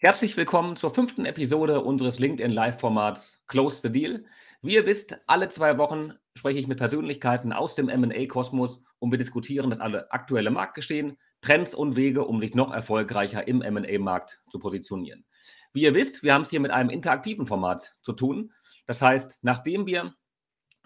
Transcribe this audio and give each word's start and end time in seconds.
Herzlich 0.00 0.36
willkommen 0.36 0.76
zur 0.76 0.94
fünften 0.94 1.24
Episode 1.24 1.80
unseres 1.80 2.20
LinkedIn 2.20 2.52
Live-Formats 2.52 3.42
Close 3.48 3.80
the 3.80 3.90
Deal. 3.90 4.24
Wie 4.62 4.74
ihr 4.74 4.86
wisst, 4.86 5.18
alle 5.26 5.48
zwei 5.48 5.76
Wochen 5.76 6.12
spreche 6.36 6.60
ich 6.60 6.68
mit 6.68 6.78
Persönlichkeiten 6.78 7.52
aus 7.52 7.74
dem 7.74 7.86
MA-Kosmos 7.86 8.84
und 9.00 9.10
wir 9.10 9.18
diskutieren 9.18 9.70
das 9.70 9.80
alle 9.80 10.08
aktuelle 10.12 10.52
Marktgeschehen, 10.52 11.18
Trends 11.40 11.74
und 11.74 11.96
Wege, 11.96 12.24
um 12.24 12.40
sich 12.40 12.54
noch 12.54 12.72
erfolgreicher 12.72 13.48
im 13.48 13.58
MA-Markt 13.58 14.40
zu 14.48 14.60
positionieren. 14.60 15.24
Wie 15.72 15.82
ihr 15.82 15.96
wisst, 15.96 16.22
wir 16.22 16.32
haben 16.32 16.42
es 16.42 16.50
hier 16.50 16.60
mit 16.60 16.70
einem 16.70 16.90
interaktiven 16.90 17.44
Format 17.44 17.96
zu 18.00 18.12
tun. 18.12 18.52
Das 18.86 19.02
heißt, 19.02 19.40
nachdem 19.42 19.86
wir 19.86 20.14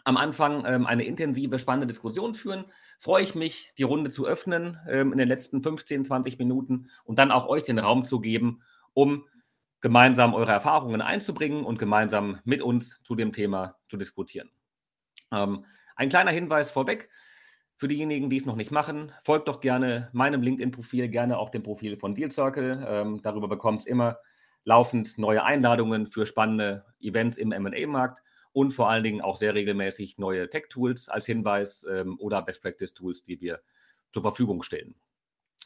am 0.04 0.16
Anfang 0.16 0.64
ähm, 0.66 0.86
eine 0.86 1.04
intensive, 1.04 1.58
spannende 1.58 1.86
Diskussion 1.86 2.32
führen, 2.32 2.64
freue 2.98 3.22
ich 3.22 3.34
mich, 3.34 3.72
die 3.76 3.82
Runde 3.82 4.08
zu 4.08 4.26
öffnen 4.26 4.78
ähm, 4.88 5.12
in 5.12 5.18
den 5.18 5.28
letzten 5.28 5.60
15, 5.60 6.06
20 6.06 6.38
Minuten 6.38 6.88
und 7.04 7.18
dann 7.18 7.30
auch 7.30 7.46
euch 7.46 7.62
den 7.62 7.78
Raum 7.78 8.04
zu 8.04 8.20
geben, 8.20 8.62
um 8.94 9.26
gemeinsam 9.80 10.34
eure 10.34 10.52
Erfahrungen 10.52 11.02
einzubringen 11.02 11.64
und 11.64 11.78
gemeinsam 11.78 12.38
mit 12.44 12.62
uns 12.62 13.02
zu 13.02 13.14
dem 13.14 13.32
Thema 13.32 13.76
zu 13.88 13.96
diskutieren. 13.96 14.50
Ähm, 15.32 15.64
ein 15.96 16.08
kleiner 16.08 16.30
Hinweis 16.30 16.70
vorweg 16.70 17.10
für 17.76 17.88
diejenigen, 17.88 18.30
die 18.30 18.36
es 18.36 18.46
noch 18.46 18.54
nicht 18.54 18.70
machen, 18.70 19.12
folgt 19.22 19.48
doch 19.48 19.60
gerne 19.60 20.08
meinem 20.12 20.40
LinkedIn-Profil, 20.40 21.08
gerne 21.08 21.36
auch 21.36 21.50
dem 21.50 21.64
Profil 21.64 21.96
von 21.96 22.14
Deal 22.14 22.30
Circle. 22.30 22.86
Ähm, 22.86 23.20
darüber 23.22 23.48
bekommt 23.48 23.80
es 23.80 23.86
immer 23.86 24.18
laufend 24.64 25.18
neue 25.18 25.42
Einladungen 25.42 26.06
für 26.06 26.24
spannende 26.24 26.84
Events 27.00 27.38
im 27.38 27.48
MA-Markt 27.48 28.22
und 28.52 28.70
vor 28.70 28.88
allen 28.88 29.02
Dingen 29.02 29.20
auch 29.20 29.36
sehr 29.36 29.54
regelmäßig 29.54 30.18
neue 30.18 30.48
Tech-Tools 30.48 31.08
als 31.08 31.26
Hinweis 31.26 31.84
ähm, 31.90 32.18
oder 32.20 32.42
Best-Practice-Tools, 32.42 33.24
die 33.24 33.40
wir 33.40 33.60
zur 34.12 34.22
Verfügung 34.22 34.62
stellen. 34.62 34.94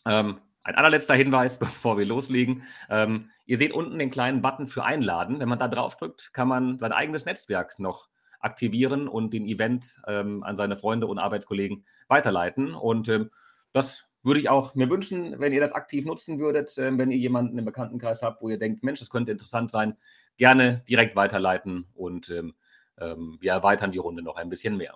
Ähm, 0.07 0.41
ein 0.67 0.75
allerletzter 0.75 1.15
Hinweis, 1.15 1.59
bevor 1.59 1.97
wir 1.97 2.05
loslegen. 2.05 2.63
Ähm, 2.91 3.31
ihr 3.47 3.57
seht 3.57 3.73
unten 3.73 3.99
den 3.99 4.11
kleinen 4.11 4.43
Button 4.43 4.67
für 4.67 4.85
Einladen. 4.85 5.39
Wenn 5.39 5.49
man 5.49 5.59
da 5.59 5.69
drauf 5.69 5.97
drückt, 5.97 6.33
kann 6.35 6.49
man 6.49 6.79
sein 6.79 6.93
eigenes 6.93 7.25
Netzwerk 7.25 7.79
noch 7.79 8.09
aktivieren 8.41 9.09
und 9.09 9.33
den 9.33 9.47
Event 9.47 10.01
ähm, 10.07 10.43
an 10.43 10.57
seine 10.57 10.77
Freunde 10.77 11.07
und 11.07 11.19
Arbeitskollegen 11.19 11.85
weiterleiten. 12.09 12.75
Und 12.75 13.09
ähm, 13.09 13.31
das 13.73 14.07
würde 14.23 14.41
ich 14.41 14.49
auch 14.49 14.75
mir 14.75 14.91
wünschen, 14.91 15.39
wenn 15.39 15.53
ihr 15.53 15.61
das 15.61 15.73
aktiv 15.73 16.05
nutzen 16.05 16.39
würdet, 16.39 16.77
äh, 16.79 16.97
wenn 16.99 17.11
ihr 17.11 17.19
jemanden 17.19 17.59
im 17.59 17.65
Bekanntenkreis 17.65 18.23
habt, 18.23 18.43
wo 18.43 18.49
ihr 18.49 18.59
denkt, 18.59 18.83
Mensch, 18.83 18.99
das 18.99 19.11
könnte 19.11 19.33
interessant 19.33 19.71
sein, 19.71 19.97
gerne 20.37 20.83
direkt 20.89 21.15
weiterleiten 21.17 21.87
und 21.95 22.29
ähm, 22.31 22.55
ähm, 22.99 23.37
wir 23.41 23.53
erweitern 23.53 23.93
die 23.93 23.99
Runde 23.99 24.23
noch 24.23 24.37
ein 24.37 24.49
bisschen 24.49 24.77
mehr. 24.77 24.95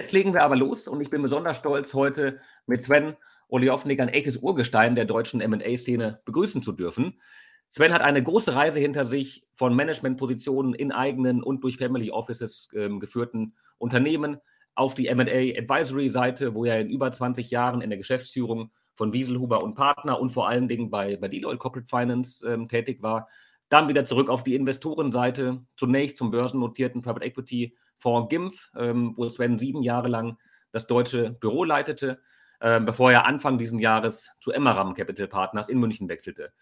Jetzt 0.00 0.12
legen 0.12 0.34
wir 0.34 0.42
aber 0.42 0.56
los 0.56 0.88
und 0.88 1.00
ich 1.00 1.10
bin 1.10 1.22
besonders 1.22 1.56
stolz, 1.56 1.94
heute 1.94 2.40
mit 2.66 2.82
Sven 2.82 3.14
Oliovnik, 3.48 4.00
ein 4.00 4.08
echtes 4.08 4.38
Urgestein 4.38 4.96
der 4.96 5.04
deutschen 5.04 5.38
MA-Szene, 5.38 6.20
begrüßen 6.24 6.62
zu 6.62 6.72
dürfen. 6.72 7.20
Sven 7.68 7.92
hat 7.92 8.02
eine 8.02 8.22
große 8.22 8.54
Reise 8.56 8.80
hinter 8.80 9.04
sich 9.04 9.44
von 9.54 9.74
Managementpositionen 9.74 10.74
in 10.74 10.90
eigenen 10.90 11.42
und 11.42 11.62
durch 11.62 11.76
Family 11.76 12.10
Offices 12.10 12.68
äh, 12.72 12.88
geführten 12.98 13.54
Unternehmen 13.78 14.38
auf 14.74 14.94
die 14.94 15.12
MA 15.14 15.22
Advisory 15.22 16.08
Seite, 16.08 16.54
wo 16.54 16.64
er 16.64 16.80
in 16.80 16.88
über 16.88 17.12
20 17.12 17.50
Jahren 17.50 17.80
in 17.80 17.90
der 17.90 17.98
Geschäftsführung 17.98 18.72
von 18.94 19.12
Wieselhuber 19.12 19.62
und 19.62 19.74
Partner 19.74 20.20
und 20.20 20.30
vor 20.30 20.48
allen 20.48 20.68
Dingen 20.68 20.90
bei, 20.90 21.16
bei 21.16 21.28
Deloitte 21.28 21.58
Corporate 21.58 21.88
Finance 21.88 22.46
ähm, 22.48 22.68
tätig 22.68 23.02
war. 23.02 23.28
Dann 23.74 23.88
wieder 23.88 24.06
zurück 24.06 24.30
auf 24.30 24.44
die 24.44 24.54
Investorenseite, 24.54 25.64
zunächst 25.76 26.16
zum 26.16 26.30
börsennotierten 26.30 27.02
Private 27.02 27.26
Equity 27.26 27.76
Fonds 27.96 28.28
GIMF, 28.28 28.70
ähm, 28.78 29.14
wo 29.16 29.28
Sven 29.28 29.58
sieben 29.58 29.82
Jahre 29.82 30.06
lang 30.06 30.38
das 30.70 30.86
deutsche 30.86 31.32
Büro 31.32 31.64
leitete 31.64 32.20
äh, 32.60 32.78
bevor 32.78 33.10
er 33.10 33.26
Anfang 33.26 33.58
dieses 33.58 33.80
Jahres 33.80 34.30
zu 34.38 34.52
Emmeram 34.52 34.94
Capital 34.94 35.26
Partners 35.26 35.68
in 35.68 35.80
München 35.80 36.08
wechselte. 36.08 36.52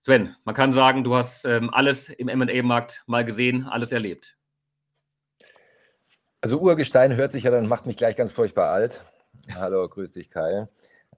Sven, 0.00 0.34
man 0.44 0.54
kann 0.54 0.72
sagen, 0.72 1.04
du 1.04 1.14
hast 1.14 1.44
ähm, 1.44 1.68
alles 1.70 2.08
im 2.08 2.26
MA-Markt 2.26 3.04
mal 3.06 3.26
gesehen, 3.26 3.66
alles 3.66 3.92
erlebt. 3.92 4.38
Also 6.40 6.58
Urgestein 6.58 7.14
hört 7.14 7.30
sich 7.30 7.44
ja 7.44 7.50
dann, 7.50 7.68
macht 7.68 7.84
mich 7.84 7.98
gleich 7.98 8.16
ganz 8.16 8.32
furchtbar 8.32 8.70
alt. 8.70 9.04
Hallo, 9.54 9.86
grüß 9.86 10.12
dich, 10.12 10.30
Kai. 10.30 10.66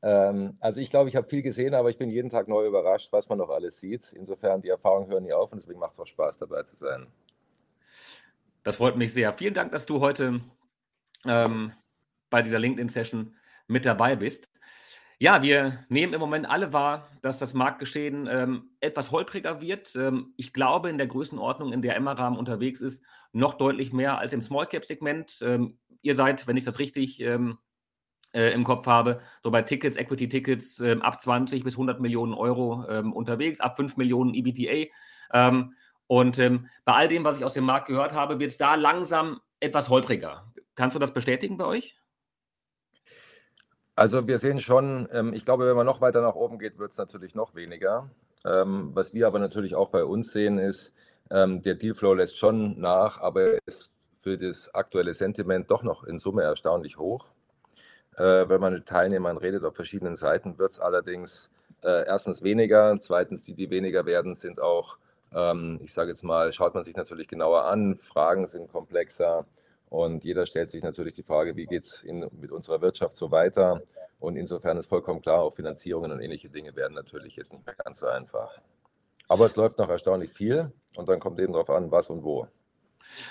Ähm, 0.02 0.54
also 0.60 0.80
ich 0.80 0.90
glaube, 0.90 1.08
ich 1.08 1.16
habe 1.16 1.28
viel 1.28 1.42
gesehen, 1.42 1.74
aber 1.74 1.90
ich 1.90 1.98
bin 1.98 2.10
jeden 2.10 2.30
Tag 2.30 2.48
neu 2.48 2.66
überrascht, 2.66 3.12
was 3.12 3.28
man 3.28 3.38
noch 3.38 3.50
alles 3.50 3.78
sieht. 3.78 4.12
Insofern, 4.12 4.62
die 4.62 4.68
Erfahrungen 4.68 5.08
hören 5.08 5.24
nie 5.24 5.32
auf 5.32 5.52
und 5.52 5.60
deswegen 5.60 5.78
macht 5.78 5.92
es 5.92 6.00
auch 6.00 6.06
Spaß, 6.06 6.38
dabei 6.38 6.62
zu 6.62 6.76
sein. 6.76 7.06
Das 8.62 8.76
freut 8.76 8.96
mich 8.96 9.12
sehr. 9.12 9.32
Vielen 9.32 9.54
Dank, 9.54 9.72
dass 9.72 9.86
du 9.86 10.00
heute 10.00 10.40
ähm, 11.26 11.72
bei 12.30 12.42
dieser 12.42 12.58
LinkedIn-Session 12.58 13.34
mit 13.68 13.84
dabei 13.84 14.16
bist. 14.16 14.50
Ja, 15.18 15.40
wir 15.42 15.84
nehmen 15.88 16.12
im 16.12 16.20
Moment 16.20 16.48
alle 16.48 16.74
wahr, 16.74 17.08
dass 17.22 17.38
das 17.38 17.54
Marktgeschehen 17.54 18.28
ähm, 18.30 18.70
etwas 18.80 19.12
holpriger 19.12 19.62
wird. 19.62 19.96
Ähm, 19.96 20.34
ich 20.36 20.52
glaube, 20.52 20.90
in 20.90 20.98
der 20.98 21.06
Größenordnung, 21.06 21.72
in 21.72 21.80
der 21.80 21.96
Emma-Rahmen 21.96 22.38
unterwegs 22.38 22.82
ist, 22.82 23.02
noch 23.32 23.54
deutlich 23.54 23.94
mehr 23.94 24.18
als 24.18 24.34
im 24.34 24.42
Small-Cap-Segment. 24.42 25.38
Ähm, 25.42 25.78
ihr 26.02 26.14
seid, 26.14 26.46
wenn 26.46 26.58
ich 26.58 26.64
das 26.64 26.78
richtig 26.78 27.20
ähm, 27.20 27.58
äh, 28.36 28.52
im 28.52 28.62
Kopf 28.62 28.86
habe, 28.86 29.20
so 29.42 29.50
bei 29.50 29.62
Tickets, 29.62 29.97
Equity-Tickets 29.97 30.80
ähm, 30.80 31.02
ab 31.02 31.20
20 31.20 31.64
bis 31.64 31.74
100 31.74 32.00
Millionen 32.00 32.34
Euro 32.34 32.84
ähm, 32.88 33.12
unterwegs, 33.12 33.60
ab 33.60 33.76
5 33.76 33.97
Millionen 33.97 34.34
EBTA. 34.34 34.91
und 36.06 36.36
bei 36.84 36.92
all 36.92 37.08
dem, 37.08 37.24
was 37.24 37.38
ich 37.38 37.44
aus 37.44 37.54
dem 37.54 37.64
Markt 37.64 37.88
gehört 37.88 38.12
habe, 38.12 38.38
wird 38.38 38.50
es 38.50 38.58
da 38.58 38.76
langsam 38.76 39.41
etwas 39.58 39.88
holpriger. 39.88 40.52
Kannst 40.76 40.94
du 40.94 41.00
das 41.00 41.12
bestätigen 41.12 41.56
bei 41.56 41.64
euch? 41.64 41.97
Also 43.97 44.28
wir 44.28 44.38
sehen 44.38 44.60
schon, 44.60 45.08
ähm, 45.10 45.32
ich 45.32 45.47
glaube, 45.47 45.66
wenn 45.66 45.74
man 45.74 45.86
noch 45.86 46.03
weiter 46.03 46.20
nach 46.20 46.34
oben 46.34 46.58
geht, 46.58 46.78
wird 46.78 46.92
es 46.92 46.98
natürlich 46.98 47.34
noch 47.34 47.54
weniger. 47.54 48.10
Ähm, 48.44 48.91
was 48.92 49.14
wir 49.14 49.26
aber 49.26 49.38
natürlich 49.38 49.74
auch 49.74 49.88
bei 49.88 50.04
uns 50.04 50.32
sehen, 50.32 50.58
ist, 50.58 50.94
ähm, 51.30 51.62
der 51.62 51.74
Dealflow 51.74 52.12
lässt 52.12 52.36
schon 52.38 52.78
nach, 52.78 53.18
aber 53.18 53.58
ist 53.66 53.92
für 54.18 54.36
das 54.36 54.72
aktuelle 54.74 55.14
Sentiment 55.14 55.70
doch 55.70 55.82
noch 55.82 56.04
in 56.04 56.18
Summe 56.18 56.42
erstaunlich 56.42 56.98
hoch. 56.98 57.30
Äh, 58.16 58.49
wenn 58.49 58.60
man 58.60 58.75
mit 58.75 58.87
Teilnehmern 58.87 59.37
redet 59.37 59.65
auf 59.65 59.75
verschiedenen 59.75 60.16
Seiten, 60.16 60.59
wird 60.59 60.72
es 60.72 60.81
allerdings 60.81 61.50
äh, 61.82 62.06
erstens 62.06 62.43
weniger, 62.43 62.99
zweitens 63.00 63.44
die, 63.44 63.54
die 63.54 63.71
weniger 63.71 64.06
werden, 64.06 64.34
sind 64.34 64.60
auch, 64.60 64.99
ich 65.81 65.93
sage 65.93 66.10
jetzt 66.10 66.22
mal, 66.25 66.50
schaut 66.53 66.75
man 66.75 66.82
sich 66.82 66.97
natürlich 66.97 67.28
genauer 67.28 67.65
an, 67.66 67.97
Fragen 67.97 68.47
sind 68.47 68.72
komplexer. 68.72 69.44
Und 69.91 70.25
jeder 70.25 70.47
stellt 70.47 70.71
sich 70.71 70.82
natürlich 70.82 71.12
die 71.12 71.25
Frage, 71.25 71.56
wie 71.56 71.66
geht 71.66 71.82
es 71.82 72.04
mit 72.04 72.53
unserer 72.53 72.81
Wirtschaft 72.81 73.16
so 73.16 73.31
weiter? 73.31 73.82
Und 74.19 74.37
insofern 74.37 74.78
ist 74.78 74.87
vollkommen 74.87 75.21
klar, 75.21 75.43
auch 75.43 75.53
Finanzierungen 75.53 76.10
und 76.10 76.21
ähnliche 76.21 76.48
Dinge 76.48 76.75
werden 76.75 76.94
natürlich 76.94 77.37
jetzt 77.37 77.53
nicht 77.53 77.66
mehr 77.66 77.75
ganz 77.75 77.98
so 77.98 78.06
einfach. 78.06 78.50
Aber 79.28 79.47
es 79.47 79.56
läuft 79.56 79.78
noch 79.78 79.88
erstaunlich 79.88 80.33
viel 80.33 80.72
und 80.97 81.09
dann 81.09 81.21
kommt 81.21 81.38
eben 81.41 81.53
darauf 81.53 81.71
an, 81.71 81.91
was 81.91 82.09
und 82.10 82.22
wo. 82.22 82.47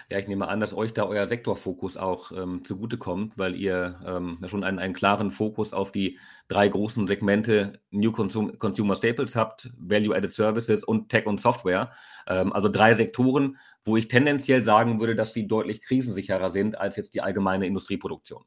Ja, 0.10 0.20
ich 0.20 0.28
nehme 0.28 0.48
an, 0.48 0.60
dass 0.60 0.74
euch 0.74 0.94
da 0.94 1.06
euer 1.06 1.28
Sektorfokus 1.28 1.98
auch 1.98 2.32
ähm, 2.32 2.64
zugutekommt, 2.64 3.38
weil 3.38 3.56
ihr 3.56 4.00
ähm, 4.06 4.38
schon 4.46 4.64
einen, 4.64 4.80
einen 4.80 4.94
klaren 4.94 5.32
Fokus 5.32 5.74
auf 5.74 5.92
die 5.92 6.20
drei 6.48 6.68
großen 6.68 7.08
Segmente 7.08 7.80
New 7.92 8.12
Consum 8.12 8.58
Consumer 8.58 8.96
Staples 8.96 9.36
habt, 9.36 9.70
Value-Added 9.78 10.32
Services 10.32 10.84
und 10.84 11.10
Tech 11.10 11.26
und 11.26 11.40
Software. 11.40 11.92
Ähm, 12.28 12.54
also 12.54 12.70
drei 12.70 12.94
Sektoren, 12.94 13.58
wo 13.84 13.98
ich 13.98 14.08
tendenziell 14.08 14.64
sagen 14.64 15.00
würde, 15.00 15.16
dass 15.16 15.34
die 15.34 15.48
deutlich 15.48 15.82
krisensicherer 15.82 16.50
sind 16.50 16.78
als 16.78 16.96
jetzt 16.96 17.14
die 17.14 17.22
allgemeine 17.22 17.66
Industrieproduktion. 17.68 18.44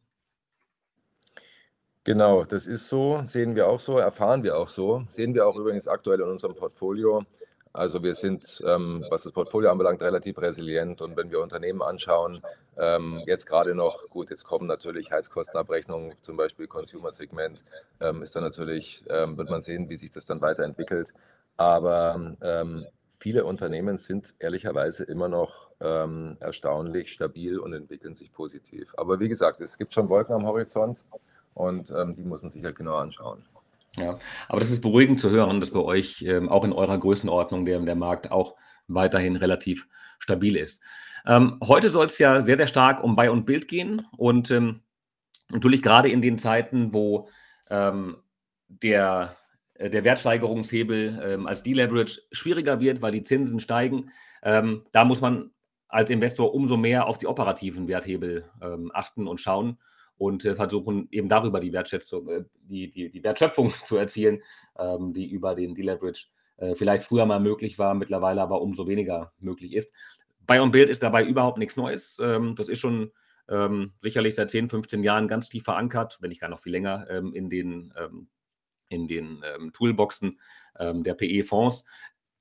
Genau, 2.05 2.45
das 2.45 2.67
ist 2.67 2.89
so, 2.89 3.21
sehen 3.25 3.55
wir 3.55 3.69
auch 3.69 3.79
so, 3.79 3.99
erfahren 3.99 4.43
wir 4.43 4.57
auch 4.57 4.71
so, 4.71 5.05
sehen 5.09 5.35
wir 5.35 5.47
auch 5.47 5.57
übrigens 5.57 5.87
aktuell 5.87 6.21
in 6.21 6.29
unserem 6.29 6.55
Portfolio. 6.55 7.23
Also 7.73 8.03
wir 8.03 8.15
sind, 8.15 8.63
ähm, 8.67 9.05
was 9.11 9.23
das 9.23 9.33
Portfolio 9.33 9.71
anbelangt, 9.71 10.03
relativ 10.03 10.39
resilient. 10.39 11.01
Und 11.01 11.17
wenn 11.17 11.31
wir 11.31 11.41
Unternehmen 11.41 11.83
anschauen, 11.83 12.43
ähm, 12.77 13.23
jetzt 13.27 13.47
gerade 13.47 13.75
noch, 13.75 14.09
gut, 14.09 14.31
jetzt 14.31 14.45
kommen 14.45 14.67
natürlich 14.67 15.13
Heizkostenabrechnungen, 15.13 16.15
zum 16.23 16.37
Beispiel 16.37 16.67
Consumer-Segment, 16.67 17.65
ähm, 18.01 18.23
ist 18.23 18.35
dann 18.37 18.43
natürlich, 18.43 19.05
ähm, 19.09 19.37
wird 19.37 19.51
man 19.51 19.63
sehen, 19.63 19.89
wie 19.89 19.97
sich 19.97 20.11
das 20.11 20.27
dann 20.27 20.41
weiterentwickelt. 20.41 21.13
Aber 21.57 22.37
ähm, 22.41 22.87
viele 23.19 23.45
Unternehmen 23.45 23.99
sind 23.99 24.35
ehrlicherweise 24.39 25.05
immer 25.05 25.29
noch 25.29 25.71
ähm, 25.81 26.37
erstaunlich 26.41 27.13
stabil 27.13 27.59
und 27.59 27.73
entwickeln 27.73 28.15
sich 28.15 28.33
positiv. 28.33 28.95
Aber 28.97 29.21
wie 29.21 29.29
gesagt, 29.29 29.61
es 29.61 29.79
gibt 29.79 29.93
schon 29.93 30.09
Wolken 30.09 30.35
am 30.35 30.47
Horizont 30.47 31.05
und 31.55 31.89
die 31.89 32.23
muss 32.23 32.43
man 32.43 32.51
sich 32.51 32.63
halt 32.63 32.77
genau 32.77 32.95
anschauen. 32.95 33.45
Ja, 34.01 34.19
aber 34.49 34.61
das 34.61 34.71
ist 34.71 34.81
beruhigend 34.81 35.21
zu 35.21 35.31
hören, 35.31 35.61
dass 35.61 35.71
bei 35.71 35.81
euch 35.81 36.23
ähm, 36.23 36.49
auch 36.49 36.65
in 36.65 36.73
eurer 36.73 36.99
Größenordnung 36.99 37.65
der, 37.65 37.81
der 37.81 37.95
Markt 37.95 38.31
auch 38.31 38.57
weiterhin 38.87 39.37
relativ 39.37 39.89
stabil 40.19 40.57
ist. 40.57 40.83
Ähm, 41.27 41.59
heute 41.63 41.91
soll 41.91 42.07
es 42.07 42.19
ja 42.19 42.41
sehr, 42.41 42.57
sehr 42.57 42.67
stark 42.67 43.03
um 43.03 43.17
Buy 43.17 43.29
und 43.29 43.45
Bild 43.45 43.69
gehen 43.69 44.07
und 44.17 44.51
ähm, 44.51 44.81
natürlich 45.51 45.83
gerade 45.83 46.09
in 46.09 46.23
den 46.23 46.39
Zeiten, 46.39 46.93
wo 46.93 47.29
ähm, 47.71 48.17
der, 48.69 49.37
äh, 49.75 49.91
der 49.91 50.05
Wertsteigerungshebel 50.05 51.23
ähm, 51.27 51.47
als 51.47 51.63
Deleverage 51.63 52.23
schwieriger 52.33 52.81
wird, 52.81 53.03
weil 53.03 53.13
die 53.13 53.23
Zinsen 53.23 53.61
steigen, 53.61 54.11
ähm, 54.43 54.85
da 54.93 55.05
muss 55.05 55.21
man 55.21 55.51
als 55.89 56.11
Investor 56.11 56.55
umso 56.55 56.77
mehr 56.77 57.07
auf 57.07 57.17
die 57.17 57.27
operativen 57.27 57.89
Werthebel 57.89 58.45
achten 58.93 59.27
und 59.27 59.41
schauen 59.41 59.79
und 60.19 60.45
äh, 60.45 60.55
versuchen 60.55 61.09
eben 61.11 61.29
darüber 61.29 61.61
die 61.61 61.73
Wertschätzung, 61.73 62.29
äh, 62.29 62.45
die, 62.61 62.91
die, 62.91 63.11
die 63.11 63.23
Wertschöpfung 63.23 63.71
zu 63.85 63.97
erzielen, 63.97 64.43
ähm, 64.79 65.13
die 65.13 65.31
über 65.31 65.55
den 65.55 65.75
Deleverage 65.75 66.27
äh, 66.59 66.75
vielleicht 66.75 67.07
früher 67.07 67.25
mal 67.25 67.41
möglich 67.41 67.79
war, 67.79 67.95
mittlerweile 67.95 68.43
aber 68.43 68.61
umso 68.61 68.87
weniger 68.87 69.33
möglich 69.39 69.73
ist. 69.73 69.93
Bei 70.47 70.61
On 70.61 70.71
Bild 70.71 70.89
ist 70.89 71.03
dabei 71.03 71.25
überhaupt 71.25 71.59
nichts 71.59 71.77
Neues. 71.77 72.19
Ähm, 72.21 72.55
das 72.57 72.69
ist 72.69 72.81
schon 72.81 73.13
ähm, 73.49 73.93
sicherlich 74.01 74.35
seit 74.35 74.51
10, 74.51 74.69
15 74.69 75.03
Jahren 75.03 75.29
ganz 75.29 75.49
tief 75.49 75.65
verankert, 75.65 76.19
wenn 76.21 76.31
nicht 76.31 76.41
gar 76.41 76.51
noch 76.51 76.61
viel 76.61 76.73
länger, 76.73 77.09
in 77.09 77.49
den, 77.49 77.95
in 78.91 79.09
den 79.09 79.43
Toolboxen 79.73 80.39
der 80.79 81.15
PE-Fonds. 81.15 81.85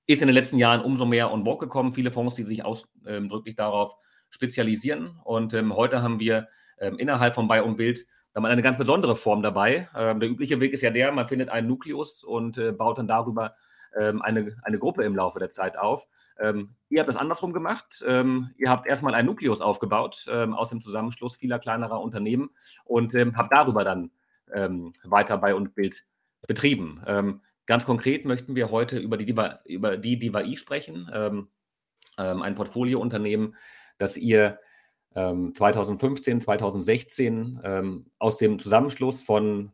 Ist 0.06 0.22
in 0.22 0.28
den 0.28 0.34
letzten 0.34 0.58
Jahren 0.58 0.82
umso 0.82 1.06
mehr 1.06 1.32
on 1.32 1.46
board 1.46 1.62
gekommen. 1.62 1.94
Viele 1.94 2.12
Fonds, 2.12 2.36
die 2.36 2.44
sich 2.44 2.66
ausdrücklich 2.66 3.56
darauf 3.56 3.96
spezialisieren. 4.30 5.18
Und 5.24 5.54
heute 5.54 6.02
haben 6.02 6.20
wir 6.20 6.50
innerhalb 6.80 7.34
von 7.34 7.48
Buy 7.48 7.62
on 7.62 7.76
Bild 7.76 8.06
da 8.34 8.42
eine 8.52 8.62
ganz 8.62 8.78
besondere 8.78 9.16
Form 9.16 9.42
dabei. 9.42 9.88
der 9.96 10.30
übliche 10.30 10.60
Weg 10.60 10.72
ist 10.72 10.82
ja 10.82 10.92
der, 10.92 11.12
man 11.12 11.28
findet 11.28 11.50
einen 11.50 11.68
Nukleus 11.68 12.24
und 12.24 12.60
äh, 12.60 12.72
baut 12.72 13.00
dann 13.00 13.08
darüber 13.08 13.56
ähm, 13.96 14.22
eine, 14.22 14.56
eine 14.64 14.80
Gruppe 14.80 15.04
im 15.04 15.16
Laufe 15.16 15.40
der 15.40 15.50
Zeit 15.50 15.78
auf. 15.78 16.08
Ähm, 16.40 16.76
ihr 16.90 17.00
habt 17.00 17.10
das 17.10 17.16
andersrum 17.16 17.54
gemacht. 17.54 18.04
Ähm, 18.08 18.52
ihr 18.58 18.70
habt 18.70 18.88
erstmal 18.88 19.16
ein 19.16 19.26
Nukleus 19.26 19.62
aufgebaut 19.62 20.28
ähm, 20.32 20.54
aus 20.54 20.70
dem 20.70 20.82
Zusammenschluss 20.82 21.36
vieler 21.36 21.60
kleinerer 21.60 22.00
Unternehmen 22.02 22.52
und 22.86 23.16
ähm, 23.16 23.36
habt 23.38 23.52
darüber 23.52 23.84
dann 23.84 24.12
ähm, 24.54 24.92
weiter 25.04 25.38
bei 25.38 25.56
und 25.56 25.76
Bild 25.76 26.06
betrieben. 26.48 27.02
ganz 27.66 27.86
konkret 27.86 28.24
möchten 28.24 28.56
wir 28.56 28.72
heute 28.72 29.00
über 29.00 29.18
die, 29.18 29.26
Diva, 29.26 29.60
über 29.66 29.98
die 29.98 30.18
Diva-I 30.18 30.56
sprechen, 30.56 31.10
ein 32.16 32.56
Portfoliounternehmen, 32.56 33.56
das 33.98 34.16
ihr 34.16 34.60
2015, 35.18 36.42
2016 36.42 38.06
aus 38.20 38.38
dem 38.38 38.60
Zusammenschluss 38.60 39.22
von 39.22 39.72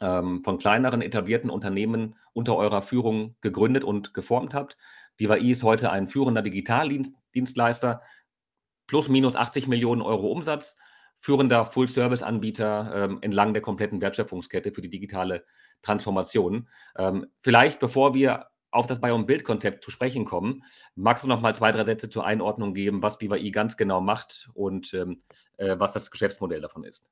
ähm, 0.00 0.42
von 0.44 0.58
kleineren 0.58 1.02
etablierten 1.02 1.50
Unternehmen 1.50 2.16
unter 2.32 2.56
eurer 2.56 2.82
Führung 2.82 3.36
gegründet 3.40 3.84
und 3.84 4.14
geformt 4.14 4.54
habt. 4.54 4.76
DivaI 5.18 5.50
ist 5.50 5.62
heute 5.62 5.90
ein 5.90 6.06
führender 6.06 6.42
Digitaldienstleister, 6.42 8.02
plus 8.86 9.08
minus 9.08 9.36
80 9.36 9.68
Millionen 9.68 10.02
Euro 10.02 10.30
Umsatz, 10.30 10.76
führender 11.16 11.64
Full-Service-Anbieter 11.64 12.92
ähm, 12.94 13.18
entlang 13.22 13.54
der 13.54 13.62
kompletten 13.62 14.00
Wertschöpfungskette 14.02 14.72
für 14.72 14.82
die 14.82 14.90
digitale 14.90 15.44
Transformation. 15.82 16.68
Ähm, 16.96 17.26
vielleicht, 17.40 17.80
bevor 17.80 18.12
wir 18.14 18.46
auf 18.76 18.86
das 18.86 19.00
Buy-on-Build-Konzept 19.00 19.82
zu 19.82 19.90
sprechen 19.90 20.24
kommen, 20.24 20.62
magst 20.94 21.24
du 21.24 21.28
noch 21.28 21.40
mal 21.40 21.54
zwei, 21.54 21.72
drei 21.72 21.84
Sätze 21.84 22.08
zur 22.08 22.24
Einordnung 22.24 22.74
geben, 22.74 23.02
was 23.02 23.18
DivaI 23.18 23.50
ganz 23.50 23.76
genau 23.76 24.00
macht 24.00 24.50
und 24.54 24.94
ähm, 24.94 25.22
äh, 25.56 25.76
was 25.78 25.92
das 25.92 26.10
Geschäftsmodell 26.10 26.60
davon 26.60 26.84
ist? 26.84 27.06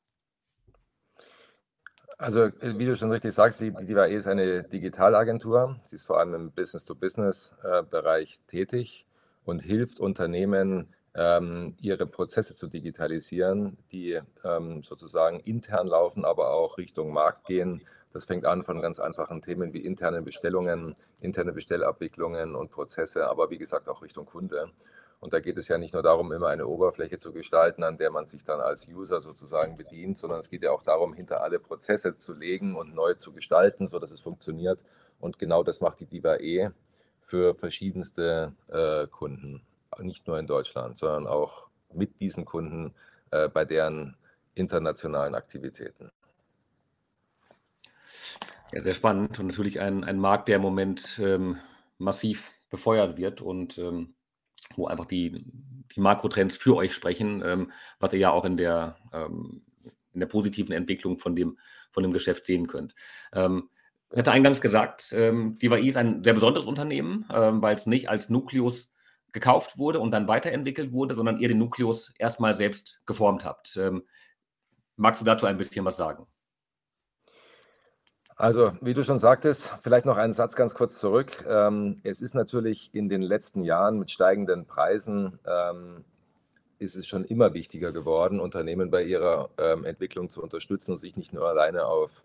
Also, 2.19 2.45
äh, 2.45 2.79
wie 2.79 2.87
du 2.87 2.97
schon 2.97 3.11
richtig 3.11 3.35
sagst, 3.35 3.61
die, 3.61 3.73
die 3.73 4.15
ist 4.15 4.27
eine 4.27 4.63
Digitalagentur. 4.63 5.81
Sie 5.85 5.97
ist 5.97 6.05
vor 6.05 6.21
allem 6.21 6.35
im 6.35 6.53
Business-to-Business-Bereich 6.53 8.35
äh, 8.35 8.51
tätig 8.51 9.07
und 9.45 9.61
hilft 9.61 10.01
Unternehmen, 10.01 10.94
ähm, 11.15 11.75
ihre 11.81 12.07
Prozesse 12.07 12.55
zu 12.55 12.67
digitalisieren, 12.67 13.77
die 13.93 14.21
ähm, 14.45 14.83
sozusagen 14.83 15.41
intern 15.41 15.87
laufen, 15.87 16.25
aber 16.25 16.53
auch 16.53 16.79
Richtung 16.79 17.13
Markt 17.13 17.47
gehen. 17.47 17.83
Das 18.13 18.25
fängt 18.25 18.45
an 18.45 18.63
von 18.63 18.81
ganz 18.81 19.01
einfachen 19.01 19.43
Themen 19.43 19.73
wie 19.73 19.85
internen 19.85 20.25
Bestellungen, 20.25 20.97
interne 21.21 21.53
Bestellabwicklungen 21.53 22.55
und 22.55 22.71
Prozesse, 22.71 23.29
aber 23.29 23.51
wie 23.51 23.59
gesagt 23.59 23.89
auch 23.89 24.03
Richtung 24.03 24.27
Kunde. 24.27 24.71
Und 25.21 25.33
da 25.33 25.41
geht 25.41 25.57
es 25.57 25.69
ja 25.69 25.79
nicht 25.79 25.95
nur 25.95 26.03
darum, 26.03 26.33
immer 26.33 26.49
eine 26.49 26.67
Oberfläche 26.67 27.17
zu 27.19 27.33
gestalten, 27.33 27.83
an 27.83 27.97
der 27.97 28.11
man 28.11 28.27
sich 28.27 28.45
dann 28.45 28.61
als 28.61 28.89
User 28.89 29.21
sozusagen 29.21 29.77
bedient, 29.77 30.19
sondern 30.19 30.41
es 30.41 30.51
geht 30.51 30.63
ja 30.63 30.71
auch 30.71 30.83
darum, 30.83 31.15
hinter 31.15 31.43
alle 31.43 31.59
Prozesse 31.59 32.17
zu 32.17 32.35
legen 32.35 32.77
und 32.77 32.95
neu 32.95 33.15
zu 33.15 33.33
gestalten, 33.33 33.89
sodass 33.89 34.11
es 34.11 34.21
funktioniert. 34.21 34.85
Und 35.21 35.39
genau 35.39 35.63
das 35.63 35.81
macht 35.81 36.01
die 36.01 36.07
Diva 36.07 36.37
E 36.37 36.71
für 37.23 37.55
verschiedenste 37.55 38.53
äh, 38.69 39.07
Kunden, 39.07 39.63
nicht 40.01 40.27
nur 40.27 40.39
in 40.39 40.47
Deutschland, 40.47 40.99
sondern 40.99 41.27
auch 41.27 41.69
mit 41.93 42.21
diesen 42.21 42.45
Kunden 42.45 42.95
äh, 43.31 43.49
bei 43.49 43.65
deren 43.65 44.17
internationalen 44.55 45.35
Aktivitäten. 45.35 46.11
Ja, 48.73 48.81
sehr 48.81 48.95
spannend 48.95 49.39
und 49.39 49.47
natürlich 49.47 49.81
ein, 49.81 50.05
ein 50.05 50.19
Markt, 50.19 50.49
der 50.49 50.57
im 50.57 50.63
Moment 50.63 51.21
ähm, 51.23 51.59
massiv 51.99 52.53
befeuert 52.71 53.17
wird 53.17 53.41
und 53.41 53.79
ähm, 53.79 54.15
wo 54.77 54.87
einfach 54.87 55.05
die, 55.05 55.45
die 55.95 56.01
Makrotrends 56.01 56.57
für 56.57 56.77
euch 56.77 56.95
sprechen, 56.95 57.43
ähm, 57.45 57.73
was 58.01 58.13
ihr 58.13 58.19
ja 58.19 58.31
auch 58.31 58.45
in 58.45 58.57
der, 58.57 58.97
ähm, 59.13 59.63
in 60.13 60.21
der 60.21 60.27
positiven 60.27 60.73
Entwicklung 60.73 61.19
von 61.19 61.37
dem, 61.37 61.59
von 61.91 62.03
dem 62.03 62.13
Geschäft 62.13 62.47
sehen 62.47 62.67
könnt. 62.67 62.95
Ähm, 63.33 63.69
ich 64.11 64.19
hatte 64.19 64.33
eingangs 64.33 64.61
gesagt, 64.61 65.13
ähm, 65.17 65.57
DivaI 65.57 65.87
ist 65.87 65.97
ein 65.97 66.23
sehr 66.23 66.35
besonderes 66.35 66.67
Unternehmen, 66.67 67.25
weil 67.29 67.75
es 67.75 67.87
nicht 67.87 68.09
als 68.09 68.29
Nukleus 68.29 68.94
gekauft 69.35 69.77
wurde 69.77 70.01
und 70.01 70.13
dann 70.13 70.29
weiterentwickelt 70.29 70.93
wurde, 70.93 71.15
sondern 71.15 71.39
ihr 71.39 71.49
den 71.49 71.59
Nukleus 71.59 72.15
erstmal 72.19 72.55
selbst 72.55 73.03
geformt 73.05 73.45
habt. 73.45 73.77
Ähm, 73.77 74.05
magst 74.97 75.21
du 75.21 75.25
dazu 75.27 75.45
ein 75.45 75.59
bisschen 75.59 75.85
was 75.85 75.99
sagen? 75.99 76.27
Also, 78.37 78.73
wie 78.81 78.95
du 78.95 79.05
schon 79.05 79.19
sagtest, 79.19 79.75
vielleicht 79.81 80.07
noch 80.07 80.17
einen 80.17 80.33
Satz 80.33 80.57
ganz 80.57 80.75
kurz 80.75 80.99
zurück. 80.99 81.45
Ähm, 81.49 82.01
es 82.03 82.23
ist 82.23 82.35
natürlich 82.35 82.91
in 82.93 83.09
den 83.09 83.23
letzten 83.23 83.63
Jahren 83.63 83.99
mit 83.99 84.11
steigenden 84.11 84.67
Preisen 84.67 85.39
ähm, 85.47 86.05
ist 86.79 86.97
es 86.97 87.07
schon 87.07 87.25
immer 87.25 87.55
wichtiger 87.55 87.93
geworden, 87.93 88.41
Unternehmen 88.41 88.91
bei 88.91 89.03
ihrer 89.03 89.51
ähm, 89.59 89.85
Entwicklung 89.85 90.31
zu 90.31 90.43
unterstützen 90.43 90.93
und 90.93 90.99
sich 90.99 91.17
nicht 91.17 91.33
nur 91.33 91.49
alleine 91.49 91.87
auf, 91.87 92.25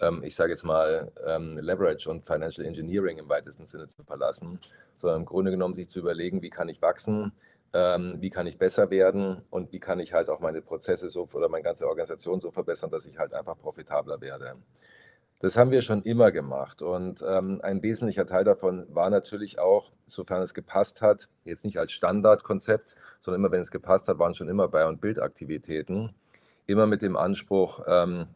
ähm, 0.00 0.22
ich 0.24 0.34
sage 0.34 0.52
jetzt 0.52 0.64
mal, 0.64 1.12
ähm, 1.26 1.58
Leverage 1.58 2.10
und 2.10 2.26
Financial 2.26 2.66
Engineering 2.66 3.18
im 3.18 3.28
weitesten 3.28 3.66
Sinne 3.66 3.86
zu 3.86 4.02
verlassen, 4.04 4.58
sondern 4.96 5.20
im 5.20 5.26
Grunde 5.26 5.50
genommen 5.50 5.74
sich 5.74 5.88
zu 5.88 6.00
überlegen, 6.00 6.42
wie 6.42 6.50
kann 6.50 6.68
ich 6.68 6.80
wachsen, 6.82 7.32
ähm, 7.72 8.16
wie 8.20 8.30
kann 8.30 8.46
ich 8.46 8.58
besser 8.58 8.90
werden 8.90 9.42
und 9.50 9.72
wie 9.72 9.80
kann 9.80 9.98
ich 10.00 10.12
halt 10.12 10.28
auch 10.28 10.40
meine 10.40 10.60
Prozesse 10.60 11.08
so 11.08 11.28
oder 11.32 11.48
meine 11.48 11.64
ganze 11.64 11.86
Organisation 11.86 12.40
so 12.40 12.50
verbessern, 12.50 12.90
dass 12.90 13.06
ich 13.06 13.18
halt 13.18 13.34
einfach 13.34 13.58
profitabler 13.58 14.20
werde. 14.20 14.56
Das 15.42 15.56
haben 15.56 15.72
wir 15.72 15.82
schon 15.82 16.02
immer 16.02 16.30
gemacht. 16.30 16.82
Und 16.82 17.20
ähm, 17.26 17.60
ein 17.64 17.82
wesentlicher 17.82 18.26
Teil 18.26 18.44
davon 18.44 18.86
war 18.94 19.10
natürlich 19.10 19.58
auch, 19.58 19.90
sofern 20.06 20.40
es 20.40 20.54
gepasst 20.54 21.02
hat, 21.02 21.28
jetzt 21.44 21.64
nicht 21.64 21.78
als 21.78 21.90
Standardkonzept, 21.90 22.94
sondern 23.18 23.40
immer, 23.40 23.50
wenn 23.50 23.60
es 23.60 23.72
gepasst 23.72 24.06
hat, 24.06 24.20
waren 24.20 24.34
schon 24.34 24.48
immer 24.48 24.68
Bei- 24.68 24.86
und 24.86 25.00
Bildaktivitäten. 25.00 26.14
Immer 26.66 26.86
mit 26.86 27.02
dem 27.02 27.16
Anspruch, 27.16 27.80
ähm, 27.88 28.28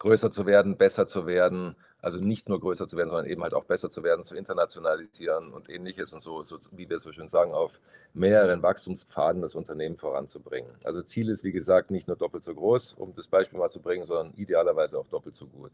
größer 0.00 0.32
zu 0.32 0.46
werden, 0.46 0.76
besser 0.76 1.06
zu 1.06 1.26
werden, 1.26 1.76
also 2.02 2.18
nicht 2.18 2.48
nur 2.48 2.58
größer 2.58 2.88
zu 2.88 2.96
werden, 2.96 3.10
sondern 3.10 3.26
eben 3.26 3.42
halt 3.42 3.54
auch 3.54 3.64
besser 3.64 3.90
zu 3.90 4.02
werden, 4.02 4.24
zu 4.24 4.34
internationalisieren 4.34 5.52
und 5.52 5.68
ähnliches 5.68 6.12
und 6.14 6.22
so, 6.22 6.42
so, 6.42 6.58
wie 6.72 6.88
wir 6.88 6.98
so 6.98 7.12
schön 7.12 7.28
sagen, 7.28 7.52
auf 7.52 7.80
mehreren 8.14 8.62
Wachstumspfaden 8.62 9.42
das 9.42 9.54
Unternehmen 9.54 9.98
voranzubringen. 9.98 10.72
Also 10.84 11.02
Ziel 11.02 11.28
ist, 11.28 11.44
wie 11.44 11.52
gesagt, 11.52 11.90
nicht 11.90 12.08
nur 12.08 12.16
doppelt 12.16 12.42
so 12.42 12.54
groß, 12.54 12.94
um 12.94 13.14
das 13.14 13.28
Beispiel 13.28 13.58
mal 13.58 13.68
zu 13.68 13.80
bringen, 13.80 14.04
sondern 14.04 14.32
idealerweise 14.36 14.98
auch 14.98 15.06
doppelt 15.06 15.36
so 15.36 15.46
gut. 15.46 15.72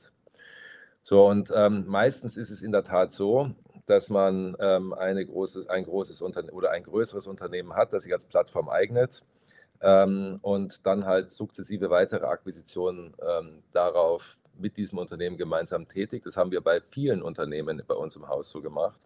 So, 1.04 1.25
und 1.25 1.52
ähm, 1.54 1.85
meistens 1.87 2.37
ist 2.37 2.50
es 2.50 2.62
in 2.62 2.73
der 2.73 2.83
Tat 2.83 3.12
so, 3.12 3.52
dass 3.87 4.11
man 4.11 4.56
ähm, 4.59 4.92
eine 4.92 5.25
großes, 5.25 5.68
ein 5.68 5.85
großes 5.85 6.21
Unternehmen 6.21 6.56
oder 6.56 6.73
ein 6.73 6.83
größeres 6.83 7.28
Unternehmen 7.28 7.76
hat, 7.76 7.92
das 7.92 8.02
sich 8.02 8.12
als 8.12 8.25
Plattform 8.25 8.68
eignet 8.68 9.23
ähm, 9.80 10.38
und 10.42 10.87
dann 10.87 11.04
halt 11.04 11.30
sukzessive 11.30 11.90
weitere 11.90 12.26
Akquisitionen 12.26 13.14
ähm, 13.21 13.62
darauf 13.73 14.37
mit 14.59 14.76
diesem 14.76 14.99
Unternehmen 14.99 15.37
gemeinsam 15.37 15.88
tätig. 15.88 16.23
Das 16.25 16.37
haben 16.37 16.50
wir 16.50 16.61
bei 16.61 16.80
vielen 16.80 17.23
Unternehmen 17.23 17.83
bei 17.87 17.95
uns 17.95 18.16
im 18.16 18.28
Haus 18.28 18.50
so 18.50 18.62
gemacht 18.62 19.00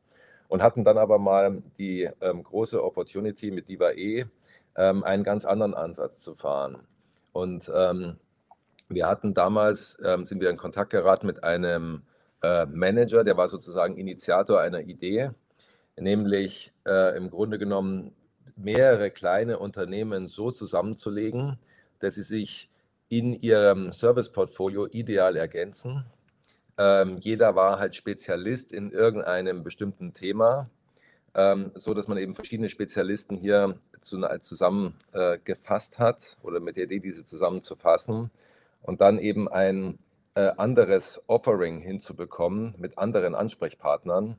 und 0.49 0.63
hatten 0.63 0.85
dann 0.85 0.99
aber 0.99 1.19
mal 1.19 1.63
die 1.79 2.09
ähm, 2.21 2.43
große 2.43 2.83
Opportunity 2.83 3.51
mit 3.51 3.69
Diva 3.69 3.91
E 3.93 4.27
ähm, 4.77 5.05
einen 5.05 5.25
ganz 5.25 5.45
anderen 5.45 5.75
Ansatz 5.75 6.21
zu 6.21 6.35
fahren. 6.35 6.79
Und 7.33 7.71
ähm, 7.75 8.17
wir 8.89 9.07
hatten 9.07 9.35
damals, 9.35 9.99
ähm, 10.05 10.27
sind 10.27 10.41
wir 10.41 10.51
in 10.51 10.57
Kontakt 10.57 10.91
geraten 10.91 11.27
mit 11.27 11.45
einem 11.45 12.03
äh, 12.43 12.67
Manager, 12.67 13.23
der 13.23 13.37
war 13.37 13.49
sozusagen 13.49 13.97
Initiator 13.97 14.61
einer 14.61 14.81
Idee, 14.81 15.31
nämlich 15.97 16.73
äh, 16.87 17.17
im 17.17 17.31
Grunde 17.31 17.59
genommen 17.59 18.13
mehrere 18.63 19.11
kleine 19.11 19.59
Unternehmen 19.59 20.29
so 20.29 20.51
zusammenzulegen, 20.51 21.59
dass 21.99 22.15
sie 22.15 22.23
sich 22.23 22.71
in 23.09 23.35
ihrem 23.35 23.93
Serviceportfolio 23.93 24.87
ideal 24.87 25.37
ergänzen. 25.37 26.05
Ähm, 26.79 27.19
jeder 27.19 27.57
war 27.57 27.79
halt 27.79 27.97
Spezialist 27.97 28.73
in 28.73 28.93
irgendeinem 28.93 29.65
bestimmten 29.65 30.15
Thema, 30.15 30.71
ähm, 31.35 31.73
so 31.75 31.93
dass 31.93 32.09
man 32.09 32.19
eben 32.19 32.35
verschiedene 32.35 32.69
Spezialisten 32.69 33.37
hier 33.37 33.79
zu, 34.01 34.21
zusammengefasst 34.41 35.95
äh, 35.97 35.99
hat 35.99 36.37
oder 36.43 36.61
mit 36.61 36.77
der 36.77 36.85
Idee, 36.85 37.01
diese 37.01 37.25
zusammenzufassen 37.25 38.31
und 38.83 39.01
dann 39.01 39.19
eben 39.19 39.49
ein 39.49 39.99
äh, 40.35 40.53
anderes 40.57 41.21
Offering 41.27 41.81
hinzubekommen 41.81 42.75
mit 42.79 42.97
anderen 42.99 43.35
Ansprechpartnern, 43.35 44.39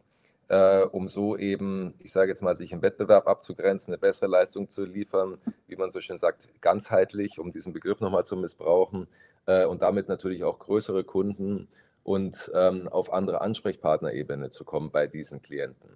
äh, 0.52 0.84
um 0.84 1.08
so 1.08 1.38
eben, 1.38 1.94
ich 2.00 2.12
sage 2.12 2.30
jetzt 2.30 2.42
mal, 2.44 2.58
sich 2.58 2.74
im 2.74 2.82
Wettbewerb 2.82 3.26
abzugrenzen, 3.26 3.94
eine 3.94 3.98
bessere 3.98 4.30
Leistung 4.30 4.70
zu 4.70 4.84
liefern, 4.84 5.38
wie 5.68 5.78
man 5.78 5.90
so 5.90 6.02
schön 6.02 6.18
sagt, 6.18 6.50
ganzheitlich, 6.60 7.40
um 7.40 7.54
diesen 7.54 7.72
Begriff 7.72 8.02
nochmal 8.02 8.26
zu 8.26 8.36
missbrauchen, 8.36 9.08
äh, 9.46 9.66
und 9.66 9.82
damit 9.82 10.10
natürlich 10.10 10.44
auch 10.44 10.60
größere 10.60 11.06
Kunden 11.06 11.70
und 12.04 12.52
ähm, 12.54 12.90
auf 12.90 13.14
andere 13.14 13.40
Ansprechpartnerebene 13.40 14.50
zu 14.50 14.66
kommen 14.66 14.92
bei 14.92 15.08
diesen 15.08 15.42
Klienten. 15.42 15.90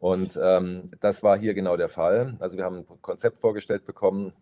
Und 0.00 0.38
ähm, 0.42 0.90
das 1.00 1.22
war 1.22 1.38
hier 1.38 1.52
genau 1.52 1.76
der 1.76 1.90
Fall. 1.90 2.36
Also 2.40 2.56
wir 2.56 2.64
haben 2.64 2.86
ein 2.88 3.02
Konzept 3.02 3.38
vorgestellt 3.38 3.84
bekommen. 3.84 4.32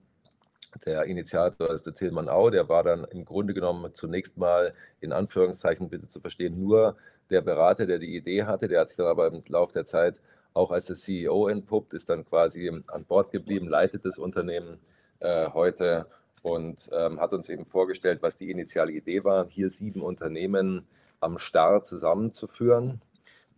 Der 0.85 1.05
Initiator 1.05 1.71
ist 1.71 1.87
der 1.87 1.95
Tillmann 1.95 2.29
Au, 2.29 2.51
der 2.51 2.69
war 2.69 2.85
dann 2.85 3.05
im 3.05 3.25
Grunde 3.25 3.55
genommen 3.55 3.93
zunächst 3.93 4.37
mal 4.37 4.73
in 5.01 5.13
Anführungszeichen 5.13 5.89
bitte 5.89 6.07
zu 6.07 6.21
verstehen, 6.21 6.61
nur 6.61 6.97
der 7.31 7.41
Berater, 7.41 7.87
der 7.87 7.99
die 7.99 8.17
Idee 8.17 8.45
hatte, 8.45 8.69
der 8.69 8.81
hat 8.81 8.89
sich 8.89 8.97
dann 8.97 9.07
aber 9.07 9.27
im 9.27 9.43
Laufe 9.49 9.73
der 9.73 9.85
Zeit 9.85 10.21
auch 10.55 10.71
als 10.71 10.87
der 10.87 10.97
CEO 10.97 11.49
entpuppt, 11.49 11.93
ist 11.95 12.09
dann 12.09 12.25
quasi 12.25 12.71
an 12.89 13.05
Bord 13.05 13.31
geblieben, 13.31 13.69
leitet 13.69 14.05
das 14.05 14.19
Unternehmen 14.19 14.79
äh, 15.21 15.49
heute 15.51 16.07
und 16.43 16.89
ähm, 16.93 17.21
hat 17.21 17.33
uns 17.33 17.49
eben 17.49 17.67
vorgestellt, 17.67 18.23
was 18.23 18.37
die 18.37 18.51
initiale 18.51 18.93
Idee 18.93 19.25
war, 19.25 19.47
hier 19.49 19.71
sieben 19.71 20.03
Unternehmen 20.03 20.87
am 21.21 21.39
Start 21.39 21.87
zusammenzuführen. 21.87 23.01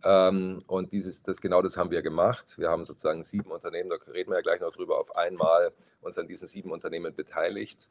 Ähm, 0.05 0.59
und 0.67 0.91
dieses, 0.91 1.23
das, 1.23 1.39
genau 1.39 1.61
das 1.61 1.77
haben 1.77 1.91
wir 1.91 2.01
gemacht. 2.01 2.57
Wir 2.57 2.69
haben 2.69 2.85
sozusagen 2.85 3.23
sieben 3.23 3.51
Unternehmen, 3.51 3.89
da 3.89 3.95
reden 4.11 4.31
wir 4.31 4.37
ja 4.37 4.41
gleich 4.41 4.61
noch 4.61 4.71
drüber, 4.71 4.99
auf 4.99 5.15
einmal 5.15 5.71
uns 6.01 6.17
an 6.17 6.27
diesen 6.27 6.47
sieben 6.47 6.71
Unternehmen 6.71 7.15
beteiligt. 7.15 7.89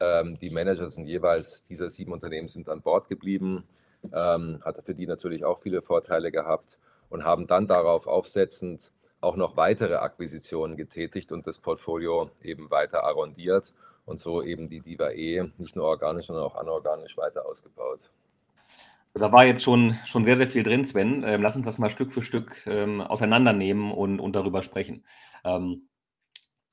Ähm, 0.00 0.38
die 0.40 0.50
Manager 0.50 0.90
sind 0.90 1.06
jeweils 1.06 1.64
dieser 1.66 1.88
sieben 1.88 2.12
Unternehmen 2.12 2.48
sind 2.48 2.68
an 2.68 2.82
Bord 2.82 3.08
geblieben, 3.08 3.64
ähm, 4.12 4.60
hat 4.64 4.84
für 4.84 4.94
die 4.94 5.06
natürlich 5.06 5.44
auch 5.44 5.60
viele 5.60 5.82
Vorteile 5.82 6.30
gehabt 6.30 6.78
und 7.08 7.24
haben 7.24 7.46
dann 7.46 7.66
darauf 7.66 8.06
aufsetzend 8.06 8.92
auch 9.20 9.36
noch 9.36 9.56
weitere 9.56 9.94
Akquisitionen 9.94 10.76
getätigt 10.76 11.32
und 11.32 11.46
das 11.46 11.58
Portfolio 11.58 12.30
eben 12.42 12.70
weiter 12.70 13.04
arrondiert 13.04 13.72
und 14.04 14.20
so 14.20 14.42
eben 14.42 14.68
die 14.68 14.80
Diva 14.80 15.10
E 15.10 15.50
nicht 15.56 15.76
nur 15.76 15.86
organisch, 15.86 16.26
sondern 16.26 16.44
auch 16.44 16.56
anorganisch 16.56 17.16
weiter 17.16 17.46
ausgebaut. 17.46 18.00
Da 19.16 19.30
war 19.30 19.44
jetzt 19.44 19.62
schon, 19.62 19.96
schon 20.06 20.24
sehr, 20.24 20.36
sehr 20.36 20.48
viel 20.48 20.64
drin, 20.64 20.86
Sven. 20.86 21.22
Ähm, 21.24 21.40
lass 21.40 21.54
uns 21.54 21.64
das 21.64 21.78
mal 21.78 21.90
Stück 21.90 22.12
für 22.12 22.24
Stück 22.24 22.66
ähm, 22.66 23.00
auseinandernehmen 23.00 23.92
und, 23.92 24.18
und 24.18 24.34
darüber 24.34 24.62
sprechen. 24.62 25.04
Ähm, 25.44 25.88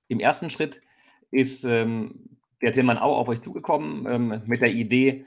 Im 0.08 0.20
ersten 0.20 0.50
Schritt 0.50 0.82
ist 1.30 1.64
ähm, 1.66 2.40
der 2.64 2.74
Tillmann 2.74 2.98
auch 2.98 3.20
auf 3.20 3.28
euch 3.28 3.44
zugekommen 3.44 4.08
ähm, 4.12 4.42
mit 4.48 4.62
der 4.62 4.74
Idee, 4.74 5.26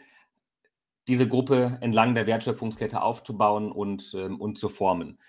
diese 1.07 1.29
Gruppe 1.29 1.79
entlang 1.83 2.17
der 2.17 2.27
Wertschöpfungskette 2.27 3.01
aufzubauen 3.01 3.71
und, 3.71 4.13
ähm, 4.17 4.41
und 4.41 4.59
zu 4.59 4.69
formen. 4.69 5.21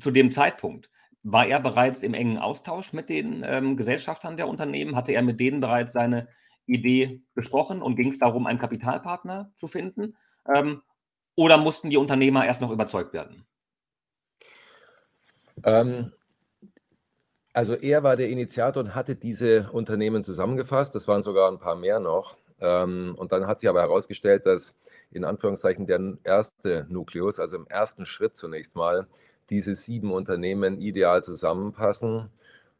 Zu 0.00 0.12
dem 0.12 0.30
Zeitpunkt 0.30 0.90
war 1.22 1.46
er 1.46 1.60
bereits 1.60 2.02
im 2.02 2.14
engen 2.14 2.38
Austausch 2.38 2.92
mit 2.92 3.08
den 3.08 3.76
Gesellschaftern 3.76 4.36
der 4.36 4.46
Unternehmen? 4.46 4.94
Hatte 4.94 5.12
er 5.12 5.22
mit 5.22 5.40
denen 5.40 5.60
bereits 5.60 5.94
seine 5.94 6.28
Idee 6.66 7.22
besprochen 7.32 7.80
und 7.80 7.96
ging 7.96 8.10
es 8.10 8.18
darum, 8.18 8.46
einen 8.46 8.58
Kapitalpartner 8.58 9.50
zu 9.54 9.66
finden? 9.66 10.16
Oder 11.36 11.58
mussten 11.58 11.90
die 11.90 11.96
Unternehmer 11.96 12.46
erst 12.46 12.60
noch 12.60 12.70
überzeugt 12.70 13.12
werden? 13.12 13.44
Ähm, 15.64 16.12
also 17.52 17.74
er 17.74 18.02
war 18.02 18.16
der 18.16 18.28
Initiator 18.28 18.82
und 18.82 18.94
hatte 18.94 19.16
diese 19.16 19.70
Unternehmen 19.72 20.22
zusammengefasst. 20.22 20.94
Das 20.94 21.06
waren 21.08 21.22
sogar 21.22 21.50
ein 21.50 21.58
paar 21.58 21.76
mehr 21.76 22.00
noch. 22.00 22.36
Ähm, 22.60 23.14
und 23.16 23.32
dann 23.32 23.46
hat 23.46 23.58
sich 23.58 23.68
aber 23.68 23.80
herausgestellt, 23.80 24.46
dass 24.46 24.74
in 25.10 25.24
Anführungszeichen 25.24 25.86
der 25.86 26.18
erste 26.24 26.86
Nukleus, 26.88 27.38
also 27.38 27.56
im 27.56 27.66
ersten 27.68 28.06
Schritt 28.06 28.36
zunächst 28.36 28.74
mal, 28.74 29.06
diese 29.50 29.74
sieben 29.74 30.12
Unternehmen 30.12 30.80
ideal 30.80 31.22
zusammenpassen. 31.22 32.30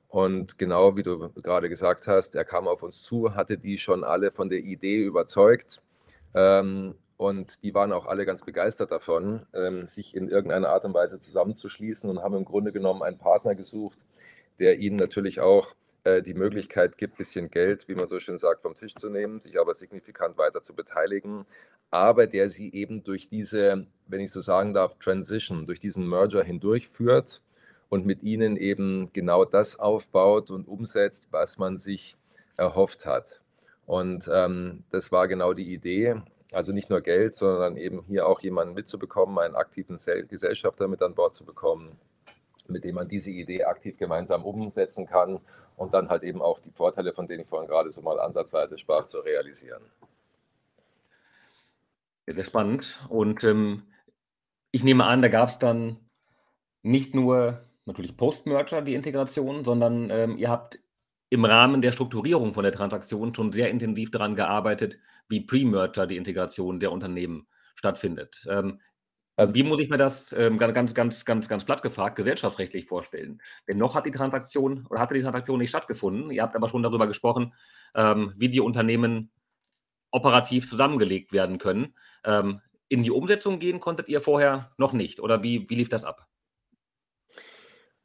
Und 0.08 0.58
genau 0.58 0.96
wie 0.96 1.02
du 1.02 1.30
gerade 1.30 1.68
gesagt 1.68 2.06
hast, 2.06 2.34
er 2.34 2.44
kam 2.44 2.66
auf 2.68 2.82
uns 2.82 3.02
zu, 3.02 3.34
hatte 3.34 3.58
die 3.58 3.78
schon 3.78 4.04
alle 4.04 4.30
von 4.30 4.48
der 4.48 4.60
Idee 4.60 5.02
überzeugt. 5.02 5.82
Ähm, 6.34 6.94
und 7.28 7.62
die 7.62 7.74
waren 7.74 7.92
auch 7.92 8.06
alle 8.06 8.26
ganz 8.26 8.44
begeistert 8.44 8.90
davon, 8.90 9.44
ähm, 9.54 9.86
sich 9.86 10.14
in 10.14 10.28
irgendeiner 10.28 10.68
Art 10.68 10.84
und 10.84 10.94
Weise 10.94 11.20
zusammenzuschließen 11.20 12.08
und 12.10 12.22
haben 12.22 12.36
im 12.36 12.44
Grunde 12.44 12.72
genommen 12.72 13.02
einen 13.02 13.18
Partner 13.18 13.54
gesucht, 13.54 13.98
der 14.58 14.78
ihnen 14.78 14.96
natürlich 14.96 15.40
auch 15.40 15.74
äh, 16.04 16.22
die 16.22 16.34
Möglichkeit 16.34 16.98
gibt, 16.98 17.14
ein 17.14 17.18
bisschen 17.18 17.50
Geld, 17.50 17.88
wie 17.88 17.94
man 17.94 18.06
so 18.06 18.20
schön 18.20 18.38
sagt, 18.38 18.62
vom 18.62 18.74
Tisch 18.74 18.94
zu 18.94 19.08
nehmen, 19.10 19.40
sich 19.40 19.58
aber 19.58 19.74
signifikant 19.74 20.36
weiter 20.36 20.62
zu 20.62 20.74
beteiligen, 20.74 21.46
aber 21.90 22.26
der 22.26 22.50
sie 22.50 22.72
eben 22.72 23.02
durch 23.04 23.28
diese, 23.28 23.86
wenn 24.06 24.20
ich 24.20 24.30
so 24.30 24.40
sagen 24.40 24.74
darf, 24.74 24.98
Transition, 24.98 25.66
durch 25.66 25.80
diesen 25.80 26.08
Merger 26.08 26.42
hindurchführt 26.44 27.40
und 27.88 28.04
mit 28.04 28.22
ihnen 28.22 28.56
eben 28.56 29.06
genau 29.12 29.44
das 29.44 29.78
aufbaut 29.78 30.50
und 30.50 30.68
umsetzt, 30.68 31.28
was 31.30 31.58
man 31.58 31.78
sich 31.78 32.16
erhofft 32.56 33.06
hat. 33.06 33.40
Und 33.86 34.28
ähm, 34.32 34.84
das 34.90 35.12
war 35.12 35.28
genau 35.28 35.52
die 35.52 35.72
Idee. 35.72 36.16
Also 36.54 36.72
nicht 36.72 36.88
nur 36.88 37.00
Geld, 37.00 37.34
sondern 37.34 37.76
eben 37.76 38.04
hier 38.06 38.26
auch 38.26 38.40
jemanden 38.40 38.74
mitzubekommen, 38.74 39.38
einen 39.38 39.56
aktiven 39.56 39.98
Gesellschafter 40.28 40.88
mit 40.88 41.02
an 41.02 41.14
Bord 41.14 41.34
zu 41.34 41.44
bekommen, 41.44 41.98
mit 42.68 42.84
dem 42.84 42.94
man 42.94 43.08
diese 43.08 43.30
Idee 43.30 43.64
aktiv 43.64 43.98
gemeinsam 43.98 44.44
umsetzen 44.44 45.06
kann 45.06 45.40
und 45.76 45.94
dann 45.94 46.08
halt 46.08 46.22
eben 46.22 46.40
auch 46.40 46.60
die 46.60 46.70
Vorteile, 46.70 47.12
von 47.12 47.26
denen 47.26 47.42
ich 47.42 47.48
vorhin 47.48 47.68
gerade 47.68 47.90
so 47.90 48.00
mal 48.00 48.20
ansatzweise 48.20 48.78
sprach, 48.78 49.06
zu 49.06 49.18
realisieren. 49.18 49.82
Sehr 52.26 52.44
spannend. 52.44 53.04
Und 53.08 53.44
ähm, 53.44 53.82
ich 54.70 54.84
nehme 54.84 55.04
an, 55.04 55.22
da 55.22 55.28
gab 55.28 55.48
es 55.48 55.58
dann 55.58 55.98
nicht 56.82 57.14
nur 57.14 57.60
natürlich 57.84 58.16
Post-Merger 58.16 58.82
die 58.82 58.94
Integration, 58.94 59.64
sondern 59.64 60.10
ähm, 60.10 60.38
ihr 60.38 60.50
habt 60.50 60.78
im 61.34 61.44
Rahmen 61.44 61.82
der 61.82 61.92
Strukturierung 61.92 62.54
von 62.54 62.62
der 62.62 62.72
Transaktion 62.72 63.34
schon 63.34 63.50
sehr 63.50 63.68
intensiv 63.68 64.10
daran 64.12 64.36
gearbeitet, 64.36 64.98
wie 65.28 65.40
Pre-Merger 65.40 66.06
die 66.06 66.16
Integration 66.16 66.78
der 66.78 66.92
Unternehmen 66.92 67.48
stattfindet. 67.74 68.46
Ähm, 68.48 68.80
also, 69.36 69.52
wie 69.56 69.64
muss 69.64 69.80
ich 69.80 69.90
mir 69.90 69.96
das 69.96 70.32
ähm, 70.32 70.58
ganz, 70.58 70.94
ganz, 70.94 71.24
ganz, 71.24 71.48
ganz 71.48 71.64
platt 71.64 71.82
gefragt 71.82 72.14
gesellschaftsrechtlich 72.14 72.86
vorstellen? 72.86 73.42
Denn 73.66 73.78
noch 73.78 73.96
hat 73.96 74.06
die 74.06 74.12
Transaktion 74.12 74.86
oder 74.88 75.00
hatte 75.00 75.14
die 75.14 75.22
Transaktion 75.22 75.58
nicht 75.58 75.70
stattgefunden. 75.70 76.30
Ihr 76.30 76.42
habt 76.42 76.54
aber 76.54 76.68
schon 76.68 76.84
darüber 76.84 77.08
gesprochen, 77.08 77.52
ähm, 77.96 78.32
wie 78.36 78.48
die 78.48 78.60
Unternehmen 78.60 79.32
operativ 80.12 80.68
zusammengelegt 80.70 81.32
werden 81.32 81.58
können. 81.58 81.96
Ähm, 82.24 82.60
in 82.88 83.02
die 83.02 83.10
Umsetzung 83.10 83.58
gehen 83.58 83.80
konntet 83.80 84.08
ihr 84.08 84.20
vorher 84.20 84.70
noch 84.78 84.92
nicht 84.92 85.18
oder 85.18 85.42
wie, 85.42 85.68
wie 85.68 85.74
lief 85.74 85.88
das 85.88 86.04
ab? 86.04 86.28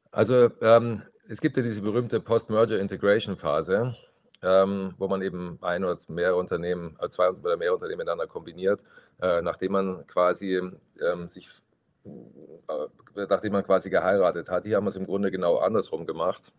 Also 0.10 0.50
ähm, 0.62 1.04
es 1.30 1.42
gibt 1.42 1.58
ja 1.58 1.64
diese 1.64 1.82
berühmte 1.82 2.20
Post-Merger-Integration-Phase, 2.20 3.96
ähm, 4.42 4.96
wo 4.98 5.08
man 5.08 5.22
eben 5.22 5.60
ein 5.62 5.84
oder 5.84 5.96
mehrere 6.08 6.38
Unternehmen, 6.38 6.96
also 6.98 7.16
zwei 7.16 7.30
oder 7.30 7.56
mehrere 7.56 7.76
Unternehmen 7.76 8.00
miteinander 8.00 8.26
kombiniert, 8.26 8.82
äh, 9.22 9.42
nachdem 9.44 9.74
man 9.74 10.08
quasi 10.08 10.56
ähm, 10.56 11.28
sich, 11.28 11.48
äh, 12.04 13.26
nachdem 13.30 13.54
man 13.54 13.64
quasi 13.64 13.92
geheiratet 13.92 14.50
hat. 14.50 14.66
Hier 14.66 14.78
haben 14.78 14.86
wir 14.86 14.90
es 14.90 14.96
im 14.96 15.06
Grunde 15.06 15.30
genau 15.30 15.58
andersrum 15.58 16.08
gemacht. 16.08 16.52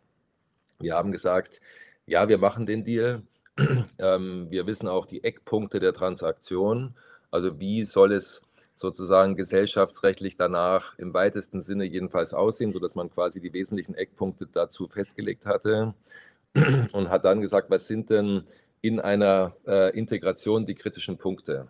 Wir 0.79 0.95
haben 0.95 1.11
gesagt, 1.11 1.61
ja, 2.07 2.29
wir 2.29 2.39
machen 2.39 2.65
den 2.65 2.85
Deal, 2.85 3.23
ähm, 3.99 4.47
wir 4.51 4.69
wissen 4.69 4.89
auch 4.89 5.05
die 5.05 5.25
Eckpunkte 5.25 5.81
der 5.81 5.95
Transaktion. 5.95 6.95
Also 7.33 7.59
wie 7.59 7.85
soll 7.85 8.13
es 8.13 8.43
sozusagen 8.81 9.37
gesellschaftsrechtlich 9.37 10.37
danach 10.37 10.99
im 10.99 11.13
weitesten 11.15 11.61
Sinne 11.61 11.85
jedenfalls 11.85 12.35
aussehen, 12.35 12.73
sodass 12.73 12.95
man 12.95 13.11
quasi 13.11 13.41
die 13.41 13.53
wesentlichen 13.53 13.95
Eckpunkte 13.95 14.47
dazu 14.47 14.89
festgelegt 14.89 15.47
hatte 15.47 15.95
und 16.93 17.11
hat 17.11 17.25
dann 17.25 17.41
gesagt, 17.41 17.71
was 17.71 17.87
sind 17.87 18.11
denn 18.11 18.45
in 18.81 18.99
einer 19.01 19.55
äh, 19.67 19.97
Integration 19.97 20.67
die 20.67 20.75
kritischen 20.75 21.19
Punkte 21.19 21.69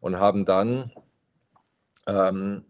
und 0.00 0.18
haben 0.18 0.44
dann, 0.44 0.92
ähm, 2.06 2.64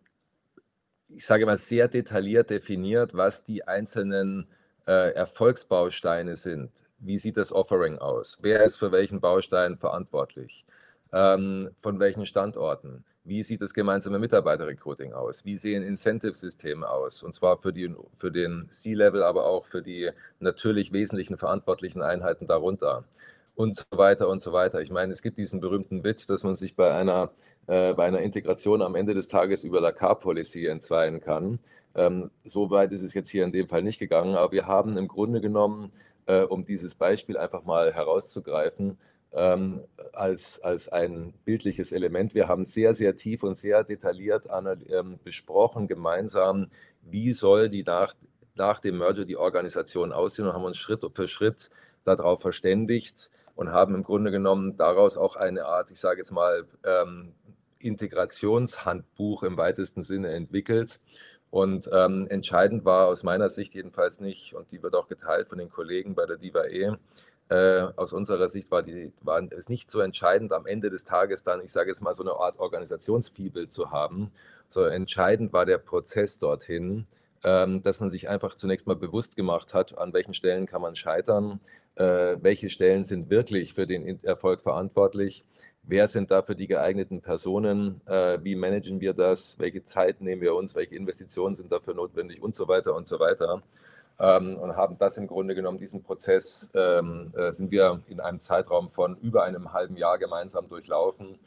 ich 1.09 1.27
sage 1.27 1.47
mal, 1.47 1.59
sehr 1.59 1.89
detailliert 1.89 2.51
definiert, 2.51 3.15
was 3.15 3.43
die 3.43 3.67
einzelnen 3.67 4.47
äh, 4.87 5.13
Erfolgsbausteine 5.15 6.37
sind 6.37 6.85
wie 7.05 7.19
sieht 7.19 7.37
das 7.37 7.53
Offering 7.53 7.99
aus? 7.99 8.39
Wer 8.41 8.65
ist 8.65 8.77
für 8.77 8.93
welchen 8.93 9.21
Baustein 9.21 9.77
verantwortlich? 9.77 10.65
Ähm, 11.13 11.71
von 11.81 12.01
welchen 12.01 12.27
Standorten? 12.27 13.05
Wie 13.27 13.43
sieht 13.43 13.63
das 13.63 13.73
gemeinsame 13.73 14.19
Mitarbeiterrecruiting 14.19 15.15
aus? 15.15 15.47
Wie 15.47 15.57
sehen 15.57 15.83
Incentive-Systeme 15.83 16.87
aus? 16.87 17.23
Und 17.23 17.35
zwar 17.35 17.57
für, 17.57 17.73
die, 17.73 17.91
für 18.19 18.31
den 18.31 18.69
C-Level, 18.71 19.23
aber 19.23 19.47
auch 19.47 19.65
für 19.65 19.81
die 19.81 20.11
natürlich 20.41 20.93
wesentlichen 20.93 21.39
verantwortlichen 21.39 22.03
Einheiten 22.03 22.47
darunter. 22.47 23.05
Und 23.55 23.77
so 23.77 23.85
weiter 23.93 24.29
und 24.29 24.43
so 24.43 24.53
weiter. 24.53 24.83
Ich 24.83 24.91
meine, 24.91 25.13
es 25.13 25.23
gibt 25.23 25.39
diesen 25.39 25.61
berühmten 25.61 26.05
Witz, 26.05 26.27
dass 26.27 26.45
man 26.45 26.55
sich 26.55 26.77
bei 26.77 26.93
einer, 26.93 27.31
äh, 27.67 27.95
bei 27.95 28.05
einer 28.05 28.21
Integration 28.21 28.83
am 28.83 28.95
Ende 28.95 29.15
des 29.15 29.29
Tages 29.29 29.65
über 29.65 29.81
la 29.81 29.93
Car-Policy 29.93 30.67
entzweien 30.67 31.21
kann. 31.23 31.61
Ähm, 31.95 32.31
so 32.45 32.71
weit 32.71 32.93
ist 32.93 33.03
es 33.03 33.15
jetzt 33.15 33.31
hier 33.31 33.45
in 33.45 33.53
dem 33.53 33.69
Fall 33.69 33.83
nicht 33.83 34.01
gegangen, 34.01 34.35
aber 34.35 34.53
wir 34.53 34.67
haben 34.67 34.99
im 34.99 35.09
Grunde 35.09 35.41
genommen 35.41 35.93
äh, 36.27 36.43
um 36.43 36.67
dieses 36.67 36.95
Beispiel 36.95 37.39
einfach 37.39 37.65
mal 37.65 37.93
herauszugreifen, 37.95 38.99
ähm, 39.35 39.81
als, 40.13 40.63
als 40.63 40.89
ein 40.89 41.35
bildliches 41.45 41.93
Element. 41.93 42.35
Wir 42.35 42.49
haben 42.49 42.65
sehr, 42.65 42.95
sehr 42.95 43.17
tief 43.17 43.43
und 43.43 43.57
sehr 43.57 43.85
detailliert 43.85 44.47
ähm, 44.89 45.19
besprochen 45.23 45.89
gemeinsam, 45.89 46.69
wie 47.03 47.33
soll 47.33 47.69
die 47.69 47.83
nach, 47.83 48.15
nach 48.55 48.81
dem 48.81 48.99
Merger 48.99 49.25
die 49.25 49.37
Organisation 49.37 50.13
aussehen 50.13 50.47
und 50.47 50.55
haben 50.55 50.65
uns 50.65 50.79
Schritt 50.79 51.05
für 51.15 51.29
Schritt 51.29 51.71
darauf 52.05 52.41
verständigt 52.41 53.31
und 53.57 53.73
haben 53.73 53.95
im 53.95 54.03
Grunde 54.03 54.31
genommen 54.31 54.77
daraus 54.77 55.17
auch 55.17 55.37
eine 55.37 55.67
Art, 55.67 55.91
ich 55.91 55.99
sage 55.99 56.21
jetzt 56.21 56.33
mal, 56.33 56.67
ähm, 56.85 57.33
Integrationshandbuch 57.79 59.43
im 59.43 59.57
weitesten 59.57 60.03
Sinne 60.03 60.33
entwickelt. 60.33 61.01
Und 61.51 61.89
ähm, 61.93 62.27
entscheidend 62.29 62.85
war 62.85 63.07
aus 63.07 63.23
meiner 63.23 63.49
Sicht 63.49 63.75
jedenfalls 63.75 64.19
nicht, 64.19 64.55
und 64.55 64.73
die 64.73 64.83
wird 64.83 64.97
auch 64.97 65.07
geteilt 65.07 65.47
von 65.47 65.59
den 65.59 65.71
Kollegen 65.71 66.17
bei 66.17 66.27
der 66.27 66.37
Diva 66.37 66.65
E, 66.65 66.97
äh, 67.49 67.83
aus 67.97 68.13
unserer 68.13 68.49
Sicht 68.49 68.71
war, 68.71 68.83
die, 68.83 69.13
war 69.23 69.43
es 69.53 69.69
nicht 69.69 69.91
so 69.91 70.01
entscheidend, 70.01 70.53
am 70.53 70.67
Ende 70.67 70.91
des 70.91 71.05
Tages 71.05 71.43
dann, 71.43 71.61
ich 71.63 71.73
sage 71.73 71.91
jetzt 71.91 72.01
mal, 72.01 72.15
so 72.15 72.23
eine 72.23 72.33
Art 72.33 72.59
Organisationsfibel 72.59 73.69
zu 73.69 73.91
haben. 73.91 74.31
So 74.71 74.83
entscheidend 74.85 75.53
war 75.53 75.67
der 75.67 75.79
Prozess 75.79 76.39
dorthin, 76.39 77.07
ähm, 77.45 77.83
dass 77.83 78.01
man 78.01 78.09
sich 78.09 78.29
einfach 78.29 78.55
zunächst 78.57 78.87
mal 78.87 78.97
bewusst 78.97 79.37
gemacht 79.37 79.75
hat, 79.75 79.99
an 79.99 80.13
welchen 80.13 80.35
Stellen 80.35 80.67
kann 80.67 80.81
man 80.81 80.97
scheitern, 80.97 81.61
äh, 81.97 82.37
welche 82.41 82.71
Stellen 82.71 83.05
sind 83.05 83.31
wirklich 83.31 83.75
für 83.75 83.87
den 83.87 84.23
Erfolg 84.25 84.63
verantwortlich, 84.63 85.45
wer 85.83 86.09
sind 86.09 86.31
dafür 86.31 86.55
die 86.55 86.67
geeigneten 86.67 87.21
Personen, 87.21 88.01
äh, 88.07 88.39
wie 88.43 88.57
managen 88.57 89.01
wir 89.01 89.13
das, 89.13 89.59
welche 89.59 89.85
Zeit 89.85 90.21
nehmen 90.21 90.41
wir 90.41 90.55
uns, 90.55 90.75
welche 90.75 90.97
Investitionen 90.97 91.55
sind 91.55 91.71
dafür 91.71 91.95
notwendig 91.95 92.43
und 92.43 92.55
so 92.55 92.69
weiter 92.69 92.95
und 92.95 93.07
so 93.07 93.21
weiter. 93.21 93.63
Ähm, 94.19 94.57
und 94.59 94.77
haben 94.77 94.97
das 94.99 95.17
im 95.17 95.27
Grunde 95.27 95.55
genommen, 95.55 95.79
diesen 95.79 96.03
Prozess, 96.03 96.71
ähm, 96.75 97.33
äh, 97.37 97.53
sind 97.53 97.71
wir 97.71 98.01
in 98.07 98.21
einem 98.21 98.41
Zeitraum 98.41 98.89
von 98.89 99.17
über 99.17 99.43
einem 99.43 99.73
halben 99.73 99.97
Jahr 99.97 100.19
gemeinsam 100.19 100.69
durchlaufen 100.69 101.39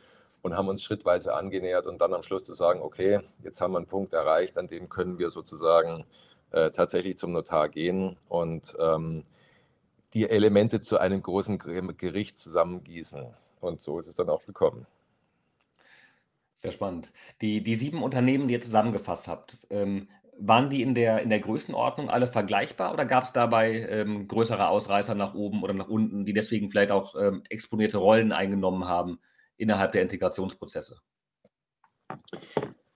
und 0.42 0.56
haben 0.56 0.68
uns 0.68 0.84
schrittweise 0.84 1.34
angenähert 1.34 1.88
und 1.88 2.00
dann 2.00 2.14
am 2.14 2.24
Schluss 2.24 2.46
zu 2.46 2.54
sagen, 2.54 2.82
okay, 2.82 3.22
jetzt 3.44 3.62
haben 3.62 3.74
wir 3.74 3.78
einen 3.78 3.88
Punkt 3.88 4.14
erreicht, 4.14 4.58
an 4.58 4.68
dem 4.68 4.90
können 4.90 5.18
wir 5.18 5.30
sozusagen 5.30 6.06
äh, 6.52 6.72
tatsächlich 6.72 7.18
zum 7.18 7.32
Notar 7.32 7.70
gehen 7.70 8.18
und 8.30 8.76
ähm, 8.80 9.24
die 10.14 10.30
Elemente 10.30 10.82
zu 10.82 10.98
einem 10.98 11.22
großen 11.22 11.58
Gericht 11.60 12.38
zusammengießen. 12.38 13.28
Und 13.60 13.82
so 13.82 14.00
ist 14.00 14.08
es 14.08 14.16
dann 14.16 14.30
auch 14.30 14.46
gekommen. 14.46 14.86
Sehr 16.58 16.72
spannend. 16.72 17.12
Die, 17.42 17.62
die 17.62 17.76
sieben 17.76 18.02
Unternehmen, 18.02 18.48
die 18.48 18.56
ihr 18.56 18.62
zusammengefasst 18.62 19.28
habt, 19.28 19.58
ähm, 19.70 20.08
waren 20.40 20.70
die 20.70 20.82
in 20.82 20.94
der, 20.96 21.22
in 21.22 21.30
der 21.30 21.40
Größenordnung 21.40 22.10
alle 22.10 22.28
vergleichbar 22.28 22.94
oder 22.94 23.06
gab 23.06 23.24
es 23.24 23.34
dabei 23.34 23.88
ähm, 23.90 24.28
größere 24.28 24.68
Ausreißer 24.68 25.16
nach 25.16 25.34
oben 25.34 25.64
oder 25.64 25.74
nach 25.74 25.88
unten, 25.88 26.26
die 26.26 26.34
deswegen 26.34 26.70
vielleicht 26.70 26.92
auch 26.92 27.16
ähm, 27.20 27.44
exponierte 27.50 27.98
Rollen 27.98 28.32
eingenommen 28.32 28.88
haben 28.88 29.20
innerhalb 29.58 29.92
der 29.94 30.04
Integrationsprozesse? 30.04 30.98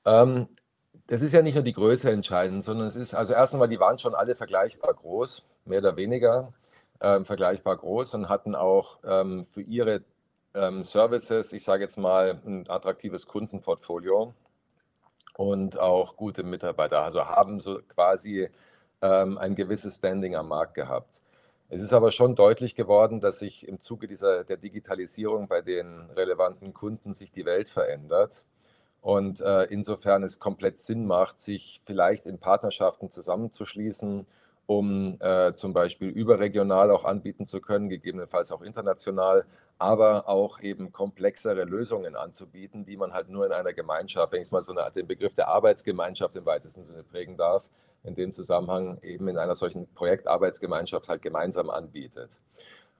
Ähm, 0.05 0.47
das 1.07 1.21
ist 1.21 1.33
ja 1.33 1.41
nicht 1.41 1.55
nur 1.55 1.63
die 1.63 1.73
Größe 1.73 2.11
entscheidend, 2.11 2.63
sondern 2.63 2.87
es 2.87 2.95
ist, 2.95 3.13
also 3.13 3.33
erst 3.33 3.53
einmal, 3.53 3.69
die 3.69 3.79
waren 3.79 3.99
schon 3.99 4.15
alle 4.15 4.35
vergleichbar 4.35 4.93
groß, 4.93 5.43
mehr 5.65 5.79
oder 5.79 5.95
weniger 5.97 6.53
ähm, 7.01 7.25
vergleichbar 7.25 7.77
groß 7.77 8.13
und 8.15 8.29
hatten 8.29 8.55
auch 8.55 8.99
ähm, 9.03 9.43
für 9.45 9.61
ihre 9.61 10.03
ähm, 10.53 10.83
Services, 10.83 11.53
ich 11.53 11.63
sage 11.63 11.83
jetzt 11.83 11.97
mal, 11.97 12.39
ein 12.45 12.69
attraktives 12.69 13.25
Kundenportfolio 13.25 14.33
und 15.37 15.79
auch 15.79 16.15
gute 16.15 16.43
Mitarbeiter, 16.43 17.03
also 17.03 17.25
haben 17.25 17.59
so 17.59 17.79
quasi 17.87 18.49
ähm, 19.01 19.37
ein 19.37 19.55
gewisses 19.55 19.97
Standing 19.97 20.35
am 20.35 20.49
Markt 20.49 20.75
gehabt. 20.75 21.21
Es 21.69 21.81
ist 21.81 21.93
aber 21.93 22.11
schon 22.11 22.35
deutlich 22.35 22.75
geworden, 22.75 23.21
dass 23.21 23.39
sich 23.39 23.65
im 23.65 23.79
Zuge 23.79 24.07
dieser, 24.07 24.43
der 24.43 24.57
Digitalisierung 24.57 25.47
bei 25.47 25.61
den 25.61 26.09
relevanten 26.11 26.73
Kunden 26.73 27.13
sich 27.13 27.31
die 27.31 27.45
Welt 27.45 27.69
verändert. 27.69 28.45
Und 28.99 29.39
äh, 29.41 29.63
insofern 29.63 30.23
es 30.23 30.37
komplett 30.39 30.79
Sinn 30.79 31.07
macht, 31.07 31.39
sich 31.39 31.81
vielleicht 31.85 32.25
in 32.25 32.39
Partnerschaften 32.39 33.09
zusammenzuschließen, 33.09 34.27
um 34.67 35.17
äh, 35.19 35.53
zum 35.53 35.73
Beispiel 35.73 36.09
überregional 36.09 36.91
auch 36.91 37.05
anbieten 37.05 37.45
zu 37.45 37.59
können, 37.59 37.89
gegebenenfalls 37.89 38.51
auch 38.51 38.61
international, 38.61 39.45
aber 39.77 40.29
auch 40.29 40.59
eben 40.61 40.91
komplexere 40.91 41.63
Lösungen 41.63 42.15
anzubieten, 42.15 42.83
die 42.83 42.97
man 42.97 43.13
halt 43.13 43.29
nur 43.29 43.45
in 43.45 43.51
einer 43.51 43.73
Gemeinschaft, 43.73 44.31
wenn 44.31 44.41
ich 44.41 44.51
mal 44.51 44.61
so 44.61 44.73
eine, 44.73 44.91
den 44.91 45.07
Begriff 45.07 45.33
der 45.33 45.47
Arbeitsgemeinschaft 45.47 46.35
im 46.35 46.45
weitesten 46.45 46.83
Sinne 46.83 47.03
prägen 47.03 47.35
darf, 47.35 47.69
in 48.03 48.15
dem 48.15 48.31
Zusammenhang 48.31 48.99
eben 49.01 49.27
in 49.27 49.37
einer 49.37 49.55
solchen 49.55 49.87
Projektarbeitsgemeinschaft 49.93 51.09
halt 51.09 51.21
gemeinsam 51.21 51.69
anbietet. 51.69 52.39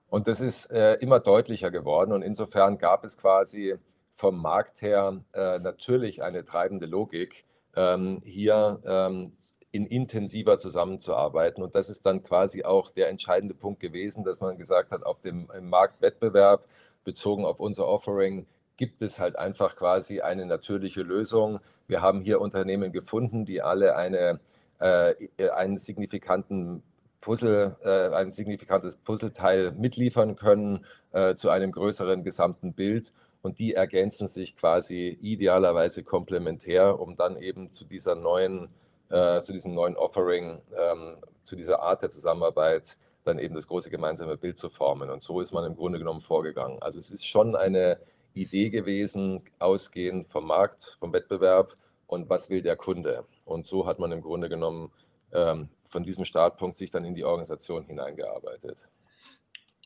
Und 0.10 0.28
das 0.28 0.42
ist 0.42 0.72
äh, 0.72 0.96
immer 0.96 1.20
deutlicher 1.20 1.72
geworden 1.72 2.12
und 2.12 2.22
insofern 2.22 2.78
gab 2.78 3.06
es 3.06 3.18
quasi 3.18 3.76
vom 4.12 4.42
Markt 4.42 4.82
her 4.82 5.22
äh, 5.34 5.60
natürlich 5.60 6.22
eine 6.22 6.44
treibende 6.44 6.86
Logik, 6.86 7.46
ähm, 7.76 8.22
hier 8.26 8.82
ähm, 8.86 9.32
in 9.72 9.86
intensiver 9.86 10.58
zusammenzuarbeiten. 10.58 11.64
Und 11.64 11.76
das 11.76 11.90
ist 11.90 12.06
dann 12.06 12.24
quasi 12.24 12.64
auch 12.64 12.92
der 12.92 13.10
entscheidende 13.10 13.56
Punkt 13.56 13.80
gewesen, 13.80 14.24
dass 14.24 14.42
man 14.42 14.58
gesagt 14.58 14.92
hat, 14.92 15.04
auf 15.04 15.22
dem 15.22 15.50
Marktwettbewerb 15.62 16.66
bezogen 17.04 17.46
auf 17.46 17.60
unser 17.60 17.88
Offering 17.88 18.46
gibt 18.78 19.02
es 19.02 19.20
halt 19.20 19.36
einfach 19.36 19.76
quasi 19.76 20.22
eine 20.22 20.46
natürliche 20.46 21.04
Lösung. 21.04 21.60
Wir 21.88 22.02
haben 22.02 22.22
hier 22.22 22.42
Unternehmen 22.42 22.92
gefunden, 22.92 23.46
die 23.46 23.62
alle 23.62 23.96
eine, 23.96 24.40
äh, 24.80 25.14
einen 25.56 25.78
signifikanten 25.78 26.84
Puzzle, 27.22 27.78
äh, 27.84 28.14
ein 28.16 28.32
signifikantes 28.32 28.98
Puzzleteil 28.98 29.72
mitliefern 29.72 30.36
können 30.36 30.86
äh, 31.12 31.36
zu 31.36 31.50
einem 31.50 31.72
größeren 31.72 32.24
gesamten 32.24 32.74
Bild. 32.74 33.14
Und 33.44 33.60
die 33.60 33.74
ergänzen 33.74 34.28
sich 34.28 34.58
quasi 34.58 35.18
idealerweise 35.22 36.04
komplementär, 36.04 37.00
um 37.00 37.16
dann 37.16 37.38
eben 37.38 37.72
zu 37.72 37.86
dieser 37.86 38.16
neuen 38.16 38.70
äh, 39.12 39.42
zu 39.42 39.54
diesem 39.54 39.74
neuen 39.74 39.96
Offering, 39.96 40.62
ähm, 40.78 41.18
zu 41.44 41.56
dieser 41.56 41.82
Art 41.82 42.02
der 42.02 42.10
Zusammenarbeit 42.10 42.98
dann 43.24 43.40
eben 43.40 43.56
das 43.56 43.68
große 43.68 43.90
gemeinsame 43.90 44.38
Bild 44.38 44.58
zu 44.58 44.70
formen. 44.70 45.10
Und 45.10 45.22
so 45.22 45.42
ist 45.42 45.52
man 45.52 45.66
im 45.66 45.76
Grunde 45.76 46.00
genommen 46.00 46.22
vorgegangen. 46.22 46.82
Also 46.82 47.00
es 47.00 47.12
ist 47.12 47.26
schon 47.26 47.56
eine 47.56 48.00
Idee 48.34 48.70
gewesen, 48.70 49.44
ausgehend 49.60 50.28
vom 50.28 50.48
Markt, 50.48 50.98
vom 51.00 51.14
Wettbewerb 51.14 51.76
und 52.08 52.30
was 52.30 52.50
will 52.50 52.62
der 52.62 52.76
Kunde. 52.76 53.26
Und 53.46 53.68
so 53.68 53.86
hat 53.86 54.00
man 54.00 54.12
im 54.12 54.22
Grunde 54.22 54.50
genommen 54.50 54.92
ähm, 55.34 55.70
von 55.88 56.04
diesem 56.04 56.26
Startpunkt 56.26 56.78
sich 56.78 56.90
dann 56.90 57.06
in 57.06 57.14
die 57.14 57.26
Organisation 57.26 57.84
hineingearbeitet. 57.84 58.78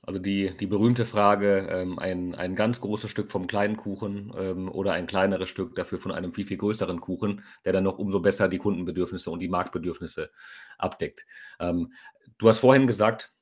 Also 0.06 0.20
die, 0.20 0.56
die 0.56 0.68
berühmte 0.68 1.04
Frage, 1.04 1.68
ähm, 1.72 1.98
ein, 1.98 2.36
ein 2.36 2.56
ganz 2.56 2.80
großes 2.80 3.10
Stück 3.10 3.32
vom 3.32 3.48
kleinen 3.48 3.76
Kuchen 3.76 4.32
ähm, 4.38 4.70
oder 4.72 4.94
ein 4.94 5.08
kleineres 5.08 5.50
Stück 5.50 5.76
dafür 5.76 5.98
von 5.98 6.12
einem 6.12 6.32
viel, 6.32 6.46
viel 6.46 6.58
größeren 6.58 7.02
Kuchen, 7.02 7.44
der 7.66 7.74
dann 7.74 7.84
noch 7.84 7.98
umso 7.98 8.20
besser 8.20 8.48
die 8.48 8.60
Kundenbedürfnisse 8.60 9.32
und 9.32 9.40
die 9.40 9.48
Marktbedürfnisse 9.48 10.30
abdeckt. 10.78 11.26
Ähm, 11.60 11.92
du 12.38 12.48
hast 12.48 12.60
vorhin 12.60 12.86
gesagt, 12.86 13.34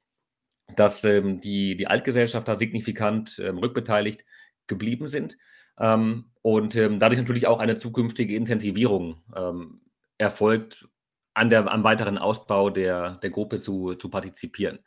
dass 0.77 1.03
ähm, 1.03 1.41
die, 1.41 1.75
die 1.75 1.87
Altgesellschafter 1.87 2.57
signifikant 2.57 3.39
ähm, 3.39 3.57
rückbeteiligt 3.57 4.23
geblieben 4.67 5.09
sind 5.09 5.37
ähm, 5.77 6.31
und 6.41 6.75
dadurch 6.75 7.19
natürlich 7.19 7.47
auch 7.47 7.59
eine 7.59 7.77
zukünftige 7.77 8.35
Incentivierung 8.35 9.21
erfolgt, 10.17 10.87
an 11.33 11.49
der, 11.49 11.71
am 11.71 11.83
weiteren 11.83 12.17
Ausbau 12.17 12.69
der, 12.69 13.15
der 13.15 13.29
Gruppe 13.29 13.59
zu, 13.59 13.95
zu 13.95 14.09
partizipieren. 14.09 14.79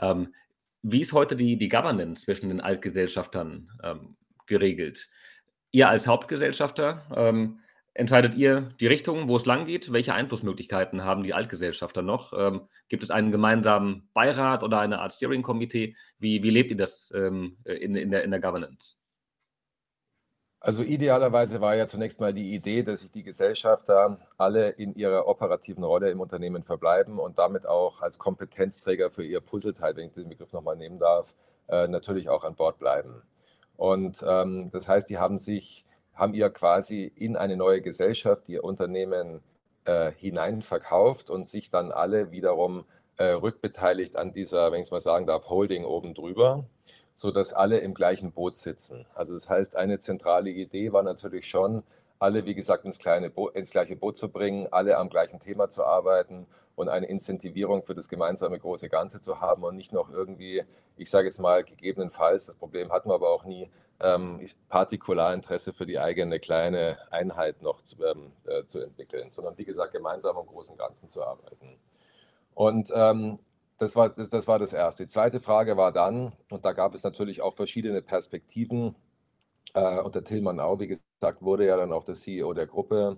Ähm, 0.00 0.34
wie 0.82 1.00
ist 1.00 1.12
heute 1.12 1.36
die, 1.36 1.56
die 1.56 1.68
Governance 1.68 2.24
zwischen 2.24 2.48
den 2.48 2.60
Altgesellschaftern 2.60 3.70
ähm, 3.82 4.16
geregelt? 4.46 5.08
Ihr 5.72 5.88
als 5.88 6.06
Hauptgesellschafter 6.06 7.06
ähm, 7.14 7.60
entscheidet 7.94 8.34
ihr 8.34 8.70
die 8.80 8.86
Richtung, 8.86 9.28
wo 9.28 9.36
es 9.36 9.46
lang 9.46 9.66
geht? 9.66 9.92
Welche 9.92 10.14
Einflussmöglichkeiten 10.14 11.04
haben 11.04 11.22
die 11.22 11.34
Altgesellschafter 11.34 12.02
noch? 12.02 12.32
Ähm, 12.32 12.62
gibt 12.88 13.02
es 13.02 13.10
einen 13.10 13.30
gemeinsamen 13.30 14.08
Beirat 14.14 14.62
oder 14.62 14.80
eine 14.80 15.00
Art 15.00 15.12
Steering-Komitee? 15.12 15.96
Wie, 16.18 16.42
wie 16.42 16.50
lebt 16.50 16.70
ihr 16.70 16.76
das 16.76 17.12
ähm, 17.14 17.56
in, 17.64 17.94
in, 17.94 18.10
der, 18.10 18.24
in 18.24 18.30
der 18.30 18.40
Governance? 18.40 18.99
Also 20.62 20.82
idealerweise 20.82 21.62
war 21.62 21.74
ja 21.74 21.86
zunächst 21.86 22.20
mal 22.20 22.34
die 22.34 22.54
Idee, 22.54 22.82
dass 22.82 23.00
sich 23.00 23.10
die 23.10 23.22
Gesellschafter 23.22 24.18
alle 24.36 24.68
in 24.68 24.94
ihrer 24.94 25.26
operativen 25.26 25.82
Rolle 25.82 26.10
im 26.10 26.20
Unternehmen 26.20 26.62
verbleiben 26.62 27.18
und 27.18 27.38
damit 27.38 27.66
auch 27.66 28.02
als 28.02 28.18
Kompetenzträger 28.18 29.08
für 29.08 29.24
ihr 29.24 29.40
Puzzleteil, 29.40 29.96
wenn 29.96 30.08
ich 30.08 30.12
den 30.12 30.28
Begriff 30.28 30.52
nochmal 30.52 30.76
nehmen 30.76 30.98
darf, 30.98 31.34
äh, 31.68 31.88
natürlich 31.88 32.28
auch 32.28 32.44
an 32.44 32.56
Bord 32.56 32.78
bleiben. 32.78 33.22
Und 33.78 34.22
ähm, 34.28 34.70
das 34.70 34.86
heißt, 34.86 35.08
die 35.08 35.16
haben 35.16 35.38
sich, 35.38 35.86
haben 36.12 36.34
ihr 36.34 36.50
quasi 36.50 37.10
in 37.16 37.36
eine 37.36 37.56
neue 37.56 37.80
Gesellschaft 37.80 38.46
ihr 38.50 38.62
Unternehmen 38.62 39.40
äh, 39.86 40.12
hinein 40.12 40.62
und 41.30 41.48
sich 41.48 41.70
dann 41.70 41.90
alle 41.90 42.32
wiederum 42.32 42.84
äh, 43.16 43.30
rückbeteiligt 43.32 44.14
an 44.16 44.34
dieser, 44.34 44.70
wenn 44.72 44.80
ich 44.80 44.88
es 44.88 44.90
mal 44.90 45.00
sagen 45.00 45.26
darf, 45.26 45.48
Holding 45.48 45.86
oben 45.86 46.12
drüber 46.12 46.66
sodass 47.20 47.52
alle 47.52 47.80
im 47.80 47.92
gleichen 47.92 48.32
Boot 48.32 48.56
sitzen. 48.56 49.04
Also 49.14 49.34
das 49.34 49.46
heißt, 49.46 49.76
eine 49.76 49.98
zentrale 49.98 50.48
Idee 50.48 50.90
war 50.94 51.02
natürlich 51.02 51.50
schon, 51.50 51.82
alle, 52.18 52.46
wie 52.46 52.54
gesagt, 52.54 52.86
ins, 52.86 52.98
kleine 52.98 53.30
ins 53.52 53.72
gleiche 53.72 53.94
Boot 53.94 54.16
zu 54.16 54.30
bringen, 54.30 54.68
alle 54.70 54.96
am 54.96 55.10
gleichen 55.10 55.38
Thema 55.38 55.68
zu 55.68 55.84
arbeiten 55.84 56.46
und 56.76 56.88
eine 56.88 57.04
Incentivierung 57.04 57.82
für 57.82 57.94
das 57.94 58.08
gemeinsame 58.08 58.58
große 58.58 58.88
Ganze 58.88 59.20
zu 59.20 59.38
haben 59.38 59.64
und 59.64 59.76
nicht 59.76 59.92
noch 59.92 60.08
irgendwie, 60.10 60.62
ich 60.96 61.10
sage 61.10 61.26
jetzt 61.26 61.40
mal, 61.40 61.62
gegebenenfalls, 61.62 62.46
das 62.46 62.56
Problem 62.56 62.90
hatten 62.90 63.10
wir 63.10 63.16
aber 63.16 63.28
auch 63.28 63.44
nie, 63.44 63.68
ähm, 64.00 64.40
Partikularinteresse 64.70 65.74
für 65.74 65.84
die 65.84 65.98
eigene 65.98 66.40
kleine 66.40 66.96
Einheit 67.10 67.60
noch 67.60 67.84
zu, 67.84 68.02
ähm, 68.02 68.32
äh, 68.46 68.64
zu 68.64 68.78
entwickeln, 68.78 69.30
sondern 69.30 69.58
wie 69.58 69.66
gesagt, 69.66 69.92
gemeinsam 69.92 70.38
am 70.38 70.46
großen 70.46 70.74
Ganzen 70.74 71.10
zu 71.10 71.22
arbeiten. 71.22 71.76
Und 72.54 72.90
ähm, 72.94 73.40
das 73.80 73.96
war, 73.96 74.10
das, 74.10 74.28
das 74.28 74.46
war 74.46 74.58
das 74.58 74.74
Erste. 74.74 75.04
Die 75.04 75.08
zweite 75.08 75.40
Frage 75.40 75.76
war 75.78 75.90
dann, 75.90 76.32
und 76.50 76.66
da 76.66 76.72
gab 76.72 76.94
es 76.94 77.02
natürlich 77.02 77.40
auch 77.40 77.54
verschiedene 77.54 78.02
Perspektiven, 78.02 78.94
äh, 79.72 80.00
und 80.00 80.14
der 80.14 80.22
Tillmann 80.22 80.60
auch, 80.60 80.78
wie 80.80 80.88
gesagt, 80.88 81.40
wurde 81.40 81.66
ja 81.66 81.78
dann 81.78 81.92
auch 81.92 82.04
der 82.04 82.14
CEO 82.14 82.52
der 82.52 82.66
Gruppe, 82.66 83.16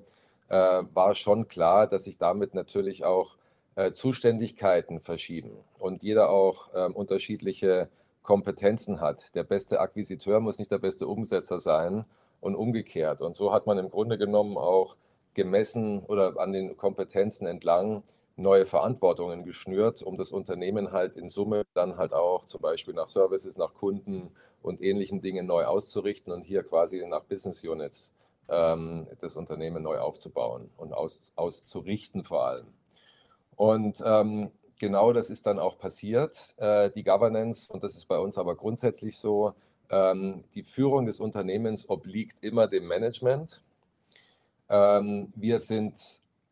äh, 0.49 0.55
war 0.95 1.17
schon 1.17 1.49
klar, 1.49 1.89
dass 1.89 2.05
sich 2.05 2.17
damit 2.17 2.55
natürlich 2.55 3.05
auch 3.05 3.37
äh, 3.75 3.91
Zuständigkeiten 3.91 5.01
verschieben 5.01 5.51
und 5.81 6.05
jeder 6.05 6.31
auch 6.31 6.69
ähm, 6.77 6.95
unterschiedliche 6.95 7.89
Kompetenzen 8.23 9.01
hat. 9.01 9.35
Der 9.35 9.43
beste 9.43 9.81
Akquisiteur 9.81 10.39
muss 10.39 10.59
nicht 10.59 10.71
der 10.71 10.79
beste 10.79 11.09
Umsetzer 11.09 11.59
sein 11.59 12.05
und 12.41 12.55
umgekehrt. 12.55 13.21
Und 13.21 13.35
so 13.35 13.53
hat 13.53 13.67
man 13.67 13.79
im 13.79 13.91
Grunde 13.91 14.17
genommen 14.17 14.57
auch 14.57 14.97
gemessen 15.35 16.05
oder 16.05 16.39
an 16.39 16.53
den 16.53 16.77
Kompetenzen 16.77 17.47
entlang 17.47 18.05
neue 18.37 18.67
Verantwortungen 18.67 19.45
geschnürt, 19.45 20.03
um 20.03 20.17
das 20.17 20.33
Unternehmen 20.33 20.93
halt 20.93 21.17
in 21.17 21.29
Summe 21.29 21.65
dann 21.75 21.97
halt 21.97 22.13
auch 22.13 22.45
zum 22.45 22.61
Beispiel 22.61 22.95
nach 22.95 23.09
Services, 23.09 23.57
nach 23.57 23.75
Kunden 23.75 24.31
und 24.63 24.81
ähnlichen 24.83 25.21
Dingen 25.21 25.47
neu 25.47 25.65
auszurichten 25.65 26.33
und 26.33 26.43
hier 26.43 26.63
quasi 26.63 27.05
nach 27.07 27.25
Business 27.25 27.65
Units 27.65 28.13
ähm, 28.49 29.07
das 29.21 29.37
Unternehmen 29.37 29.83
neu 29.83 29.99
aufzubauen 29.99 30.71
und 30.77 30.93
aus, 30.93 31.33
auszurichten 31.37 32.25
vor 32.25 32.47
allem. 32.47 32.67
Und 33.57 34.03
ähm, 34.05 34.51
genau 34.79 35.13
das 35.13 35.31
ist 35.31 35.47
dann 35.47 35.59
auch 35.59 35.79
passiert. 35.79 36.55
Äh, 36.57 36.91
die 36.91 37.05
Governance, 37.05 37.73
und 37.73 37.85
das 37.85 37.97
ist 37.97 38.07
bei 38.07 38.19
uns 38.19 38.39
aber 38.39 38.57
grundsätzlich 38.57 39.19
so, 39.19 39.55
ähm, 39.91 40.43
die 40.55 40.63
Führung 40.63 41.07
des 41.07 41.21
Unternehmens 41.21 41.89
obliegt 41.89 42.43
immer 42.43 42.67
dem 42.67 42.87
Management. 42.87 43.63
Ähm, 44.69 45.33
wir 45.37 45.61
sind 45.61 45.95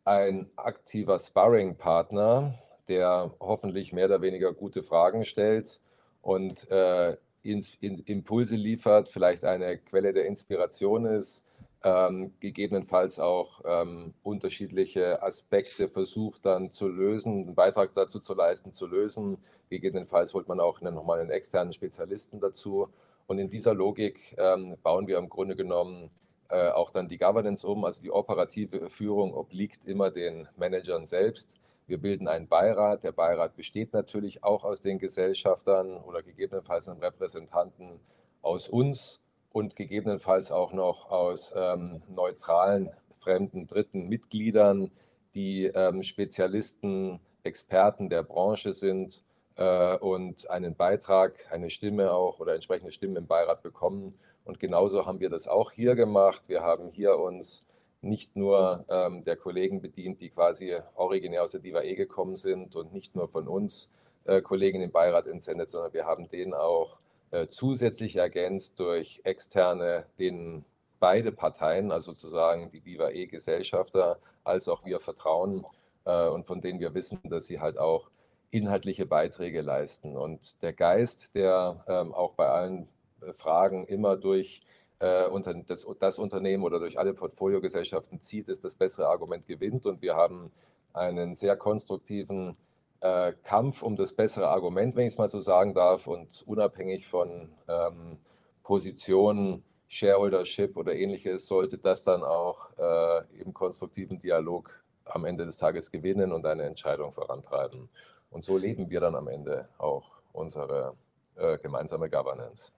ein 0.05 0.51
aktiver 0.57 1.19
Sparring-Partner, 1.19 2.55
der 2.89 3.35
hoffentlich 3.41 3.93
mehr 3.93 4.07
oder 4.07 4.23
weniger 4.23 4.53
gute 4.53 4.83
Fragen 4.83 5.25
stellt 5.25 5.81
und 6.23 6.71
äh, 6.71 7.17
ins, 7.43 7.75
in, 7.81 7.99
Impulse 8.07 8.57
liefert, 8.57 9.09
vielleicht 9.09 9.45
eine 9.45 9.79
Quelle 9.79 10.13
der 10.13 10.27
Inspiration 10.27 11.07
ist, 11.07 11.45
ähm, 11.83 12.35
gegebenenfalls 12.41 13.19
auch 13.19 13.63
ähm, 13.65 14.13
unterschiedliche 14.23 15.23
Aspekte 15.23 15.89
versucht 15.89 16.45
dann 16.45 16.73
zu 16.73 16.89
lösen, 16.89 17.45
einen 17.45 17.55
Beitrag 17.55 17.93
dazu 17.95 18.21
zu 18.21 18.35
leisten, 18.35 18.73
zu 18.73 18.87
lösen. 18.87 19.39
Gegebenenfalls 19.71 20.35
holt 20.35 20.49
man 20.49 20.61
auch 20.61 20.81
nochmal 20.83 21.21
einen 21.21 21.31
externen 21.31 21.73
Spezialisten 21.73 22.41
dazu. 22.41 22.89
Und 23.27 23.39
in 23.39 23.49
dieser 23.49 23.73
Logik 23.73 24.37
ähm, 24.37 24.77
bauen 24.83 25.07
wir 25.07 25.17
im 25.17 25.31
Grunde 25.31 25.57
genommen 25.57 26.11
äh, 26.51 26.71
auch 26.71 26.91
dann 26.91 27.09
die 27.09 27.19
Governance 27.19 27.67
um. 27.67 27.85
Also 27.85 28.03
die 28.03 28.11
operative 28.11 28.91
Führung 28.91 29.35
obliegt 29.35 29.85
immer 29.85 30.11
den 30.11 30.49
Managern 30.57 31.07
selbst. 31.07 31.59
Wir 31.87 31.99
bilden 31.99 32.29
einen 32.29 32.49
Beirat. 32.49 33.03
Der 33.03 33.13
Beirat 33.13 33.57
besteht 33.57 33.93
natürlich 33.93 34.45
auch 34.45 34.65
aus 34.65 34.81
den 34.81 34.99
Gesellschaftern 34.99 35.97
oder 35.97 36.23
gegebenenfalls 36.23 36.89
einem 36.89 37.01
Repräsentanten 37.01 38.01
aus 38.43 38.69
uns 38.69 39.21
und 39.53 39.77
gegebenenfalls 39.77 40.53
auch 40.53 40.73
noch 40.73 41.11
aus 41.11 41.53
ähm, 41.57 42.01
neutralen, 42.09 42.91
fremden, 43.19 43.67
dritten 43.67 44.09
Mitgliedern, 44.09 44.91
die 45.35 45.67
ähm, 45.67 46.03
Spezialisten, 46.03 47.21
Experten 47.43 48.09
der 48.09 48.23
Branche 48.23 48.73
sind 48.73 49.23
äh, 49.57 49.97
und 49.97 50.51
einen 50.51 50.75
Beitrag, 50.75 51.35
eine 51.51 51.71
Stimme 51.71 52.13
auch 52.13 52.39
oder 52.41 52.55
entsprechende 52.55 52.93
Stimmen 52.93 53.17
im 53.17 53.27
Beirat 53.27 53.63
bekommen. 53.63 54.15
Und 54.45 54.59
genauso 54.59 55.07
haben 55.07 55.21
wir 55.21 55.31
das 55.31 55.49
auch 55.49 55.71
hier 55.73 55.95
gemacht. 55.95 56.49
Wir 56.49 56.63
haben 56.63 56.89
hier 56.89 57.19
uns 57.19 57.65
nicht 58.03 58.35
nur 58.37 58.85
ähm, 58.89 59.25
der 59.25 59.37
Kollegen 59.37 59.83
bedient, 59.83 60.21
die 60.21 60.31
quasi 60.31 60.77
originär 60.95 61.43
aus 61.43 61.53
der 61.53 61.61
Diva 61.61 61.83
E 61.83 61.95
gekommen 61.95 62.37
sind 62.37 62.75
und 62.77 62.93
nicht 62.93 63.15
nur 63.15 63.29
von 63.29 63.47
uns 63.47 63.91
äh, 64.25 64.41
Kollegen 64.41 64.81
im 64.81 64.91
Beirat 64.91 65.27
entsendet, 65.27 65.69
sondern 65.69 65.93
wir 65.93 66.07
haben 66.07 66.29
denen 66.29 66.55
auch 66.55 66.99
äh, 67.31 67.47
zusätzlich 67.49 68.17
ergänzt 68.17 68.81
durch 68.81 69.21
externe, 69.25 70.07
denen 70.19 70.65
beide 70.99 71.33
Parteien, 71.33 71.93
also 71.93 72.13
sozusagen 72.13 72.71
die 72.71 72.85
Viva 72.85 73.11
E-Gesellschafter, 73.11 74.19
als 74.45 74.69
auch 74.69 74.85
wir 74.85 75.01
vertrauen 75.01 75.65
äh, 76.05 76.29
und 76.29 76.47
von 76.47 76.61
denen 76.61 76.81
wir 76.81 76.95
wissen, 76.95 77.21
dass 77.25 77.47
sie 77.47 77.61
halt 77.61 77.79
auch 77.79 78.11
inhaltliche 78.51 79.07
Beiträge 79.07 79.61
leisten. 79.61 80.17
Und 80.17 80.61
der 80.63 80.73
Geist, 80.73 81.35
der 81.35 81.85
ähm, 81.87 82.13
auch 82.15 82.33
bei 82.33 82.49
allen 82.49 82.89
Fragen 83.33 83.87
immer 83.87 84.17
durch 84.17 84.63
das, 85.01 85.87
das 85.99 86.19
Unternehmen 86.19 86.63
oder 86.63 86.79
durch 86.79 86.99
alle 86.99 87.15
Portfoliogesellschaften 87.15 88.21
zieht, 88.21 88.49
ist 88.49 88.65
das 88.65 88.75
bessere 88.75 89.09
Argument 89.09 89.47
gewinnt. 89.47 89.87
Und 89.87 90.03
wir 90.03 90.15
haben 90.15 90.53
einen 90.93 91.35
sehr 91.35 91.57
konstruktiven 91.57 92.57
äh, 93.01 93.33
Kampf 93.43 93.83
um 93.83 93.97
das 93.97 94.13
bessere 94.13 94.49
Argument, 94.49 94.95
wenn 94.97 95.07
ich 95.07 95.15
es 95.15 95.19
mal 95.19 95.29
so 95.29 95.41
sagen 95.41 95.75
darf, 95.75 96.07
und 96.07 96.43
unabhängig 96.47 97.07
von 97.07 97.51
ähm, 97.67 98.19
Positionen, 98.63 99.65
Shareholdership 99.89 100.77
oder 100.77 100.95
ähnliches, 100.95 101.47
sollte 101.47 101.79
das 101.79 102.05
dann 102.05 102.23
auch 102.23 102.71
äh, 102.79 103.41
im 103.41 103.53
konstruktiven 103.53 104.21
Dialog 104.21 104.85
am 105.05 105.25
Ende 105.25 105.47
des 105.47 105.57
Tages 105.57 105.91
gewinnen 105.91 106.31
und 106.31 106.47
eine 106.47 106.63
Entscheidung 106.65 107.11
vorantreiben. 107.13 107.89
Und 108.31 108.45
so 108.45 108.57
leben 108.57 108.91
wir 108.91 109.01
dann 109.01 109.17
am 109.17 109.27
Ende 109.27 109.69
auch 109.79 110.13
unsere 110.33 110.95
äh, 111.37 111.59
gemeinsame 111.59 112.09
Governance. 112.09 112.71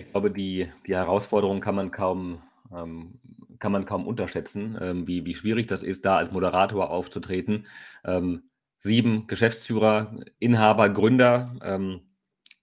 Ich 0.00 0.10
glaube, 0.12 0.30
die, 0.30 0.70
die 0.86 0.94
Herausforderung 0.94 1.60
kann 1.60 1.74
man 1.74 1.90
kaum, 1.90 2.42
ähm, 2.74 3.20
kann 3.58 3.72
man 3.72 3.84
kaum 3.84 4.06
unterschätzen, 4.06 4.78
ähm, 4.80 5.06
wie, 5.06 5.24
wie 5.26 5.34
schwierig 5.34 5.66
das 5.66 5.82
ist, 5.82 6.04
da 6.04 6.16
als 6.16 6.32
Moderator 6.32 6.90
aufzutreten. 6.90 7.66
Ähm, 8.04 8.50
sieben 8.78 9.26
Geschäftsführer, 9.26 10.18
Inhaber, 10.38 10.88
Gründer 10.88 11.56
ähm, 11.62 12.00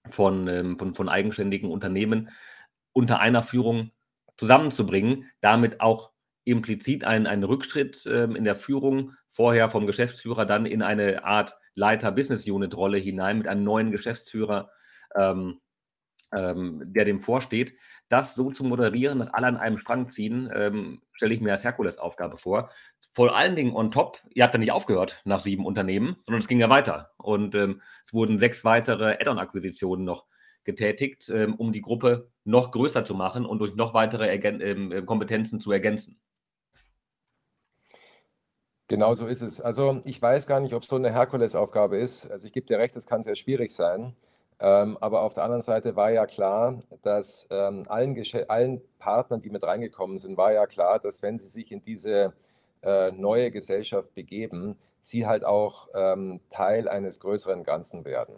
von, 0.09 0.47
ähm, 0.47 0.79
von, 0.79 0.95
von 0.95 1.09
eigenständigen 1.09 1.69
Unternehmen 1.69 2.29
unter 2.91 3.19
einer 3.19 3.43
Führung 3.43 3.91
zusammenzubringen, 4.37 5.29
damit 5.39 5.79
auch 5.81 6.11
implizit 6.43 7.03
einen, 7.03 7.27
einen 7.27 7.43
Rückschritt 7.43 8.07
ähm, 8.11 8.35
in 8.35 8.45
der 8.45 8.55
Führung, 8.55 9.13
vorher 9.29 9.69
vom 9.69 9.85
Geschäftsführer 9.85 10.45
dann 10.45 10.65
in 10.65 10.81
eine 10.81 11.23
Art 11.23 11.57
Leiter-Business-Unit-Rolle 11.75 12.97
hinein 12.97 13.37
mit 13.37 13.47
einem 13.47 13.63
neuen 13.63 13.91
Geschäftsführer, 13.91 14.71
ähm, 15.15 15.59
ähm, 16.35 16.81
der 16.85 17.05
dem 17.05 17.21
vorsteht. 17.21 17.73
Das 18.09 18.35
so 18.35 18.51
zu 18.51 18.63
moderieren, 18.63 19.19
dass 19.19 19.33
alle 19.33 19.47
an 19.47 19.57
einem 19.57 19.79
Strang 19.79 20.09
ziehen, 20.09 20.49
ähm, 20.53 21.01
stelle 21.13 21.33
ich 21.33 21.41
mir 21.41 21.53
als 21.53 21.63
Herkulesaufgabe 21.63 22.37
vor 22.37 22.69
vor 23.17 23.35
allen 23.35 23.55
Dingen 23.55 23.73
on 23.73 23.89
top, 23.89 24.19
ihr 24.35 24.43
habt 24.43 24.53
ja 24.53 24.59
nicht 24.59 24.71
aufgehört 24.71 25.21
nach 25.25 25.39
sieben 25.39 25.65
Unternehmen, 25.65 26.17
sondern 26.25 26.39
es 26.39 26.47
ging 26.47 26.59
ja 26.59 26.69
weiter. 26.69 27.13
Und 27.17 27.55
ähm, 27.55 27.81
es 28.05 28.13
wurden 28.13 28.37
sechs 28.37 28.63
weitere 28.63 29.13
Add-on-Akquisitionen 29.13 30.05
noch 30.05 30.27
getätigt, 30.65 31.27
ähm, 31.29 31.55
um 31.55 31.71
die 31.71 31.81
Gruppe 31.81 32.29
noch 32.43 32.69
größer 32.69 33.05
zu 33.05 33.15
machen 33.15 33.43
und 33.47 33.57
durch 33.57 33.73
noch 33.73 33.95
weitere 33.95 34.27
Ergän 34.27 34.61
ähm, 34.61 34.91
äh, 34.91 35.01
Kompetenzen 35.01 35.59
zu 35.59 35.71
ergänzen. 35.71 36.19
Genau 38.87 39.15
so 39.15 39.25
ist 39.25 39.41
es. 39.41 39.61
Also 39.61 39.99
ich 40.05 40.21
weiß 40.21 40.45
gar 40.45 40.59
nicht, 40.59 40.75
ob 40.75 40.83
es 40.83 40.89
so 40.89 40.95
eine 40.95 41.11
Herkulesaufgabe 41.11 41.97
ist. 41.97 42.29
Also 42.29 42.45
ich 42.45 42.53
gebe 42.53 42.67
dir 42.67 42.77
recht, 42.77 42.95
es 42.97 43.07
kann 43.07 43.23
sehr 43.23 43.35
schwierig 43.35 43.73
sein. 43.73 44.15
Ähm, 44.59 44.97
aber 45.01 45.21
auf 45.21 45.35
der 45.35 45.43
anderen 45.43 45.61
Seite 45.61 45.95
war 45.95 46.09
ja 46.09 46.25
klar, 46.25 46.81
dass 47.03 47.47
ähm, 47.51 47.83
allen, 47.87 48.19
allen 48.47 48.81
Partnern, 48.97 49.41
die 49.41 49.51
mit 49.51 49.63
reingekommen 49.63 50.17
sind, 50.17 50.37
war 50.37 50.51
ja 50.51 50.65
klar, 50.65 50.99
dass 50.99 51.21
wenn 51.21 51.37
sie 51.37 51.47
sich 51.47 51.71
in 51.71 51.83
diese 51.83 52.33
äh, 52.81 53.11
neue 53.11 53.51
Gesellschaft 53.51 54.13
begeben, 54.15 54.77
sie 55.01 55.27
halt 55.27 55.45
auch 55.45 55.89
ähm, 55.93 56.39
Teil 56.49 56.87
eines 56.89 57.19
größeren 57.19 57.63
Ganzen 57.63 58.03
werden. 58.03 58.35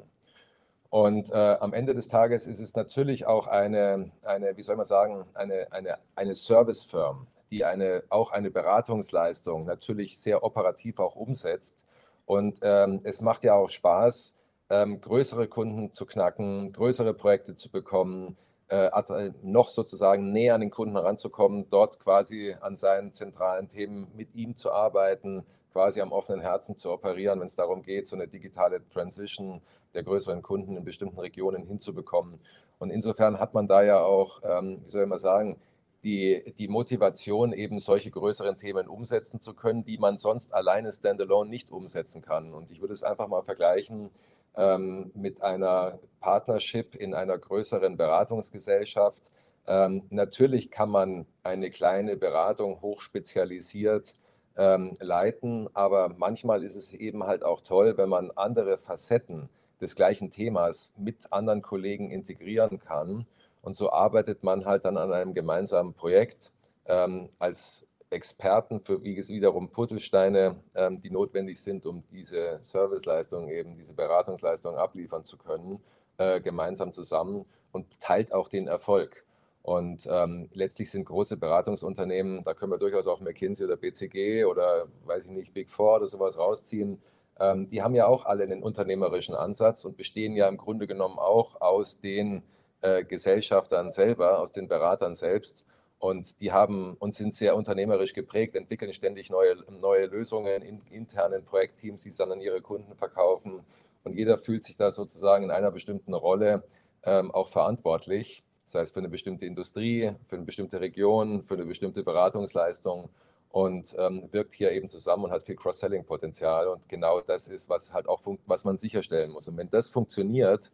Und 0.90 1.32
äh, 1.32 1.36
am 1.60 1.74
Ende 1.74 1.94
des 1.94 2.08
Tages 2.08 2.48
ist 2.48 2.60
es 2.60 2.76
natürlich 2.76 3.26
auch 3.28 3.48
eine, 3.48 4.12
eine 4.24 4.58
wie 4.58 4.62
soll 4.64 4.76
man 4.76 4.86
sagen, 4.86 5.26
eine, 5.36 5.72
eine, 5.72 5.96
eine 6.16 6.36
Servicefirm, 6.36 7.28
die 7.52 7.64
eine, 7.64 8.04
auch 8.10 8.32
eine 8.32 8.50
Beratungsleistung 8.50 9.66
natürlich 9.66 10.20
sehr 10.20 10.44
operativ 10.44 11.00
auch 11.00 11.16
umsetzt. 11.16 11.86
Und 12.26 12.60
ähm, 12.62 13.02
es 13.04 13.22
macht 13.22 13.44
ja 13.44 13.54
auch 13.54 13.70
Spaß, 13.70 14.36
ähm, 14.70 15.02
größere 15.02 15.48
Kunden 15.48 15.92
zu 15.92 16.06
knacken, 16.06 16.72
größere 16.74 17.14
Projekte 17.14 17.56
zu 17.56 17.70
bekommen, 17.70 18.38
äh, 18.70 18.86
äh, 18.86 19.32
noch 19.42 19.70
sozusagen 19.70 20.32
näher 20.32 20.56
an 20.56 20.62
den 20.62 20.70
Kunden 20.70 20.96
heranzukommen, 20.96 21.66
dort 21.70 22.00
quasi 22.00 22.56
an 22.62 22.76
seinen 22.76 23.12
zentralen 23.12 23.68
Themen 23.68 24.12
mit 24.16 24.36
ihm 24.36 24.56
zu 24.56 24.72
arbeiten, 24.72 25.44
quasi 25.74 26.02
am 26.02 26.12
offenen 26.12 26.42
Herzen 26.42 26.76
zu 26.76 26.92
operieren, 26.92 27.40
wenn 27.40 27.48
es 27.48 27.56
darum 27.56 27.82
geht, 27.82 28.08
so 28.08 28.16
eine 28.16 28.28
digitale 28.28 28.88
Transition 28.90 29.62
der 29.94 30.04
größeren 30.04 30.44
Kunden 30.44 30.78
in 30.78 30.84
bestimmten 30.84 31.20
Regionen 31.20 31.64
hinzubekommen. 31.64 32.40
Und 32.78 32.92
insofern 32.92 33.40
hat 33.40 33.54
man 33.54 33.68
da 33.68 33.82
ja 33.82 34.02
auch, 34.02 34.42
ähm, 34.44 34.82
wie 34.84 34.90
soll 34.90 35.06
man 35.08 35.20
sagen, 35.20 35.58
die, 36.04 36.54
die 36.58 36.68
Motivation, 36.68 37.52
eben 37.52 37.80
solche 37.80 38.10
größeren 38.10 38.56
Themen 38.56 38.88
umsetzen 38.88 39.40
zu 39.40 39.54
können, 39.54 39.84
die 39.84 39.98
man 39.98 40.18
sonst 40.18 40.54
alleine 40.54 40.92
standalone 40.92 41.50
nicht 41.50 41.72
umsetzen 41.72 42.22
kann. 42.22 42.54
Und 42.54 42.72
ich 42.72 42.80
würde 42.80 42.94
es 42.94 43.04
einfach 43.04 43.28
mal 43.28 43.42
vergleichen 43.42 44.10
ähm, 44.56 45.12
mit 45.16 45.42
einer 45.42 46.00
Partnership 46.20 46.96
in 46.96 47.14
einer 47.14 47.38
größeren 47.38 47.98
Beratungsgesellschaft. 47.98 49.32
Ähm, 49.68 50.04
natürlich 50.10 50.72
kann 50.72 50.90
man 50.90 51.26
eine 51.44 51.70
kleine 51.70 52.18
Beratung 52.18 52.82
hochspezialisiert 52.82 54.16
ähm, 54.58 54.98
leiten, 55.00 55.70
aber 55.74 56.10
manchmal 56.18 56.64
ist 56.64 56.76
es 56.76 56.94
eben 56.94 57.24
halt 57.24 57.44
auch 57.46 57.62
toll, 57.62 57.98
wenn 57.98 58.10
man 58.10 58.32
andere 58.32 58.78
Facetten 58.78 59.50
des 59.80 59.96
gleichen 59.96 60.32
Themas 60.32 60.92
mit 60.98 61.32
anderen 61.32 61.62
Kollegen 61.62 62.12
integrieren 62.12 62.80
kann 62.80 63.26
Und 63.62 63.78
so 63.78 63.92
arbeitet 63.92 64.44
man 64.44 64.66
halt 64.66 64.86
dann 64.86 64.98
an 64.98 65.14
einem 65.14 65.34
gemeinsamen 65.34 65.94
Projekt 65.94 66.52
ähm, 66.86 67.30
als 67.40 67.86
Experten 68.10 68.80
für 68.80 69.04
wie 69.04 69.18
es 69.18 69.30
wiederum 69.30 69.70
Puzzlesteine, 69.70 70.56
ähm, 70.76 71.02
die 71.02 71.12
notwendig 71.12 71.62
sind, 71.62 71.86
um 71.86 72.04
diese 72.12 72.58
Serviceleistung, 72.62 73.50
eben 73.50 73.76
diese 73.76 73.94
Beratungsleistung 73.94 74.76
abliefern 74.76 75.24
zu 75.24 75.38
können, 75.38 75.80
äh, 76.18 76.42
gemeinsam 76.42 76.92
zusammen 76.92 77.46
und 77.72 78.00
teilt 78.00 78.34
auch 78.34 78.48
den 78.48 78.68
Erfolg. 78.68 79.26
Und 79.62 80.08
ähm, 80.10 80.50
letztlich 80.54 80.90
sind 80.90 81.06
große 81.06 81.38
Beratungsunternehmen, 81.38 82.44
da 82.44 82.54
können 82.54 82.72
wir 82.72 82.78
durchaus 82.78 83.08
auch 83.08 83.20
McKinsey 83.20 83.66
oder 83.66 83.78
BCG 83.78 84.46
oder 84.46 84.88
weiß 85.06 85.26
ich 85.26 85.32
nicht, 85.32 85.54
Big 85.54 85.70
Four 85.70 85.98
oder 85.98 86.08
sowas 86.08 86.38
rausziehen. 86.38 87.02
Ähm, 87.40 87.68
die 87.70 87.82
haben 87.82 87.94
ja 87.94 88.08
auch 88.08 88.26
alle 88.26 88.44
einen 88.44 88.64
unternehmerischen 88.64 89.36
Ansatz 89.36 89.86
und 89.86 89.98
bestehen 89.98 90.36
ja 90.36 90.48
im 90.48 90.58
Grunde 90.58 90.88
genommen 90.88 91.20
auch 91.20 91.62
aus 91.62 92.00
den 92.00 92.42
äh, 92.82 93.04
Gesellschaftern 93.04 93.90
selber, 93.90 94.40
aus 94.40 94.52
den 94.52 94.68
Beratern 94.68 95.14
selbst. 95.14 95.66
Und 96.00 96.40
die 96.40 96.54
haben 96.54 96.96
und 97.00 97.14
sind 97.14 97.34
sehr 97.34 97.56
unternehmerisch 97.56 98.14
geprägt, 98.14 98.56
entwickeln 98.56 98.94
ständig 98.94 99.30
neue, 99.30 99.58
neue 99.82 100.06
Lösungen 100.06 100.62
in 100.62 100.82
internen 100.90 101.44
Projektteams, 101.44 102.04
die 102.04 102.16
dann 102.16 102.32
an 102.32 102.42
ihre 102.42 102.62
Kunden 102.62 102.96
verkaufen. 102.96 103.60
Und 104.06 104.16
jeder 104.16 104.38
fühlt 104.38 104.64
sich 104.64 104.78
da 104.78 104.92
sozusagen 104.92 105.44
in 105.44 105.52
einer 105.52 105.72
bestimmten 105.72 106.14
Rolle 106.14 106.64
ähm, 107.04 107.32
auch 107.32 107.50
verantwortlich. 107.50 108.44
Das 108.66 108.76
heißt, 108.76 108.94
für 108.94 109.00
eine 109.00 109.10
bestimmte 109.10 109.46
Industrie, 109.46 110.12
für 110.28 110.36
eine 110.36 110.46
bestimmte 110.46 110.80
Region, 110.80 111.44
für 111.44 111.56
eine 111.56 111.66
bestimmte 111.66 112.04
Beratungsleistung 112.04 113.10
und 113.52 113.96
ähm, 113.98 114.30
wirkt 114.32 114.54
hier 114.54 114.72
eben 114.72 114.90
zusammen 114.90 115.26
und 115.26 115.32
hat 115.32 115.44
viel 115.44 115.56
Cross-Selling-Potenzial. 115.56 116.68
Und 116.68 116.88
genau 116.88 117.20
das 117.22 117.48
ist, 117.48 117.68
was 117.68 117.94
halt 117.94 118.08
auch 118.08 118.22
was 118.46 118.64
man 118.64 118.78
sicherstellen 118.78 119.32
muss. 119.32 119.48
Und 119.48 119.58
wenn 119.58 119.70
das 119.70 119.90
funktioniert, 119.90 120.72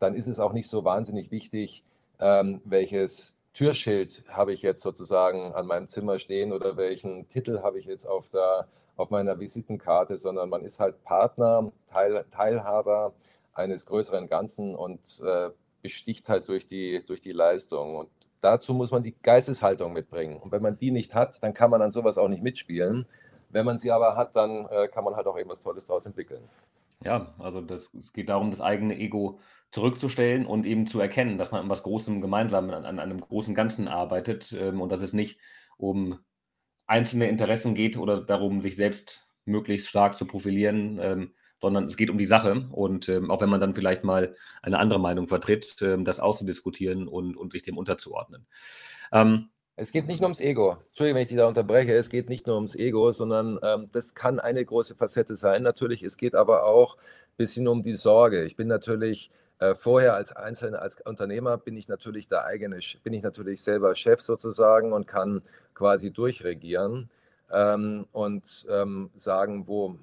dann 0.00 0.14
ist 0.14 0.26
es 0.26 0.40
auch 0.40 0.52
nicht 0.52 0.68
so 0.68 0.84
wahnsinnig 0.84 1.30
wichtig, 1.30 1.84
ähm, 2.18 2.60
welches 2.64 3.35
Türschild 3.56 4.22
habe 4.28 4.52
ich 4.52 4.60
jetzt 4.60 4.82
sozusagen 4.82 5.54
an 5.54 5.66
meinem 5.66 5.88
Zimmer 5.88 6.18
stehen 6.18 6.52
oder 6.52 6.76
welchen 6.76 7.26
Titel 7.28 7.62
habe 7.62 7.78
ich 7.78 7.86
jetzt 7.86 8.04
auf, 8.04 8.28
der, 8.28 8.68
auf 8.96 9.08
meiner 9.08 9.40
Visitenkarte, 9.40 10.18
sondern 10.18 10.50
man 10.50 10.62
ist 10.62 10.78
halt 10.78 11.02
Partner, 11.04 11.72
Teil, 11.86 12.26
Teilhaber 12.30 13.14
eines 13.54 13.86
größeren 13.86 14.28
Ganzen 14.28 14.74
und 14.74 15.00
äh, 15.24 15.48
besticht 15.80 16.28
halt 16.28 16.48
durch 16.48 16.68
die, 16.68 17.02
durch 17.06 17.22
die 17.22 17.32
Leistung. 17.32 17.96
Und 17.96 18.10
dazu 18.42 18.74
muss 18.74 18.90
man 18.90 19.02
die 19.02 19.14
Geisteshaltung 19.22 19.94
mitbringen. 19.94 20.36
Und 20.36 20.52
wenn 20.52 20.60
man 20.60 20.78
die 20.78 20.90
nicht 20.90 21.14
hat, 21.14 21.42
dann 21.42 21.54
kann 21.54 21.70
man 21.70 21.80
an 21.80 21.90
sowas 21.90 22.18
auch 22.18 22.28
nicht 22.28 22.42
mitspielen. 22.42 23.06
Wenn 23.48 23.64
man 23.64 23.78
sie 23.78 23.90
aber 23.90 24.16
hat, 24.16 24.36
dann 24.36 24.66
äh, 24.66 24.88
kann 24.88 25.02
man 25.02 25.16
halt 25.16 25.26
auch 25.26 25.38
etwas 25.38 25.62
Tolles 25.62 25.86
daraus 25.86 26.04
entwickeln. 26.04 26.46
Ja, 27.04 27.34
also 27.38 27.60
das, 27.60 27.92
es 27.94 28.12
geht 28.12 28.28
darum, 28.28 28.50
das 28.50 28.60
eigene 28.60 28.98
Ego 28.98 29.40
zurückzustellen 29.70 30.46
und 30.46 30.64
eben 30.64 30.86
zu 30.86 31.00
erkennen, 31.00 31.36
dass 31.38 31.50
man 31.50 31.62
an 31.62 31.68
was 31.68 31.82
Großem 31.82 32.20
gemeinsam, 32.20 32.70
an, 32.70 32.84
an 32.84 32.98
einem 32.98 33.20
großen 33.20 33.54
Ganzen 33.54 33.88
arbeitet 33.88 34.52
ähm, 34.52 34.80
und 34.80 34.90
dass 34.90 35.02
es 35.02 35.12
nicht 35.12 35.38
um 35.76 36.18
einzelne 36.86 37.28
Interessen 37.28 37.74
geht 37.74 37.96
oder 37.98 38.20
darum, 38.20 38.62
sich 38.62 38.76
selbst 38.76 39.28
möglichst 39.44 39.88
stark 39.88 40.16
zu 40.16 40.26
profilieren, 40.26 40.98
ähm, 41.00 41.34
sondern 41.60 41.86
es 41.86 41.96
geht 41.96 42.10
um 42.10 42.18
die 42.18 42.26
Sache. 42.26 42.68
Und 42.70 43.08
ähm, 43.08 43.30
auch 43.30 43.40
wenn 43.40 43.50
man 43.50 43.60
dann 43.60 43.74
vielleicht 43.74 44.04
mal 44.04 44.34
eine 44.62 44.78
andere 44.78 45.00
Meinung 45.00 45.28
vertritt, 45.28 45.76
ähm, 45.82 46.04
das 46.04 46.20
auszudiskutieren 46.20 47.08
und, 47.08 47.36
und 47.36 47.52
sich 47.52 47.62
dem 47.62 47.76
unterzuordnen. 47.76 48.46
Ähm, 49.12 49.50
es 49.76 49.92
geht 49.92 50.06
nicht 50.06 50.20
nur 50.20 50.28
ums 50.28 50.40
Ego. 50.40 50.78
Entschuldigung, 50.88 51.16
wenn 51.16 51.22
ich 51.22 51.28
dich 51.28 51.36
da 51.36 51.46
unterbreche. 51.46 51.94
Es 51.94 52.08
geht 52.08 52.30
nicht 52.30 52.46
nur 52.46 52.56
ums 52.56 52.74
Ego, 52.74 53.12
sondern 53.12 53.58
ähm, 53.62 53.88
das 53.92 54.14
kann 54.14 54.40
eine 54.40 54.64
große 54.64 54.94
Facette 54.94 55.36
sein. 55.36 55.62
Natürlich, 55.62 56.02
es 56.02 56.16
geht 56.16 56.34
aber 56.34 56.64
auch 56.64 56.96
ein 56.96 57.36
bisschen 57.36 57.68
um 57.68 57.82
die 57.82 57.94
Sorge. 57.94 58.44
Ich 58.44 58.56
bin 58.56 58.68
natürlich 58.68 59.30
äh, 59.58 59.74
vorher 59.74 60.14
als 60.14 60.34
Einzelner, 60.34 60.80
als 60.80 61.00
Unternehmer 61.02 61.58
bin 61.58 61.76
ich 61.76 61.88
natürlich 61.88 62.26
der 62.26 62.46
eigene, 62.46 62.80
bin 63.02 63.12
ich 63.12 63.22
natürlich 63.22 63.62
selber 63.62 63.94
Chef 63.94 64.22
sozusagen 64.22 64.94
und 64.94 65.06
kann 65.06 65.42
quasi 65.74 66.10
durchregieren 66.10 67.10
ähm, 67.52 68.06
und 68.12 68.66
ähm, 68.70 69.10
sagen, 69.14 69.66
wo, 69.66 69.98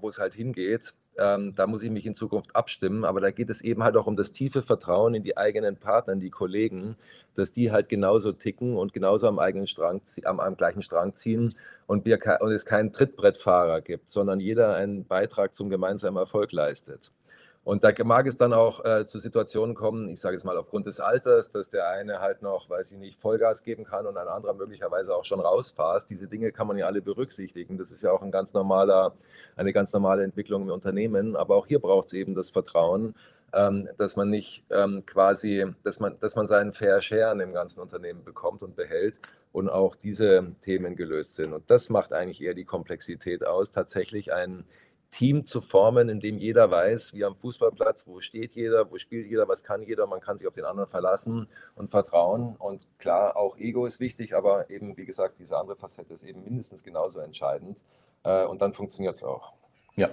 wo 0.00 0.08
es 0.08 0.18
halt 0.18 0.32
hingeht. 0.32 0.94
Ähm, 1.18 1.54
da 1.54 1.66
muss 1.66 1.82
ich 1.82 1.90
mich 1.90 2.06
in 2.06 2.14
Zukunft 2.14 2.54
abstimmen. 2.54 3.04
Aber 3.04 3.20
da 3.20 3.30
geht 3.30 3.50
es 3.50 3.60
eben 3.60 3.84
halt 3.84 3.96
auch 3.96 4.06
um 4.06 4.16
das 4.16 4.32
tiefe 4.32 4.62
Vertrauen 4.62 5.14
in 5.14 5.22
die 5.22 5.36
eigenen 5.36 5.76
Partner, 5.76 6.14
in 6.14 6.20
die 6.20 6.30
Kollegen, 6.30 6.96
dass 7.34 7.52
die 7.52 7.70
halt 7.72 7.88
genauso 7.88 8.32
ticken 8.32 8.76
und 8.76 8.92
genauso 8.92 9.28
am 9.28 9.38
eigenen 9.38 9.66
Strang, 9.66 10.00
am, 10.24 10.40
am 10.40 10.56
gleichen 10.56 10.82
Strang 10.82 11.14
ziehen 11.14 11.54
und, 11.86 12.04
wir, 12.04 12.18
und 12.40 12.52
es 12.52 12.64
keinen 12.64 12.92
Trittbrettfahrer 12.92 13.80
gibt, 13.80 14.10
sondern 14.10 14.40
jeder 14.40 14.74
einen 14.74 15.04
Beitrag 15.04 15.54
zum 15.54 15.70
gemeinsamen 15.70 16.16
Erfolg 16.16 16.52
leistet. 16.52 17.12
Und 17.64 17.82
da 17.82 17.92
mag 18.04 18.26
es 18.26 18.36
dann 18.36 18.52
auch 18.52 18.84
äh, 18.84 19.06
zu 19.06 19.18
Situationen 19.18 19.74
kommen, 19.74 20.10
ich 20.10 20.20
sage 20.20 20.36
es 20.36 20.44
mal 20.44 20.56
aufgrund 20.58 20.86
des 20.86 21.00
Alters, 21.00 21.48
dass 21.48 21.70
der 21.70 21.88
eine 21.88 22.20
halt 22.20 22.42
noch, 22.42 22.68
weiß 22.68 22.92
ich 22.92 22.98
nicht, 22.98 23.18
Vollgas 23.18 23.62
geben 23.62 23.84
kann 23.84 24.06
und 24.06 24.18
ein 24.18 24.28
anderer 24.28 24.52
möglicherweise 24.52 25.14
auch 25.14 25.24
schon 25.24 25.40
rausfasst. 25.40 26.10
Diese 26.10 26.28
Dinge 26.28 26.52
kann 26.52 26.66
man 26.66 26.76
ja 26.76 26.86
alle 26.86 27.00
berücksichtigen. 27.00 27.78
Das 27.78 27.90
ist 27.90 28.02
ja 28.02 28.12
auch 28.12 28.20
ein 28.20 28.30
ganz 28.30 28.52
normaler, 28.52 29.14
eine 29.56 29.72
ganz 29.72 29.94
normale 29.94 30.24
Entwicklung 30.24 30.62
im 30.62 30.70
Unternehmen. 30.70 31.36
Aber 31.36 31.56
auch 31.56 31.66
hier 31.66 31.78
braucht 31.78 32.08
es 32.08 32.12
eben 32.12 32.34
das 32.34 32.50
Vertrauen, 32.50 33.14
ähm, 33.54 33.88
dass 33.96 34.16
man 34.16 34.28
nicht 34.28 34.62
ähm, 34.68 35.06
quasi, 35.06 35.64
dass 35.84 36.00
man, 36.00 36.18
dass 36.20 36.36
man 36.36 36.46
seinen 36.46 36.72
Fair 36.72 37.00
Share 37.00 37.32
in 37.32 37.38
dem 37.38 37.54
ganzen 37.54 37.80
Unternehmen 37.80 38.24
bekommt 38.24 38.62
und 38.62 38.76
behält 38.76 39.18
und 39.52 39.70
auch 39.70 39.96
diese 39.96 40.52
Themen 40.60 40.96
gelöst 40.96 41.36
sind. 41.36 41.54
Und 41.54 41.70
das 41.70 41.88
macht 41.88 42.12
eigentlich 42.12 42.42
eher 42.42 42.54
die 42.54 42.64
Komplexität 42.64 43.46
aus, 43.46 43.70
tatsächlich 43.70 44.34
ein 44.34 44.64
Team 45.14 45.44
zu 45.44 45.60
formen, 45.60 46.08
in 46.08 46.18
dem 46.18 46.38
jeder 46.38 46.72
weiß, 46.72 47.14
wie 47.14 47.24
am 47.24 47.36
Fußballplatz, 47.36 48.08
wo 48.08 48.20
steht 48.20 48.52
jeder, 48.52 48.90
wo 48.90 48.98
spielt 48.98 49.28
jeder, 49.28 49.46
was 49.46 49.62
kann 49.62 49.80
jeder, 49.80 50.08
man 50.08 50.20
kann 50.20 50.36
sich 50.36 50.48
auf 50.48 50.54
den 50.54 50.64
anderen 50.64 50.88
verlassen 50.88 51.46
und 51.76 51.88
vertrauen. 51.88 52.56
Und 52.56 52.88
klar, 52.98 53.36
auch 53.36 53.56
Ego 53.56 53.86
ist 53.86 54.00
wichtig, 54.00 54.34
aber 54.34 54.70
eben, 54.70 54.96
wie 54.96 55.04
gesagt, 55.04 55.36
diese 55.38 55.56
andere 55.56 55.76
Facette 55.76 56.12
ist 56.12 56.24
eben 56.24 56.42
mindestens 56.42 56.82
genauso 56.82 57.20
entscheidend. 57.20 57.78
Äh, 58.24 58.44
und 58.44 58.60
dann 58.60 58.72
funktioniert 58.72 59.14
es 59.14 59.22
auch. 59.22 59.52
Ja. 59.96 60.10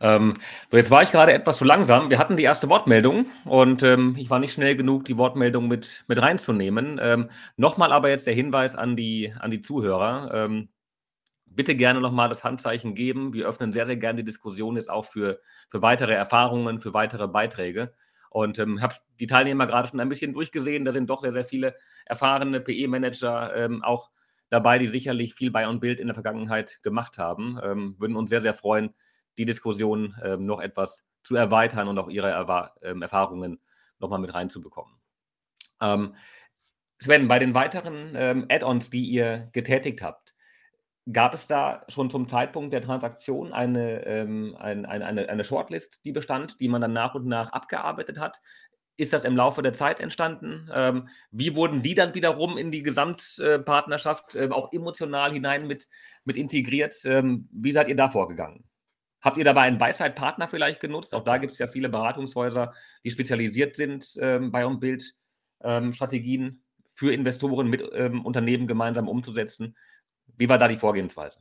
Ähm, 0.00 0.34
jetzt 0.72 0.90
war 0.90 1.02
ich 1.02 1.12
gerade 1.12 1.32
etwas 1.32 1.58
zu 1.58 1.64
langsam. 1.64 2.10
Wir 2.10 2.18
hatten 2.18 2.36
die 2.36 2.42
erste 2.42 2.68
Wortmeldung 2.68 3.26
und 3.44 3.84
ähm, 3.84 4.16
ich 4.18 4.28
war 4.28 4.40
nicht 4.40 4.52
schnell 4.52 4.74
genug, 4.74 5.04
die 5.04 5.18
Wortmeldung 5.18 5.68
mit, 5.68 6.04
mit 6.08 6.20
reinzunehmen. 6.20 6.98
Ähm, 7.00 7.30
Nochmal 7.56 7.92
aber 7.92 8.08
jetzt 8.08 8.26
der 8.26 8.34
Hinweis 8.34 8.74
an 8.74 8.96
die, 8.96 9.32
an 9.38 9.52
die 9.52 9.60
Zuhörer. 9.60 10.32
Ähm, 10.34 10.68
bitte 11.56 11.74
gerne 11.74 12.00
nochmal 12.00 12.28
das 12.28 12.44
Handzeichen 12.44 12.94
geben. 12.94 13.32
Wir 13.32 13.48
öffnen 13.48 13.72
sehr, 13.72 13.86
sehr 13.86 13.96
gerne 13.96 14.18
die 14.18 14.24
Diskussion 14.24 14.76
jetzt 14.76 14.90
auch 14.90 15.06
für, 15.06 15.40
für 15.70 15.82
weitere 15.82 16.12
Erfahrungen, 16.12 16.78
für 16.78 16.94
weitere 16.94 17.26
Beiträge. 17.26 17.94
Und 18.30 18.58
ähm, 18.58 18.82
habe 18.82 18.94
die 19.18 19.26
Teilnehmer 19.26 19.66
gerade 19.66 19.88
schon 19.88 19.98
ein 19.98 20.08
bisschen 20.08 20.34
durchgesehen. 20.34 20.84
Da 20.84 20.92
sind 20.92 21.08
doch 21.08 21.22
sehr, 21.22 21.32
sehr 21.32 21.44
viele 21.44 21.74
erfahrene 22.04 22.60
PE-Manager 22.60 23.56
ähm, 23.56 23.82
auch 23.82 24.10
dabei, 24.50 24.78
die 24.78 24.86
sicherlich 24.86 25.34
viel 25.34 25.50
bei 25.50 25.66
und 25.66 25.80
Bild 25.80 25.98
in 25.98 26.06
der 26.06 26.14
Vergangenheit 26.14 26.80
gemacht 26.82 27.18
haben. 27.18 27.58
Ähm, 27.62 27.96
würden 27.98 28.16
uns 28.16 28.30
sehr, 28.30 28.42
sehr 28.42 28.54
freuen, 28.54 28.94
die 29.38 29.46
Diskussion 29.46 30.14
ähm, 30.22 30.44
noch 30.44 30.60
etwas 30.60 31.06
zu 31.22 31.34
erweitern 31.34 31.88
und 31.88 31.98
auch 31.98 32.08
ihre 32.08 32.28
Erwa 32.28 32.74
ähm, 32.82 33.02
Erfahrungen 33.02 33.58
nochmal 33.98 34.20
mit 34.20 34.34
reinzubekommen. 34.34 34.94
Ähm, 35.80 36.14
Sven, 36.98 37.28
bei 37.28 37.38
den 37.38 37.54
weiteren 37.54 38.14
ähm, 38.14 38.46
Add-ons, 38.48 38.90
die 38.90 39.04
ihr 39.04 39.50
getätigt 39.52 40.02
habt, 40.02 40.25
Gab 41.12 41.34
es 41.34 41.46
da 41.46 41.84
schon 41.88 42.10
zum 42.10 42.28
Zeitpunkt 42.28 42.72
der 42.72 42.82
Transaktion 42.82 43.52
eine, 43.52 44.04
ähm, 44.06 44.56
ein, 44.58 44.84
eine, 44.84 45.28
eine 45.28 45.44
Shortlist, 45.44 46.04
die 46.04 46.12
bestand, 46.12 46.60
die 46.60 46.68
man 46.68 46.80
dann 46.80 46.92
nach 46.92 47.14
und 47.14 47.26
nach 47.26 47.52
abgearbeitet 47.52 48.18
hat? 48.18 48.40
Ist 48.96 49.12
das 49.12 49.24
im 49.24 49.36
Laufe 49.36 49.62
der 49.62 49.72
Zeit 49.72 50.00
entstanden? 50.00 50.68
Ähm, 50.74 51.08
wie 51.30 51.54
wurden 51.54 51.82
die 51.82 51.94
dann 51.94 52.14
wiederum 52.14 52.58
in 52.58 52.70
die 52.70 52.82
Gesamtpartnerschaft 52.82 54.34
äh, 54.34 54.48
auch 54.50 54.72
emotional 54.72 55.32
hinein 55.32 55.66
mit, 55.66 55.86
mit 56.24 56.36
integriert? 56.36 56.94
Ähm, 57.04 57.48
wie 57.52 57.72
seid 57.72 57.88
ihr 57.88 57.96
da 57.96 58.08
vorgegangen? 58.08 58.64
Habt 59.20 59.36
ihr 59.36 59.44
dabei 59.44 59.62
einen 59.62 59.78
Buy-Side-Partner 59.78 60.48
vielleicht 60.48 60.80
genutzt? 60.80 61.14
Auch 61.14 61.24
da 61.24 61.38
gibt 61.38 61.52
es 61.52 61.58
ja 61.58 61.68
viele 61.68 61.88
Beratungshäuser, 61.88 62.72
die 63.04 63.10
spezialisiert 63.10 63.76
sind 63.76 64.14
ähm, 64.20 64.50
bei 64.50 64.66
und 64.66 64.80
Bild 64.80 65.14
ähm, 65.62 65.92
Strategien 65.92 66.62
für 66.94 67.12
Investoren 67.12 67.68
mit 67.68 67.84
ähm, 67.92 68.24
Unternehmen 68.24 68.66
gemeinsam 68.66 69.08
umzusetzen. 69.08 69.76
Wie 70.36 70.48
war 70.48 70.58
da 70.58 70.68
die 70.68 70.76
Vorgehensweise? 70.76 71.38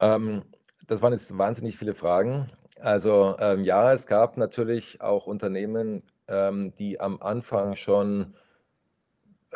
Ähm, 0.00 0.42
das 0.86 1.02
waren 1.02 1.12
jetzt 1.12 1.36
wahnsinnig 1.36 1.76
viele 1.76 1.94
Fragen. 1.94 2.50
Also 2.80 3.36
ähm, 3.38 3.64
ja, 3.64 3.92
es 3.92 4.06
gab 4.06 4.36
natürlich 4.36 5.00
auch 5.00 5.26
Unternehmen, 5.26 6.02
ähm, 6.28 6.74
die 6.78 7.00
am 7.00 7.22
Anfang 7.22 7.74
schon, 7.74 8.34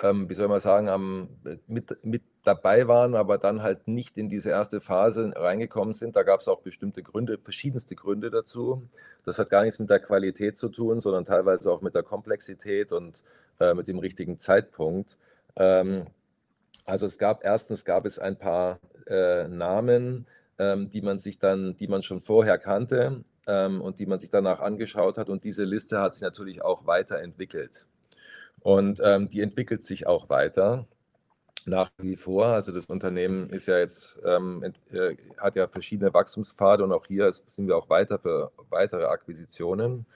ähm, 0.02 0.28
wie 0.28 0.34
soll 0.34 0.48
man 0.48 0.60
sagen, 0.60 0.88
am, 0.88 1.28
mit, 1.66 2.04
mit 2.04 2.22
dabei 2.44 2.88
waren, 2.88 3.14
aber 3.14 3.36
dann 3.36 3.62
halt 3.62 3.86
nicht 3.86 4.16
in 4.16 4.30
diese 4.30 4.50
erste 4.50 4.80
Phase 4.80 5.32
reingekommen 5.36 5.92
sind. 5.92 6.16
Da 6.16 6.22
gab 6.22 6.40
es 6.40 6.48
auch 6.48 6.62
bestimmte 6.62 7.02
Gründe, 7.02 7.38
verschiedenste 7.38 7.94
Gründe 7.94 8.30
dazu. 8.30 8.88
Das 9.24 9.38
hat 9.38 9.50
gar 9.50 9.62
nichts 9.62 9.78
mit 9.78 9.90
der 9.90 10.00
Qualität 10.00 10.56
zu 10.56 10.70
tun, 10.70 11.00
sondern 11.00 11.26
teilweise 11.26 11.70
auch 11.70 11.82
mit 11.82 11.94
der 11.94 12.02
Komplexität 12.02 12.92
und 12.92 13.22
äh, 13.58 13.74
mit 13.74 13.88
dem 13.88 13.98
richtigen 13.98 14.38
Zeitpunkt. 14.38 15.18
Ähm, 15.56 16.06
also 16.90 17.06
es 17.06 17.18
gab 17.18 17.44
erstens 17.44 17.84
gab 17.84 18.04
es 18.04 18.18
ein 18.18 18.36
paar 18.36 18.80
äh, 19.06 19.46
Namen, 19.48 20.26
ähm, 20.58 20.90
die 20.90 21.02
man 21.02 21.18
sich 21.18 21.38
dann, 21.38 21.76
die 21.76 21.88
man 21.88 22.02
schon 22.02 22.20
vorher 22.20 22.58
kannte 22.58 23.22
ähm, 23.46 23.80
und 23.80 24.00
die 24.00 24.06
man 24.06 24.18
sich 24.18 24.30
danach 24.30 24.60
angeschaut 24.60 25.16
hat. 25.16 25.28
Und 25.28 25.44
diese 25.44 25.64
Liste 25.64 26.00
hat 26.00 26.14
sich 26.14 26.22
natürlich 26.22 26.62
auch 26.62 26.86
weiterentwickelt. 26.86 27.86
Und 28.60 29.00
ähm, 29.02 29.30
die 29.30 29.40
entwickelt 29.40 29.82
sich 29.84 30.06
auch 30.06 30.28
weiter 30.28 30.86
nach 31.64 31.90
wie 31.98 32.16
vor. 32.16 32.46
Also 32.46 32.72
das 32.72 32.86
Unternehmen 32.86 33.50
ist 33.50 33.66
ja 33.66 33.78
jetzt, 33.78 34.18
ähm, 34.24 34.62
äh, 34.90 35.16
hat 35.38 35.54
ja 35.54 35.68
verschiedene 35.68 36.12
Wachstumspfade 36.12 36.82
und 36.84 36.92
auch 36.92 37.06
hier 37.06 37.32
sind 37.32 37.68
wir 37.68 37.76
auch 37.76 37.88
weiter 37.88 38.18
für 38.18 38.50
weitere 38.68 39.04
Akquisitionen. 39.04 40.06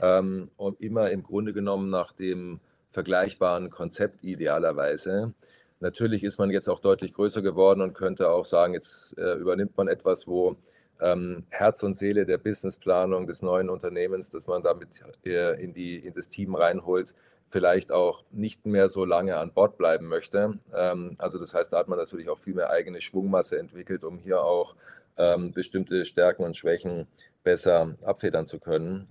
Ähm, 0.00 0.50
und 0.56 0.80
immer 0.80 1.10
im 1.10 1.22
Grunde 1.22 1.52
genommen 1.52 1.90
nach 1.90 2.12
dem 2.12 2.60
vergleichbaren 2.92 3.70
Konzept 3.70 4.24
idealerweise. 4.24 5.34
Natürlich 5.80 6.24
ist 6.24 6.38
man 6.38 6.50
jetzt 6.50 6.68
auch 6.68 6.80
deutlich 6.80 7.14
größer 7.14 7.42
geworden 7.42 7.80
und 7.80 7.94
könnte 7.94 8.30
auch 8.30 8.44
sagen, 8.44 8.74
jetzt 8.74 9.16
äh, 9.18 9.34
übernimmt 9.34 9.76
man 9.76 9.88
etwas, 9.88 10.26
wo 10.26 10.56
ähm, 11.00 11.44
Herz 11.48 11.82
und 11.82 11.94
Seele 11.94 12.26
der 12.26 12.38
Businessplanung 12.38 13.26
des 13.26 13.40
neuen 13.40 13.70
Unternehmens, 13.70 14.28
dass 14.30 14.46
man 14.46 14.62
damit 14.62 14.88
äh, 15.24 15.62
in, 15.62 15.72
die, 15.72 15.96
in 15.96 16.12
das 16.12 16.28
Team 16.28 16.54
reinholt, 16.54 17.14
vielleicht 17.48 17.92
auch 17.92 18.24
nicht 18.30 18.66
mehr 18.66 18.88
so 18.88 19.04
lange 19.04 19.36
an 19.38 19.52
Bord 19.52 19.78
bleiben 19.78 20.06
möchte. 20.06 20.58
Ähm, 20.74 21.16
also 21.18 21.38
das 21.38 21.54
heißt, 21.54 21.72
da 21.72 21.78
hat 21.78 21.88
man 21.88 21.98
natürlich 21.98 22.28
auch 22.28 22.38
viel 22.38 22.54
mehr 22.54 22.70
eigene 22.70 23.00
Schwungmasse 23.00 23.58
entwickelt, 23.58 24.04
um 24.04 24.18
hier 24.18 24.42
auch 24.42 24.76
ähm, 25.16 25.52
bestimmte 25.52 26.04
Stärken 26.04 26.44
und 26.44 26.56
Schwächen 26.56 27.06
besser 27.42 27.96
abfedern 28.02 28.46
zu 28.46 28.60
können. 28.60 29.08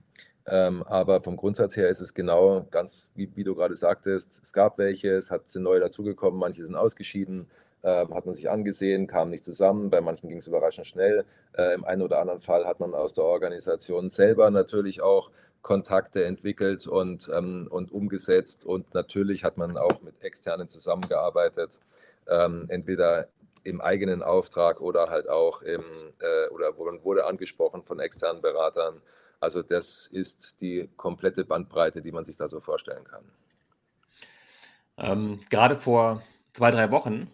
Ähm, 0.48 0.84
aber 0.84 1.22
vom 1.22 1.38
Grundsatz 1.38 1.76
her 1.76 1.90
ist 1.90 2.02
es 2.02 2.14
genau 2.14 2.66
ganz, 2.72 3.08
wie, 3.16 3.30
wie, 3.36 3.44
du 3.44 3.56
gerade 3.56 3.76
sagtest, 3.76 4.42
es 4.42 4.54
gab 4.54 4.78
welche, 4.78 5.12
es 5.12 5.32
hat, 5.32 5.50
sind 5.50 5.64
neue 5.64 5.80
dazugekommen, 5.80 6.40
manche 6.40 6.66
sind 6.66 6.76
ausgeschieden, 6.76 7.48
äh, 7.82 8.06
hat 8.08 8.26
man 8.26 8.34
sich 8.34 8.50
angesehen, 8.50 9.08
kam 9.08 9.30
nicht 9.30 9.44
zusammen, 9.44 9.90
bei 9.90 10.02
manchen 10.02 10.30
ging 10.30 10.40
es 10.40 10.48
überraschend 10.48 10.88
schnell. 10.88 11.26
Äh, 11.58 11.76
Im 11.76 11.86
einen 11.86 12.02
oder 12.02 12.20
anderen 12.20 12.40
Fall 12.40 12.66
hat 12.66 12.80
man 12.80 12.94
aus 12.94 13.14
der 13.14 13.26
Organisation 13.26 14.10
selber 14.10 14.50
natürlich 14.50 15.02
auch 15.02 15.30
Kontakte 15.62 16.24
entwickelt 16.24 16.88
und, 16.88 17.30
ähm, 17.34 17.68
und 17.70 17.92
umgesetzt. 17.92 18.66
Und 18.66 18.94
natürlich 18.94 19.44
hat 19.44 19.58
man 19.58 19.78
auch 19.78 20.02
mit 20.02 20.24
externen 20.24 20.68
zusammengearbeitet, 20.68 21.80
ähm, 22.30 22.66
entweder 22.70 23.28
im 23.64 23.82
eigenen 23.82 24.24
Auftrag 24.24 24.82
oder 24.82 25.10
halt 25.10 25.30
auch 25.30 25.62
im, 25.62 25.84
äh, 26.20 26.50
oder 26.50 26.78
wurde 26.78 27.26
angesprochen 27.26 27.84
von 27.84 28.00
externen 28.00 28.42
Beratern. 28.42 29.02
Also 29.40 29.62
das 29.62 30.08
ist 30.08 30.60
die 30.62 30.90
komplette 30.98 31.46
Bandbreite, 31.46 32.02
die 32.02 32.12
man 32.12 32.26
sich 32.26 32.36
da 32.36 32.50
so 32.50 32.60
vorstellen 32.60 33.04
kann. 33.06 33.24
Ähm, 34.98 35.40
gerade 35.50 35.76
vor 35.76 36.22
zwei, 36.54 36.72
drei 36.72 36.92
Wochen 36.92 37.32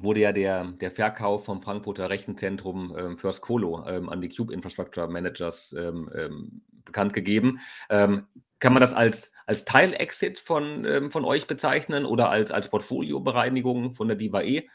wurde 0.00 0.20
ja 0.20 0.32
der, 0.32 0.64
der 0.64 0.90
Verkauf 0.90 1.44
vom 1.44 1.62
Frankfurter 1.62 2.10
Rechenzentrum 2.10 2.96
ähm, 2.98 3.16
First 3.16 3.42
Colo 3.42 3.86
ähm, 3.86 4.08
an 4.08 4.20
die 4.20 4.28
Cube 4.28 4.52
Infrastructure 4.52 5.08
Managers 5.08 5.72
ähm, 5.78 6.10
ähm 6.14 6.62
bekannt 6.84 7.12
gegeben. 7.12 7.60
Ähm, 7.90 8.26
kann 8.58 8.72
man 8.72 8.80
das 8.80 8.92
als, 8.92 9.30
als 9.46 9.64
Teil-Exit 9.64 10.40
von, 10.40 10.84
ähm, 10.84 11.12
von 11.12 11.24
euch 11.24 11.46
bezeichnen 11.46 12.04
oder 12.04 12.28
als, 12.28 12.50
als 12.50 12.68
Portfolio-Bereinigung 12.68 13.94
von 13.94 14.08
der 14.08 14.16
Diva 14.16 14.42
E? 14.42 14.68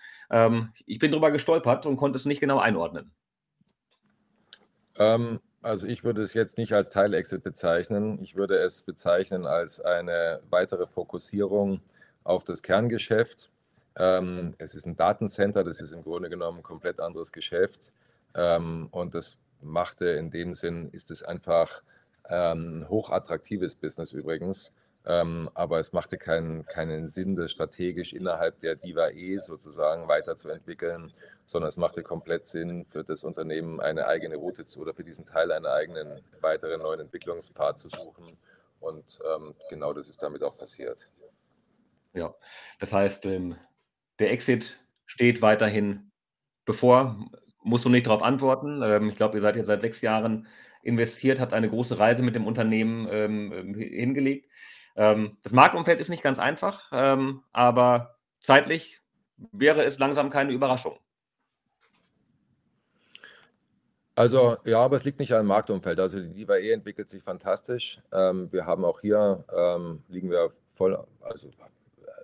ich 0.85 0.99
bin 0.99 1.11
darüber 1.11 1.31
gestolpert 1.31 1.85
und 1.85 1.95
konnte 1.95 2.17
es 2.17 2.25
nicht 2.25 2.41
genau 2.41 2.59
einordnen. 2.59 3.11
Also 5.67 5.87
ich 5.87 6.03
würde 6.03 6.21
es 6.21 6.33
jetzt 6.33 6.57
nicht 6.57 6.73
als 6.73 6.89
Teil-Exit 6.89 7.43
bezeichnen. 7.43 8.19
Ich 8.21 8.35
würde 8.35 8.57
es 8.57 8.81
bezeichnen 8.81 9.45
als 9.45 9.79
eine 9.81 10.41
weitere 10.49 10.87
Fokussierung 10.87 11.81
auf 12.23 12.43
das 12.43 12.63
Kerngeschäft 12.63 13.51
ähm, 13.99 14.53
es 14.59 14.75
ist 14.75 14.85
ein 14.85 14.95
Datencenter, 14.95 15.63
das 15.63 15.81
ist 15.81 15.91
im 15.91 16.03
Grunde 16.03 16.29
genommen 16.29 16.59
ein 16.59 16.63
komplett 16.63 16.99
anderes 16.99 17.31
Geschäft. 17.31 17.91
Ähm, 18.35 18.89
und 18.91 19.15
das 19.15 19.37
machte 19.61 20.05
in 20.09 20.29
dem 20.29 20.53
Sinn, 20.53 20.89
ist 20.91 21.09
es 21.09 21.23
einfach 21.23 21.81
ähm, 22.29 22.81
ein 22.81 22.89
hochattraktives 22.89 23.75
Business 23.75 24.13
übrigens. 24.13 24.71
Ähm, 25.09 25.49
aber 25.53 25.79
es 25.79 25.93
machte 25.93 26.17
keinen, 26.17 26.65
keinen 26.65 27.07
Sinn, 27.07 27.37
das 27.37 27.51
strategisch 27.51 28.11
innerhalb 28.11 28.59
der 28.59 28.75
Diva 28.75 29.09
E 29.09 29.37
sozusagen 29.37 30.09
weiterzuentwickeln, 30.09 31.13
sondern 31.45 31.69
es 31.69 31.77
machte 31.77 32.03
komplett 32.03 32.45
Sinn, 32.45 32.83
für 32.83 33.05
das 33.05 33.23
Unternehmen 33.23 33.79
eine 33.79 34.07
eigene 34.07 34.35
Route 34.35 34.65
zu 34.65 34.81
oder 34.81 34.93
für 34.93 35.05
diesen 35.05 35.25
Teil 35.25 35.53
einen 35.53 35.65
eigenen 35.65 36.21
weiteren 36.41 36.81
neuen 36.81 36.99
Entwicklungspfad 36.99 37.79
zu 37.79 37.87
suchen. 37.87 38.37
Und 38.81 39.17
ähm, 39.33 39.55
genau 39.69 39.93
das 39.93 40.09
ist 40.09 40.21
damit 40.21 40.43
auch 40.43 40.57
passiert. 40.57 41.09
Ja, 42.13 42.35
das 42.77 42.91
heißt, 42.91 43.27
ähm, 43.27 43.55
der 44.19 44.31
Exit 44.31 44.77
steht 45.05 45.41
weiterhin 45.41 46.11
bevor. 46.65 47.17
Musst 47.63 47.85
du 47.85 47.89
nicht 47.89 48.07
darauf 48.07 48.23
antworten. 48.23 48.81
Ähm, 48.83 49.07
ich 49.07 49.15
glaube, 49.15 49.37
ihr 49.37 49.41
seid 49.41 49.55
jetzt 49.55 49.67
seit 49.67 49.81
sechs 49.81 50.01
Jahren 50.01 50.47
investiert, 50.81 51.39
habt 51.39 51.53
eine 51.53 51.69
große 51.69 51.99
Reise 51.99 52.23
mit 52.23 52.35
dem 52.35 52.47
Unternehmen 52.47 53.07
ähm, 53.11 53.53
ähm 53.53 53.75
hingelegt. 53.75 54.49
Ähm, 54.95 55.37
das 55.43 55.53
Marktumfeld 55.53 55.99
ist 55.99 56.09
nicht 56.09 56.23
ganz 56.23 56.39
einfach, 56.39 56.89
ähm, 56.91 57.43
aber 57.51 58.17
zeitlich 58.41 59.01
wäre 59.51 59.83
es 59.83 59.99
langsam 59.99 60.29
keine 60.29 60.51
Überraschung. 60.51 60.97
Also 64.15 64.57
ja, 64.65 64.79
aber 64.79 64.95
es 64.95 65.03
liegt 65.03 65.19
nicht 65.19 65.33
am 65.33 65.45
Marktumfeld. 65.45 65.99
Also 65.99 66.19
die 66.19 66.33
Diva 66.33 66.57
E 66.57 66.71
entwickelt 66.71 67.07
sich 67.07 67.21
fantastisch. 67.21 68.01
Ähm, 68.11 68.51
wir 68.51 68.65
haben 68.65 68.83
auch 68.83 69.01
hier, 69.01 69.45
ähm, 69.55 70.03
liegen 70.07 70.31
wir 70.31 70.49
voll, 70.73 70.97
also 71.21 71.51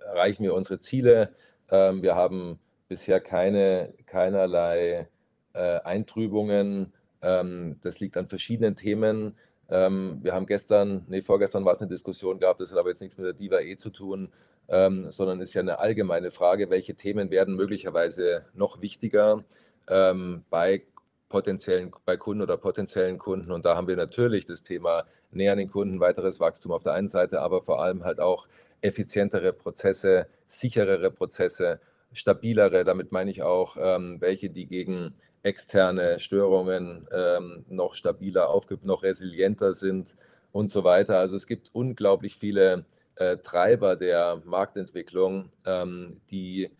erreichen 0.06 0.42
wir 0.42 0.54
unsere 0.54 0.78
Ziele. 0.78 1.34
Wir 1.70 2.14
haben 2.14 2.60
bisher 2.88 3.20
keine, 3.20 3.94
keinerlei 4.06 5.08
äh, 5.54 5.80
Eintrübungen. 5.80 6.92
Ähm, 7.24 7.76
das 7.82 8.00
liegt 8.00 8.16
an 8.16 8.26
verschiedenen 8.26 8.76
Themen. 8.76 9.34
Ähm, 9.70 10.18
wir 10.22 10.34
haben 10.34 10.46
gestern, 10.46 11.04
nee, 11.08 11.22
vorgestern 11.22 11.64
war 11.64 11.72
es 11.72 11.80
eine 11.80 11.88
Diskussion 11.88 12.38
gehabt, 12.38 12.60
das 12.60 12.70
hat 12.70 12.78
aber 12.78 12.90
jetzt 12.90 13.00
nichts 13.00 13.16
mit 13.16 13.26
der 13.26 13.32
Diva 13.32 13.60
E 13.60 13.76
zu 13.76 13.88
tun, 13.88 14.28
ähm, 14.68 15.10
sondern 15.10 15.40
ist 15.40 15.54
ja 15.54 15.62
eine 15.62 15.78
allgemeine 15.78 16.30
Frage, 16.30 16.68
welche 16.68 16.94
Themen 16.94 17.30
werden 17.30 17.56
möglicherweise 17.56 18.44
noch 18.54 18.80
wichtiger 18.80 19.44
bei 19.86 20.82
potenziellen, 21.28 21.92
bei 22.06 22.16
Kunden 22.16 22.40
oder 22.40 22.56
potenziellen 22.56 23.18
Kunden. 23.18 23.52
Und 23.52 23.66
da 23.66 23.76
haben 23.76 23.86
wir 23.86 23.96
natürlich 23.96 24.46
das 24.46 24.62
Thema 24.62 25.04
näher 25.30 25.52
an 25.52 25.58
den 25.58 25.70
Kunden, 25.70 26.00
weiteres 26.00 26.40
Wachstum 26.40 26.72
auf 26.72 26.82
der 26.82 26.94
einen 26.94 27.08
Seite, 27.08 27.42
aber 27.42 27.60
vor 27.60 27.82
allem 27.82 28.02
halt 28.02 28.18
auch 28.18 28.48
effizientere 28.80 29.52
Prozesse, 29.52 30.26
sicherere 30.46 31.10
Prozesse, 31.10 31.80
stabilere, 32.14 32.84
damit 32.84 33.12
meine 33.12 33.30
ich 33.30 33.42
auch 33.42 33.76
welche, 33.76 34.48
die 34.48 34.64
gegen 34.64 35.14
externe 35.44 36.18
Störungen 36.18 37.06
ähm, 37.12 37.64
noch 37.68 37.94
stabiler, 37.94 38.48
noch 38.82 39.02
resilienter 39.02 39.74
sind 39.74 40.16
und 40.52 40.70
so 40.70 40.84
weiter. 40.84 41.18
Also 41.18 41.36
es 41.36 41.46
gibt 41.46 41.70
unglaublich 41.72 42.36
viele 42.36 42.86
äh, 43.16 43.36
Treiber 43.36 43.94
der 43.94 44.42
Marktentwicklung, 44.44 45.50
ähm, 45.66 46.20
die 46.30 46.70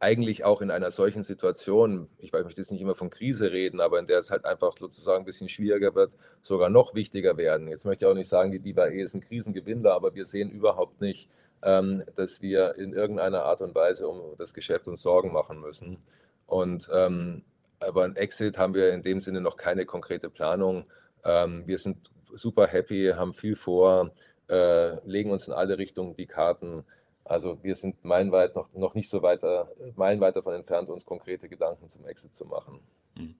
eigentlich 0.00 0.44
auch 0.44 0.60
in 0.60 0.70
einer 0.70 0.90
solchen 0.90 1.22
Situation, 1.22 2.08
ich 2.18 2.32
möchte 2.32 2.60
jetzt 2.60 2.70
nicht 2.70 2.80
immer 2.80 2.94
von 2.94 3.10
Krise 3.10 3.50
reden, 3.50 3.80
aber 3.80 3.98
in 3.98 4.06
der 4.06 4.18
es 4.18 4.30
halt 4.30 4.44
einfach 4.44 4.76
sozusagen 4.78 5.22
ein 5.22 5.26
bisschen 5.26 5.48
schwieriger 5.48 5.94
wird, 5.94 6.12
sogar 6.42 6.70
noch 6.70 6.94
wichtiger 6.94 7.36
werden. 7.36 7.68
Jetzt 7.68 7.84
möchte 7.84 8.04
ich 8.04 8.10
auch 8.10 8.14
nicht 8.14 8.28
sagen, 8.28 8.52
die 8.52 8.60
Diva 8.60 8.86
E 8.86 9.00
ist 9.02 9.14
ein 9.14 9.20
Krisengewinner, 9.20 9.92
aber 9.92 10.14
wir 10.14 10.26
sehen 10.26 10.50
überhaupt 10.50 11.00
nicht, 11.00 11.28
ähm, 11.62 12.04
dass 12.16 12.42
wir 12.42 12.76
in 12.76 12.92
irgendeiner 12.92 13.44
Art 13.44 13.60
und 13.60 13.74
Weise 13.74 14.08
um 14.08 14.36
das 14.38 14.54
Geschäft 14.54 14.86
uns 14.88 15.02
Sorgen 15.02 15.32
machen 15.32 15.60
müssen. 15.60 15.98
Und 16.46 16.88
ähm, 16.92 17.42
aber 17.80 18.04
ein 18.04 18.16
Exit 18.16 18.58
haben 18.58 18.74
wir 18.74 18.92
in 18.92 19.02
dem 19.02 19.20
Sinne 19.20 19.40
noch 19.40 19.56
keine 19.56 19.86
konkrete 19.86 20.30
Planung. 20.30 20.84
Ähm, 21.24 21.66
wir 21.66 21.78
sind 21.78 22.10
super 22.32 22.66
happy, 22.66 23.12
haben 23.14 23.32
viel 23.32 23.56
vor, 23.56 24.10
äh, 24.48 24.96
legen 25.06 25.30
uns 25.30 25.46
in 25.46 25.54
alle 25.54 25.78
Richtungen 25.78 26.16
die 26.16 26.26
Karten. 26.26 26.84
Also 27.24 27.62
wir 27.62 27.76
sind 27.76 28.04
meilenweit 28.04 28.54
noch, 28.56 28.72
noch 28.72 28.94
nicht 28.94 29.10
so 29.10 29.22
weiter, 29.22 29.70
meilenweit 29.96 30.36
davon 30.36 30.54
entfernt, 30.54 30.88
uns 30.88 31.04
konkrete 31.04 31.48
Gedanken 31.48 31.88
zum 31.88 32.06
Exit 32.06 32.34
zu 32.34 32.46
machen. 32.46 32.80
Mhm. 33.16 33.36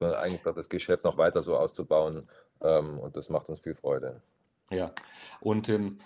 Eigentlich 0.00 0.42
das 0.42 0.68
Geschäft 0.68 1.04
noch 1.04 1.16
weiter 1.16 1.42
so 1.42 1.56
auszubauen 1.56 2.28
ähm, 2.60 2.98
und 2.98 3.16
das 3.16 3.28
macht 3.28 3.48
uns 3.48 3.60
viel 3.60 3.74
Freude. 3.74 4.20
Ja, 4.70 4.92
und 5.40 5.68
ähm, 5.68 5.98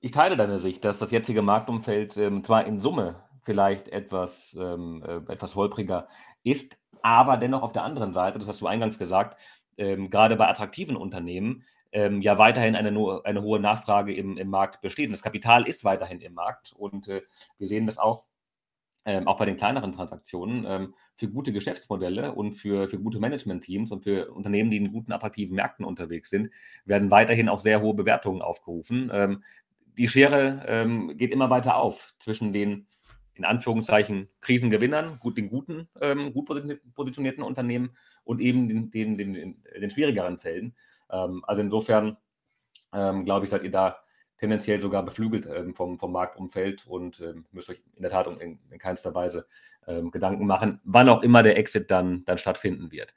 ich 0.00 0.10
teile 0.10 0.36
deine 0.36 0.58
Sicht, 0.58 0.84
dass 0.84 0.98
das 0.98 1.10
jetzige 1.10 1.40
Marktumfeld 1.40 2.16
ähm, 2.18 2.44
zwar 2.44 2.66
in 2.66 2.80
Summe 2.80 3.22
vielleicht 3.42 3.88
etwas, 3.88 4.56
ähm, 4.60 5.02
äh, 5.06 5.32
etwas 5.32 5.54
holpriger 5.54 6.08
ist, 6.42 6.76
aber 7.04 7.36
dennoch 7.36 7.62
auf 7.62 7.72
der 7.72 7.84
anderen 7.84 8.14
Seite, 8.14 8.38
das 8.38 8.48
hast 8.48 8.62
du 8.62 8.66
eingangs 8.66 8.98
gesagt, 8.98 9.38
ähm, 9.76 10.08
gerade 10.08 10.36
bei 10.36 10.48
attraktiven 10.48 10.96
Unternehmen 10.96 11.64
ähm, 11.92 12.22
ja 12.22 12.38
weiterhin 12.38 12.74
eine, 12.74 12.88
eine 13.24 13.42
hohe 13.42 13.60
Nachfrage 13.60 14.14
im, 14.14 14.38
im 14.38 14.48
Markt 14.48 14.80
besteht. 14.80 15.06
Und 15.06 15.12
das 15.12 15.22
Kapital 15.22 15.68
ist 15.68 15.84
weiterhin 15.84 16.22
im 16.22 16.32
Markt 16.32 16.72
und 16.72 17.08
äh, 17.08 17.20
wir 17.58 17.68
sehen 17.68 17.84
das 17.84 17.98
auch, 17.98 18.24
ähm, 19.04 19.28
auch 19.28 19.36
bei 19.36 19.44
den 19.44 19.58
kleineren 19.58 19.92
Transaktionen, 19.92 20.64
ähm, 20.66 20.94
für 21.14 21.28
gute 21.28 21.52
Geschäftsmodelle 21.52 22.32
und 22.32 22.54
für, 22.54 22.88
für 22.88 22.98
gute 22.98 23.20
Management-Teams 23.20 23.92
und 23.92 24.02
für 24.02 24.32
Unternehmen, 24.32 24.70
die 24.70 24.78
in 24.78 24.90
guten, 24.90 25.12
attraktiven 25.12 25.56
Märkten 25.56 25.84
unterwegs 25.84 26.30
sind, 26.30 26.48
werden 26.86 27.10
weiterhin 27.10 27.50
auch 27.50 27.58
sehr 27.58 27.82
hohe 27.82 27.92
Bewertungen 27.92 28.40
aufgerufen. 28.40 29.10
Ähm, 29.12 29.42
die 29.98 30.08
Schere 30.08 30.64
ähm, 30.66 31.18
geht 31.18 31.32
immer 31.32 31.50
weiter 31.50 31.76
auf 31.76 32.14
zwischen 32.18 32.54
den 32.54 32.86
in 33.34 33.44
Anführungszeichen 33.44 34.28
Krisengewinnern, 34.40 35.18
gut, 35.20 35.36
den 35.36 35.48
guten, 35.48 35.88
ähm, 36.00 36.32
gut 36.32 36.48
positionierten 36.94 37.42
Unternehmen 37.42 37.96
und 38.22 38.40
eben 38.40 38.68
den, 38.68 38.90
den, 38.90 39.18
den, 39.18 39.62
den 39.80 39.90
schwierigeren 39.90 40.38
Fällen. 40.38 40.74
Ähm, 41.10 41.44
also 41.46 41.62
insofern 41.62 42.16
ähm, 42.92 43.24
glaube 43.24 43.44
ich, 43.44 43.50
seid 43.50 43.64
ihr 43.64 43.70
da 43.70 43.98
tendenziell 44.38 44.80
sogar 44.80 45.04
beflügelt 45.04 45.46
ähm, 45.46 45.74
vom, 45.74 45.98
vom 45.98 46.12
Marktumfeld 46.12 46.86
und 46.86 47.20
ähm, 47.20 47.46
müsst 47.52 47.70
euch 47.70 47.82
in 47.94 48.02
der 48.02 48.10
Tat 48.10 48.26
in, 48.26 48.58
in 48.70 48.78
keinster 48.78 49.14
Weise 49.14 49.46
ähm, 49.86 50.10
Gedanken 50.10 50.46
machen, 50.46 50.80
wann 50.84 51.08
auch 51.08 51.22
immer 51.22 51.42
der 51.42 51.56
Exit 51.56 51.90
dann, 51.90 52.24
dann 52.24 52.38
stattfinden 52.38 52.90
wird. 52.90 53.14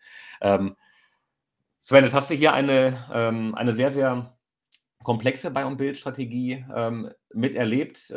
Sven, 1.79 2.03
jetzt 2.03 2.13
hast 2.13 2.29
du 2.29 2.35
hier 2.35 2.51
eine, 2.53 3.53
eine 3.55 3.71
sehr, 3.71 3.91
sehr 3.91 4.37
komplexe 5.03 5.51
Buy- 5.51 5.63
und 5.63 5.77
Build-Strategie 5.77 6.65
miterlebt 7.33 8.13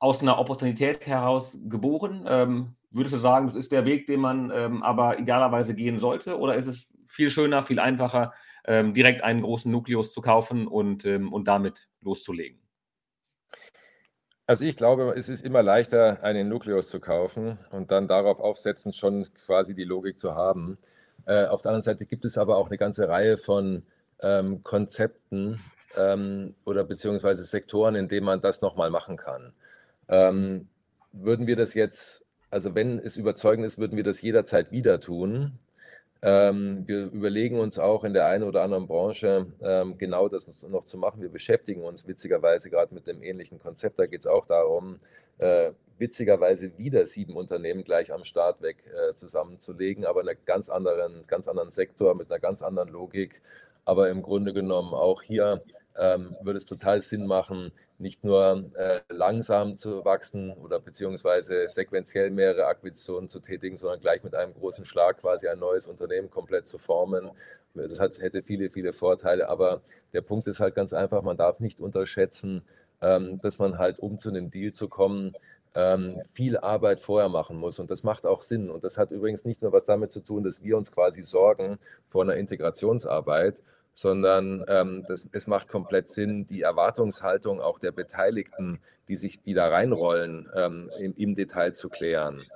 aus 0.00 0.22
einer 0.22 0.38
Opportunität 0.38 1.06
heraus 1.06 1.58
geboren? 1.68 2.24
Ähm, 2.26 2.74
würdest 2.90 3.14
du 3.14 3.18
sagen, 3.18 3.46
das 3.46 3.54
ist 3.54 3.70
der 3.70 3.84
Weg, 3.84 4.06
den 4.06 4.20
man 4.20 4.50
ähm, 4.52 4.82
aber 4.82 5.20
idealerweise 5.20 5.74
gehen 5.74 5.98
sollte? 5.98 6.38
Oder 6.38 6.56
ist 6.56 6.66
es 6.66 6.92
viel 7.06 7.30
schöner, 7.30 7.62
viel 7.62 7.78
einfacher, 7.78 8.32
ähm, 8.64 8.94
direkt 8.94 9.22
einen 9.22 9.42
großen 9.42 9.70
Nukleus 9.70 10.12
zu 10.12 10.20
kaufen 10.20 10.66
und, 10.66 11.04
ähm, 11.04 11.32
und 11.32 11.46
damit 11.46 11.88
loszulegen? 12.00 12.58
Also 14.46 14.64
ich 14.64 14.76
glaube, 14.76 15.14
es 15.16 15.28
ist 15.28 15.44
immer 15.44 15.62
leichter, 15.62 16.24
einen 16.24 16.48
Nukleus 16.48 16.88
zu 16.88 16.98
kaufen 16.98 17.58
und 17.70 17.92
dann 17.92 18.08
darauf 18.08 18.40
aufsetzen, 18.40 18.92
schon 18.92 19.28
quasi 19.46 19.76
die 19.76 19.84
Logik 19.84 20.18
zu 20.18 20.34
haben. 20.34 20.76
Äh, 21.26 21.46
auf 21.46 21.62
der 21.62 21.70
anderen 21.70 21.84
Seite 21.84 22.06
gibt 22.06 22.24
es 22.24 22.36
aber 22.36 22.56
auch 22.56 22.66
eine 22.66 22.78
ganze 22.78 23.08
Reihe 23.08 23.36
von 23.36 23.84
ähm, 24.22 24.64
Konzepten 24.64 25.60
ähm, 25.96 26.54
oder 26.64 26.82
beziehungsweise 26.84 27.44
Sektoren, 27.44 27.94
in 27.94 28.08
denen 28.08 28.26
man 28.26 28.40
das 28.40 28.60
nochmal 28.60 28.90
machen 28.90 29.16
kann. 29.16 29.52
Ähm, 30.10 30.68
würden 31.12 31.46
wir 31.46 31.56
das 31.56 31.74
jetzt, 31.74 32.24
also 32.50 32.74
wenn 32.74 32.98
es 32.98 33.16
überzeugend 33.16 33.66
ist, 33.66 33.78
würden 33.78 33.96
wir 33.96 34.04
das 34.04 34.20
jederzeit 34.20 34.72
wieder 34.72 35.00
tun. 35.00 35.58
Ähm, 36.22 36.86
wir 36.86 37.06
überlegen 37.06 37.58
uns 37.58 37.78
auch 37.78 38.04
in 38.04 38.12
der 38.12 38.26
einen 38.26 38.44
oder 38.44 38.62
anderen 38.62 38.86
Branche 38.86 39.46
ähm, 39.62 39.96
genau 39.96 40.28
das 40.28 40.62
noch 40.68 40.84
zu 40.84 40.98
machen. 40.98 41.22
Wir 41.22 41.30
beschäftigen 41.30 41.82
uns 41.82 42.06
witzigerweise 42.06 42.68
gerade 42.68 42.94
mit 42.94 43.06
dem 43.06 43.22
ähnlichen 43.22 43.58
Konzept. 43.58 43.98
Da 43.98 44.06
geht 44.06 44.20
es 44.20 44.26
auch 44.26 44.46
darum, 44.46 44.98
äh, 45.38 45.70
witzigerweise 45.98 46.76
wieder 46.76 47.06
sieben 47.06 47.36
Unternehmen 47.36 47.84
gleich 47.84 48.12
am 48.12 48.24
Start 48.24 48.60
weg 48.60 48.84
äh, 48.86 49.14
zusammenzulegen, 49.14 50.04
aber 50.04 50.20
in 50.22 50.28
einem 50.28 50.38
ganz 50.44 50.68
anderen, 50.68 51.22
ganz 51.26 51.48
anderen 51.48 51.70
Sektor 51.70 52.14
mit 52.14 52.30
einer 52.30 52.40
ganz 52.40 52.62
anderen 52.62 52.90
Logik. 52.90 53.40
Aber 53.86 54.10
im 54.10 54.22
Grunde 54.22 54.52
genommen 54.52 54.92
auch 54.92 55.22
hier 55.22 55.62
ähm, 56.00 56.36
würde 56.42 56.56
es 56.56 56.66
total 56.66 57.02
Sinn 57.02 57.26
machen, 57.26 57.72
nicht 57.98 58.24
nur 58.24 58.70
äh, 58.74 59.00
langsam 59.10 59.76
zu 59.76 60.04
wachsen 60.04 60.52
oder 60.52 60.80
beziehungsweise 60.80 61.68
sequenziell 61.68 62.30
mehrere 62.30 62.66
Akquisitionen 62.66 63.28
zu 63.28 63.40
tätigen, 63.40 63.76
sondern 63.76 64.00
gleich 64.00 64.24
mit 64.24 64.34
einem 64.34 64.54
großen 64.54 64.86
Schlag 64.86 65.20
quasi 65.20 65.48
ein 65.48 65.58
neues 65.58 65.86
Unternehmen 65.86 66.30
komplett 66.30 66.66
zu 66.66 66.78
formen. 66.78 67.30
Das 67.74 68.00
hat, 68.00 68.18
hätte 68.20 68.42
viele, 68.42 68.70
viele 68.70 68.92
Vorteile, 68.92 69.48
aber 69.48 69.82
der 70.12 70.22
Punkt 70.22 70.48
ist 70.48 70.60
halt 70.60 70.74
ganz 70.74 70.92
einfach, 70.92 71.22
man 71.22 71.36
darf 71.36 71.60
nicht 71.60 71.80
unterschätzen, 71.80 72.62
ähm, 73.02 73.38
dass 73.42 73.58
man 73.58 73.78
halt, 73.78 73.98
um 73.98 74.18
zu 74.18 74.30
einem 74.30 74.50
Deal 74.50 74.72
zu 74.72 74.88
kommen, 74.88 75.34
ähm, 75.74 76.20
viel 76.32 76.56
Arbeit 76.56 77.00
vorher 77.00 77.28
machen 77.28 77.56
muss. 77.56 77.78
Und 77.78 77.90
das 77.90 78.02
macht 78.02 78.26
auch 78.26 78.40
Sinn. 78.40 78.70
Und 78.70 78.82
das 78.82 78.98
hat 78.98 79.10
übrigens 79.10 79.44
nicht 79.44 79.62
nur 79.62 79.72
was 79.72 79.84
damit 79.84 80.10
zu 80.10 80.20
tun, 80.20 80.42
dass 80.42 80.64
wir 80.64 80.76
uns 80.76 80.90
quasi 80.90 81.22
sorgen 81.22 81.78
vor 82.06 82.22
einer 82.22 82.34
Integrationsarbeit, 82.34 83.62
sondern 84.00 84.64
ähm, 84.66 85.04
das, 85.08 85.28
es 85.30 85.46
macht 85.46 85.68
komplett 85.68 86.08
Sinn, 86.08 86.46
die 86.46 86.62
Erwartungshaltung 86.62 87.60
auch 87.60 87.78
der 87.78 87.92
Beteiligten, 87.92 88.80
die 89.08 89.16
sich, 89.16 89.42
die 89.42 89.52
da 89.52 89.68
reinrollen, 89.68 90.48
ähm, 90.56 90.90
im, 90.98 91.14
im, 91.18 91.34
Detail 91.34 91.74
zu 91.74 91.90
klären. 91.90 92.46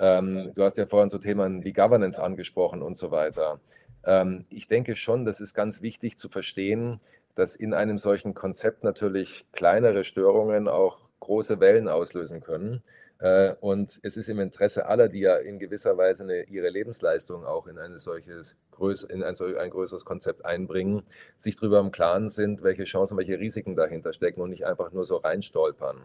Ähm, 0.00 0.50
du 0.52 0.64
hast 0.64 0.78
ja 0.78 0.86
vorhin 0.86 1.08
so 1.08 1.18
Themen 1.18 1.62
wie 1.62 1.72
Governance 1.72 2.20
angesprochen 2.20 2.82
und 2.82 2.98
so 2.98 3.12
weiter. 3.12 3.60
Ähm, 4.04 4.46
ich 4.50 4.66
denke 4.66 4.96
schon, 4.96 5.24
das 5.24 5.40
ist 5.40 5.54
ganz 5.54 5.80
wichtig 5.80 6.18
zu 6.18 6.28
verstehen, 6.28 6.98
dass 7.36 7.54
in 7.54 7.72
einem 7.72 7.98
solchen 7.98 8.34
Konzept 8.34 8.82
natürlich 8.82 9.46
kleinere 9.52 10.02
Störungen 10.02 10.66
auch 10.66 10.98
große 11.20 11.60
Wellen 11.60 11.86
auslösen 11.88 12.40
können. 12.40 12.82
Äh, 13.20 13.54
und 13.60 14.00
es 14.02 14.16
ist 14.16 14.28
im 14.28 14.40
Interesse 14.40 14.86
aller, 14.86 15.08
die 15.08 15.20
ja 15.20 15.36
in 15.36 15.58
gewisser 15.58 15.96
Weise 15.98 16.22
eine, 16.22 16.44
ihre 16.44 16.70
Lebensleistung 16.70 17.44
auch 17.44 17.66
in, 17.66 17.78
eine 17.78 17.98
solches, 17.98 18.56
in 19.08 19.22
ein, 19.22 19.34
ein 19.38 19.70
größeres 19.70 20.04
Konzept 20.04 20.44
einbringen, 20.44 21.02
sich 21.36 21.56
darüber 21.56 21.80
im 21.80 21.92
Klaren 21.92 22.30
sind, 22.30 22.62
welche 22.62 22.84
Chancen, 22.84 23.18
welche 23.18 23.38
Risiken 23.38 23.76
dahinter 23.76 24.14
stecken 24.14 24.40
und 24.40 24.50
nicht 24.50 24.64
einfach 24.66 24.92
nur 24.92 25.04
so 25.04 25.16
reinstolpern. 25.16 25.98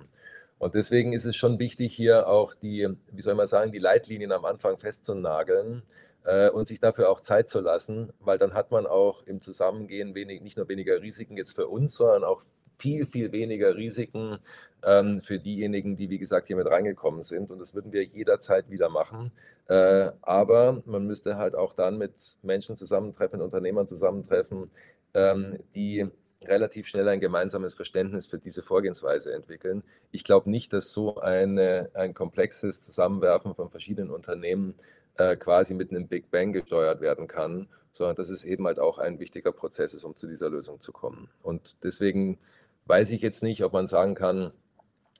Und 0.57 0.75
deswegen 0.75 1.13
ist 1.13 1.25
es 1.25 1.35
schon 1.35 1.59
wichtig, 1.59 1.93
hier 1.93 2.27
auch 2.27 2.53
die, 2.53 2.87
wie 3.11 3.21
soll 3.21 3.35
man 3.35 3.47
sagen, 3.47 3.71
die 3.71 3.79
Leitlinien 3.79 4.31
am 4.31 4.45
Anfang 4.45 4.77
festzunageln 4.77 5.83
äh, 6.25 6.49
und 6.49 6.67
sich 6.67 6.79
dafür 6.79 7.09
auch 7.09 7.21
Zeit 7.21 7.47
zu 7.47 7.61
lassen, 7.61 8.11
weil 8.19 8.37
dann 8.37 8.53
hat 8.53 8.71
man 8.71 8.85
auch 8.85 9.23
im 9.25 9.41
Zusammengehen 9.41 10.15
wenig, 10.15 10.41
nicht 10.41 10.57
nur 10.57 10.67
weniger 10.67 11.01
Risiken 11.01 11.37
jetzt 11.37 11.55
für 11.55 11.67
uns, 11.67 11.95
sondern 11.95 12.25
auch 12.25 12.41
viel, 12.77 13.05
viel 13.05 13.31
weniger 13.31 13.75
Risiken 13.75 14.39
ähm, 14.83 15.21
für 15.21 15.39
diejenigen, 15.39 15.95
die, 15.95 16.09
wie 16.09 16.19
gesagt, 16.19 16.47
hier 16.47 16.55
mit 16.55 16.67
reingekommen 16.67 17.23
sind. 17.23 17.51
Und 17.51 17.59
das 17.59 17.73
würden 17.73 17.91
wir 17.91 18.03
jederzeit 18.03 18.69
wieder 18.69 18.89
machen. 18.89 19.31
Äh, 19.67 20.11
aber 20.21 20.83
man 20.85 21.07
müsste 21.07 21.37
halt 21.37 21.55
auch 21.55 21.73
dann 21.73 21.97
mit 21.97 22.13
Menschen 22.43 22.75
zusammentreffen, 22.75 23.41
Unternehmern 23.41 23.87
zusammentreffen, 23.87 24.69
ähm, 25.13 25.57
die 25.73 26.07
relativ 26.43 26.87
schnell 26.87 27.07
ein 27.07 27.19
gemeinsames 27.19 27.73
Verständnis 27.73 28.27
für 28.27 28.37
diese 28.37 28.61
Vorgehensweise 28.61 29.33
entwickeln. 29.33 29.83
Ich 30.11 30.23
glaube 30.23 30.49
nicht, 30.49 30.73
dass 30.73 30.91
so 30.91 31.17
eine, 31.17 31.89
ein 31.93 32.13
komplexes 32.13 32.81
Zusammenwerfen 32.81 33.55
von 33.55 33.69
verschiedenen 33.69 34.11
Unternehmen 34.11 34.75
äh, 35.17 35.35
quasi 35.35 35.73
mit 35.73 35.91
einem 35.91 36.07
Big 36.07 36.29
Bang 36.29 36.53
gesteuert 36.53 37.01
werden 37.01 37.27
kann, 37.27 37.67
sondern 37.93 38.15
dass 38.15 38.29
es 38.29 38.43
eben 38.43 38.65
halt 38.67 38.79
auch 38.79 38.99
ein 38.99 39.19
wichtiger 39.19 39.51
Prozess 39.51 39.93
ist, 39.93 40.03
um 40.03 40.15
zu 40.15 40.27
dieser 40.27 40.49
Lösung 40.49 40.81
zu 40.81 40.91
kommen. 40.91 41.29
Und 41.41 41.77
deswegen 41.83 42.37
weiß 42.85 43.11
ich 43.11 43.21
jetzt 43.21 43.43
nicht, 43.43 43.63
ob 43.63 43.73
man 43.73 43.87
sagen 43.87 44.15
kann, 44.15 44.51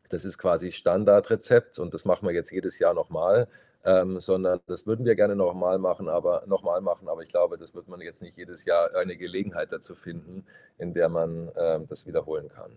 das 0.09 0.25
ist 0.25 0.37
quasi 0.37 0.71
Standardrezept 0.71 1.79
und 1.79 1.93
das 1.93 2.05
machen 2.05 2.27
wir 2.27 2.33
jetzt 2.33 2.51
jedes 2.51 2.79
Jahr 2.79 2.93
nochmal, 2.93 3.47
ähm, 3.83 4.19
sondern 4.19 4.59
das 4.67 4.85
würden 4.87 5.05
wir 5.05 5.15
gerne 5.15 5.35
nochmal 5.35 5.79
machen, 5.79 6.07
aber 6.07 6.43
nochmal 6.47 6.81
machen, 6.81 7.07
aber 7.07 7.21
ich 7.21 7.29
glaube, 7.29 7.57
das 7.57 7.73
wird 7.73 7.87
man 7.87 8.01
jetzt 8.01 8.21
nicht 8.21 8.37
jedes 8.37 8.65
Jahr 8.65 8.95
eine 8.95 9.17
Gelegenheit 9.17 9.71
dazu 9.71 9.95
finden, 9.95 10.45
in 10.77 10.93
der 10.93 11.09
man 11.09 11.51
ähm, 11.57 11.87
das 11.87 12.05
wiederholen 12.05 12.49
kann. 12.49 12.71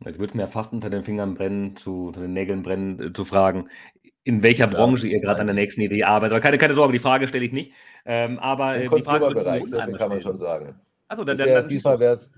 Jetzt 0.00 0.20
würde 0.20 0.36
mir 0.36 0.48
fast 0.48 0.72
unter 0.72 0.90
den 0.90 1.02
Fingern 1.02 1.34
brennen, 1.34 1.76
zu, 1.76 2.08
unter 2.08 2.20
den 2.20 2.32
Nägeln 2.32 2.62
brennen, 2.62 3.00
äh, 3.00 3.12
zu 3.12 3.24
fragen, 3.24 3.68
in 4.24 4.42
welcher 4.42 4.66
Branche 4.66 5.06
ihr 5.06 5.20
gerade 5.20 5.40
an 5.40 5.46
der 5.46 5.54
nächsten 5.54 5.82
Idee 5.82 6.04
arbeitet. 6.04 6.32
Aber 6.32 6.40
keine, 6.40 6.58
keine 6.58 6.74
Sorge, 6.74 6.92
die 6.92 6.98
Frage 6.98 7.28
stelle 7.28 7.44
ich 7.44 7.52
nicht. 7.52 7.72
Ähm, 8.04 8.38
aber 8.38 8.76
Im 8.76 8.92
äh, 8.92 8.96
die 8.96 9.02
Frage 9.02 9.26
wird 9.26 9.98
kann 9.98 10.08
man 10.08 10.20
schon 10.20 10.38
sagen. 10.38 10.80
Also 11.08 11.24
dann, 11.24 11.36
dann, 11.36 11.48
dann 11.48 11.68
diesmal 11.68 12.00
wäre 12.00 12.14
es 12.14 12.32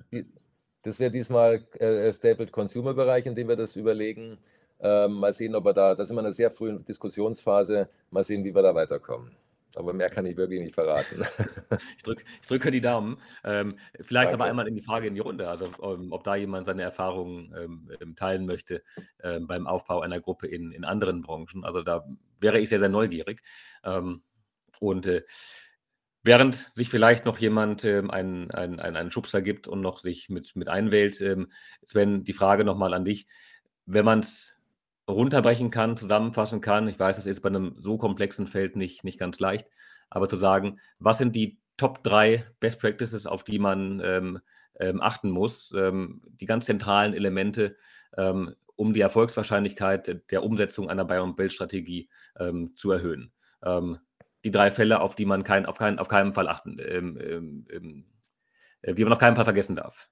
das 0.86 1.00
wäre 1.00 1.10
diesmal 1.10 1.66
äh, 1.78 2.12
Stapled 2.12 2.52
Consumer 2.52 2.94
Bereich, 2.94 3.26
in 3.26 3.34
dem 3.34 3.48
wir 3.48 3.56
das 3.56 3.74
überlegen. 3.74 4.38
Ähm, 4.78 5.14
mal 5.14 5.32
sehen, 5.32 5.54
ob 5.56 5.64
wir 5.64 5.72
da, 5.72 5.94
da 5.94 6.04
sind 6.04 6.14
wir 6.14 6.20
in 6.20 6.26
einer 6.26 6.34
sehr 6.34 6.50
frühen 6.50 6.84
Diskussionsphase, 6.84 7.88
mal 8.10 8.22
sehen, 8.22 8.44
wie 8.44 8.54
wir 8.54 8.62
da 8.62 8.74
weiterkommen. 8.74 9.34
Aber 9.74 9.92
mehr 9.92 10.08
kann 10.08 10.26
ich 10.26 10.36
wirklich 10.36 10.60
nicht 10.60 10.74
verraten. 10.74 11.24
ich, 11.96 12.02
drück, 12.04 12.24
ich 12.40 12.46
drücke 12.46 12.70
die 12.70 12.80
Daumen. 12.80 13.18
Ähm, 13.42 13.76
vielleicht 14.00 14.30
Danke. 14.30 14.34
aber 14.34 14.44
einmal 14.44 14.68
in 14.68 14.74
die 14.74 14.82
Frage 14.82 15.08
in 15.08 15.14
die 15.14 15.20
Runde, 15.20 15.48
also 15.48 15.68
um, 15.78 16.04
ähm, 16.04 16.12
ob 16.12 16.22
da 16.22 16.36
jemand 16.36 16.66
seine 16.66 16.82
Erfahrungen 16.82 17.52
ähm, 17.58 17.90
ähm, 18.00 18.14
teilen 18.14 18.46
möchte 18.46 18.82
ähm, 19.22 19.46
beim 19.46 19.66
Aufbau 19.66 20.00
einer 20.00 20.20
Gruppe 20.20 20.46
in, 20.46 20.70
in 20.70 20.84
anderen 20.84 21.20
Branchen. 21.20 21.64
Also 21.64 21.82
da 21.82 22.06
wäre 22.40 22.60
ich 22.60 22.68
sehr, 22.68 22.78
sehr 22.78 22.88
neugierig. 22.88 23.42
Ähm, 23.82 24.22
und 24.78 25.06
äh, 25.06 25.24
Während 26.26 26.74
sich 26.74 26.88
vielleicht 26.88 27.24
noch 27.24 27.38
jemand 27.38 27.84
ähm, 27.84 28.10
einen, 28.10 28.50
einen, 28.50 28.80
einen 28.80 29.12
Schubser 29.12 29.42
gibt 29.42 29.68
und 29.68 29.80
noch 29.80 30.00
sich 30.00 30.28
mit, 30.28 30.56
mit 30.56 30.68
einwählt, 30.68 31.20
ähm, 31.20 31.52
Sven, 31.84 32.24
die 32.24 32.32
Frage 32.32 32.64
nochmal 32.64 32.94
an 32.94 33.04
dich. 33.04 33.28
Wenn 33.84 34.04
man 34.04 34.18
es 34.18 34.56
runterbrechen 35.08 35.70
kann, 35.70 35.96
zusammenfassen 35.96 36.60
kann, 36.60 36.88
ich 36.88 36.98
weiß, 36.98 37.14
das 37.14 37.26
ist 37.26 37.42
bei 37.42 37.48
einem 37.48 37.76
so 37.78 37.96
komplexen 37.96 38.48
Feld 38.48 38.74
nicht, 38.74 39.04
nicht 39.04 39.20
ganz 39.20 39.38
leicht, 39.38 39.70
aber 40.10 40.26
zu 40.26 40.34
sagen, 40.34 40.80
was 40.98 41.18
sind 41.18 41.36
die 41.36 41.60
Top 41.76 42.02
3 42.02 42.44
Best 42.58 42.80
Practices, 42.80 43.28
auf 43.28 43.44
die 43.44 43.60
man 43.60 44.02
ähm, 44.04 44.40
ähm, 44.80 45.00
achten 45.00 45.30
muss, 45.30 45.72
ähm, 45.76 46.22
die 46.26 46.46
ganz 46.46 46.66
zentralen 46.66 47.14
Elemente, 47.14 47.76
ähm, 48.16 48.52
um 48.74 48.94
die 48.94 49.00
Erfolgswahrscheinlichkeit 49.00 50.28
der 50.32 50.42
Umsetzung 50.42 50.90
einer 50.90 51.04
Buy-and-Build-Strategie 51.04 52.08
zu 52.74 52.90
erhöhen 52.90 53.32
die 54.46 54.52
drei 54.52 54.70
Fälle, 54.70 55.00
auf 55.00 55.16
die 55.16 55.26
man 55.26 55.42
kein, 55.42 55.66
auf, 55.66 55.76
kein, 55.76 55.98
auf 55.98 56.06
keinen 56.06 56.32
Fall 56.32 56.46
achten, 56.46 56.78
ähm, 56.78 57.18
ähm, 57.20 57.66
ähm, 57.72 58.04
äh, 58.80 58.94
die 58.94 59.02
man 59.02 59.12
auf 59.12 59.18
keinen 59.18 59.34
Fall 59.34 59.44
vergessen 59.44 59.74
darf? 59.74 60.08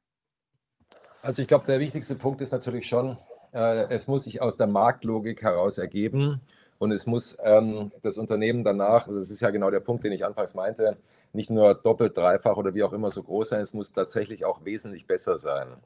Also 1.22 1.40
ich 1.40 1.46
glaube, 1.46 1.66
der 1.66 1.78
wichtigste 1.78 2.16
Punkt 2.16 2.40
ist 2.40 2.50
natürlich 2.50 2.88
schon, 2.88 3.16
äh, 3.52 3.86
es 3.90 4.08
muss 4.08 4.24
sich 4.24 4.42
aus 4.42 4.56
der 4.56 4.66
Marktlogik 4.66 5.42
heraus 5.42 5.78
ergeben 5.78 6.40
und 6.78 6.90
es 6.90 7.06
muss 7.06 7.38
ähm, 7.44 7.92
das 8.02 8.18
Unternehmen 8.18 8.64
danach, 8.64 9.06
das 9.06 9.30
ist 9.30 9.40
ja 9.40 9.50
genau 9.50 9.70
der 9.70 9.78
Punkt, 9.78 10.02
den 10.02 10.12
ich 10.12 10.24
anfangs 10.24 10.54
meinte, 10.54 10.96
nicht 11.32 11.48
nur 11.48 11.72
doppelt, 11.76 12.16
dreifach 12.16 12.56
oder 12.56 12.74
wie 12.74 12.82
auch 12.82 12.92
immer 12.92 13.12
so 13.12 13.22
groß 13.22 13.50
sein, 13.50 13.60
es 13.60 13.72
muss 13.72 13.92
tatsächlich 13.92 14.44
auch 14.44 14.64
wesentlich 14.64 15.06
besser 15.06 15.38
sein. 15.38 15.76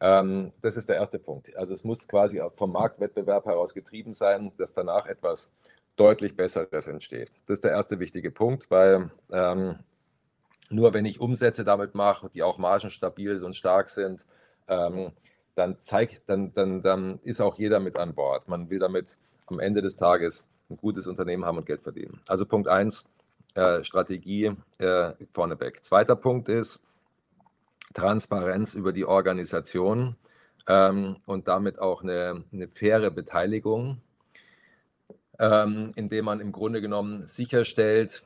Ähm, 0.00 0.52
das 0.62 0.78
ist 0.78 0.88
der 0.88 0.96
erste 0.96 1.18
Punkt. 1.18 1.54
Also 1.58 1.74
es 1.74 1.84
muss 1.84 2.08
quasi 2.08 2.40
vom 2.56 2.72
Marktwettbewerb 2.72 3.44
heraus 3.44 3.74
getrieben 3.74 4.14
sein, 4.14 4.50
dass 4.56 4.72
danach 4.72 5.06
etwas 5.06 5.52
deutlich 5.96 6.36
Besseres 6.36 6.86
entsteht. 6.86 7.30
Das 7.46 7.54
ist 7.54 7.64
der 7.64 7.72
erste 7.72 8.00
wichtige 8.00 8.30
Punkt, 8.30 8.70
weil 8.70 9.10
ähm, 9.30 9.78
nur 10.70 10.94
wenn 10.94 11.04
ich 11.04 11.20
Umsätze 11.20 11.64
damit 11.64 11.94
mache, 11.94 12.30
die 12.30 12.42
auch 12.42 12.58
margenstabil 12.58 13.42
und 13.44 13.54
stark 13.54 13.90
sind, 13.90 14.24
ähm, 14.68 15.12
dann, 15.54 15.78
zeigt, 15.78 16.28
dann, 16.28 16.52
dann, 16.54 16.80
dann 16.80 17.20
ist 17.22 17.40
auch 17.40 17.58
jeder 17.58 17.78
mit 17.78 17.96
an 17.96 18.14
Bord. 18.14 18.48
Man 18.48 18.70
will 18.70 18.78
damit 18.78 19.18
am 19.46 19.60
Ende 19.60 19.82
des 19.82 19.96
Tages 19.96 20.46
ein 20.70 20.76
gutes 20.78 21.06
Unternehmen 21.06 21.44
haben 21.44 21.58
und 21.58 21.66
Geld 21.66 21.82
verdienen. 21.82 22.20
Also 22.26 22.46
Punkt 22.46 22.68
1, 22.68 23.04
äh, 23.54 23.84
Strategie 23.84 24.52
äh, 24.78 25.12
vorneweg. 25.32 25.84
Zweiter 25.84 26.16
Punkt 26.16 26.48
ist 26.48 26.82
Transparenz 27.92 28.74
über 28.74 28.92
die 28.92 29.04
Organisation 29.04 30.16
ähm, 30.66 31.16
und 31.26 31.48
damit 31.48 31.78
auch 31.78 32.02
eine, 32.02 32.44
eine 32.50 32.68
faire 32.68 33.10
Beteiligung, 33.10 34.00
ähm, 35.38 35.92
indem 35.96 36.26
man 36.26 36.40
im 36.40 36.52
Grunde 36.52 36.80
genommen 36.80 37.26
sicherstellt, 37.26 38.22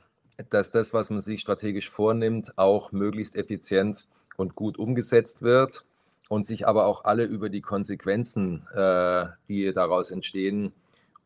dass 0.50 0.70
das, 0.70 0.92
was 0.92 1.10
man 1.10 1.20
sich 1.20 1.40
strategisch 1.40 1.90
vornimmt, 1.90 2.56
auch 2.56 2.92
möglichst 2.92 3.36
effizient 3.36 4.06
und 4.36 4.54
gut 4.54 4.78
umgesetzt 4.78 5.42
wird 5.42 5.84
und 6.28 6.46
sich 6.46 6.66
aber 6.66 6.86
auch 6.86 7.04
alle 7.04 7.24
über 7.24 7.48
die 7.48 7.62
Konsequenzen, 7.62 8.66
äh, 8.74 9.26
die 9.48 9.72
daraus 9.72 10.10
entstehen, 10.10 10.72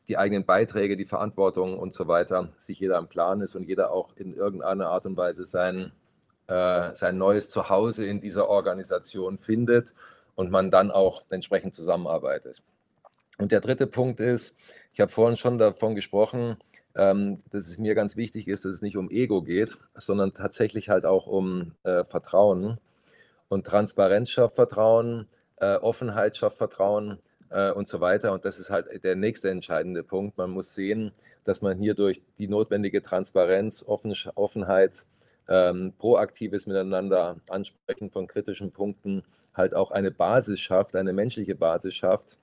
die 0.08 0.18
eigenen 0.18 0.44
Beiträge, 0.44 0.96
die 0.96 1.04
Verantwortung 1.04 1.78
und 1.78 1.94
so 1.94 2.08
weiter, 2.08 2.48
sich 2.58 2.80
jeder 2.80 2.98
im 2.98 3.08
Klaren 3.08 3.40
ist 3.40 3.54
und 3.54 3.64
jeder 3.64 3.92
auch 3.92 4.16
in 4.16 4.34
irgendeiner 4.34 4.88
Art 4.88 5.06
und 5.06 5.16
Weise 5.16 5.44
sein, 5.44 5.92
äh, 6.48 6.94
sein 6.94 7.16
neues 7.16 7.48
Zuhause 7.48 8.04
in 8.04 8.20
dieser 8.20 8.48
Organisation 8.48 9.38
findet 9.38 9.94
und 10.34 10.50
man 10.50 10.70
dann 10.70 10.90
auch 10.90 11.22
entsprechend 11.30 11.74
zusammenarbeitet. 11.74 12.62
Und 13.38 13.52
der 13.52 13.60
dritte 13.60 13.86
Punkt 13.86 14.20
ist, 14.20 14.56
ich 14.92 15.00
habe 15.00 15.12
vorhin 15.12 15.36
schon 15.36 15.58
davon 15.58 15.94
gesprochen, 15.94 16.56
ähm, 16.96 17.38
dass 17.50 17.68
es 17.68 17.78
mir 17.78 17.94
ganz 17.94 18.16
wichtig 18.16 18.48
ist, 18.48 18.64
dass 18.64 18.74
es 18.74 18.82
nicht 18.82 18.96
um 18.96 19.10
Ego 19.10 19.42
geht, 19.42 19.78
sondern 19.94 20.34
tatsächlich 20.34 20.88
halt 20.88 21.04
auch 21.04 21.26
um 21.26 21.72
äh, 21.84 22.04
Vertrauen. 22.04 22.78
Und 23.48 23.66
Transparenz 23.66 24.30
schafft 24.30 24.56
Vertrauen, 24.56 25.26
äh, 25.56 25.76
Offenheit 25.76 26.36
schafft 26.36 26.58
Vertrauen 26.58 27.18
äh, 27.50 27.70
und 27.70 27.88
so 27.88 28.00
weiter. 28.00 28.32
Und 28.32 28.44
das 28.44 28.58
ist 28.58 28.70
halt 28.70 29.04
der 29.04 29.16
nächste 29.16 29.50
entscheidende 29.50 30.02
Punkt. 30.02 30.38
Man 30.38 30.50
muss 30.50 30.74
sehen, 30.74 31.12
dass 31.44 31.62
man 31.62 31.78
hier 31.78 31.94
durch 31.94 32.22
die 32.38 32.48
notwendige 32.48 33.02
Transparenz, 33.02 33.84
Offen 33.86 34.14
Offenheit, 34.34 35.04
ähm, 35.48 35.92
proaktives 35.98 36.66
Miteinander 36.66 37.36
ansprechen 37.48 38.10
von 38.10 38.26
kritischen 38.26 38.70
Punkten 38.72 39.24
halt 39.54 39.74
auch 39.74 39.90
eine 39.90 40.12
Basis 40.12 40.60
schafft, 40.60 40.94
eine 40.94 41.12
menschliche 41.12 41.56
Basis 41.56 41.94
schafft, 41.94 42.38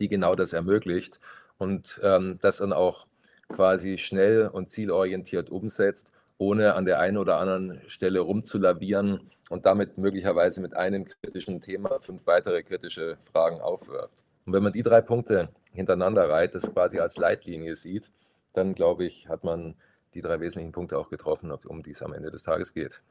die 0.00 0.08
genau 0.08 0.34
das 0.34 0.54
ermöglicht 0.54 1.18
und 1.62 2.00
ähm, 2.02 2.38
das 2.42 2.56
dann 2.56 2.72
auch 2.72 3.06
quasi 3.48 3.96
schnell 3.96 4.48
und 4.48 4.68
zielorientiert 4.68 5.48
umsetzt, 5.48 6.10
ohne 6.36 6.74
an 6.74 6.84
der 6.86 6.98
einen 6.98 7.18
oder 7.18 7.38
anderen 7.38 7.80
Stelle 7.86 8.18
rumzulavieren 8.18 9.30
und 9.48 9.64
damit 9.64 9.96
möglicherweise 9.96 10.60
mit 10.60 10.74
einem 10.74 11.04
kritischen 11.04 11.60
Thema 11.60 12.00
fünf 12.00 12.26
weitere 12.26 12.64
kritische 12.64 13.16
Fragen 13.20 13.60
aufwirft. 13.60 14.24
Und 14.44 14.54
wenn 14.54 14.62
man 14.64 14.72
die 14.72 14.82
drei 14.82 15.00
Punkte 15.00 15.50
hintereinander 15.70 16.28
reiht, 16.28 16.56
das 16.56 16.72
quasi 16.72 16.98
als 16.98 17.16
Leitlinie 17.16 17.76
sieht, 17.76 18.10
dann 18.54 18.74
glaube 18.74 19.04
ich, 19.04 19.28
hat 19.28 19.44
man 19.44 19.76
die 20.14 20.20
drei 20.20 20.40
wesentlichen 20.40 20.72
Punkte 20.72 20.98
auch 20.98 21.10
getroffen, 21.10 21.52
um 21.52 21.82
die 21.84 21.92
es 21.92 22.02
am 22.02 22.12
Ende 22.12 22.32
des 22.32 22.42
Tages 22.42 22.74
geht. 22.74 23.02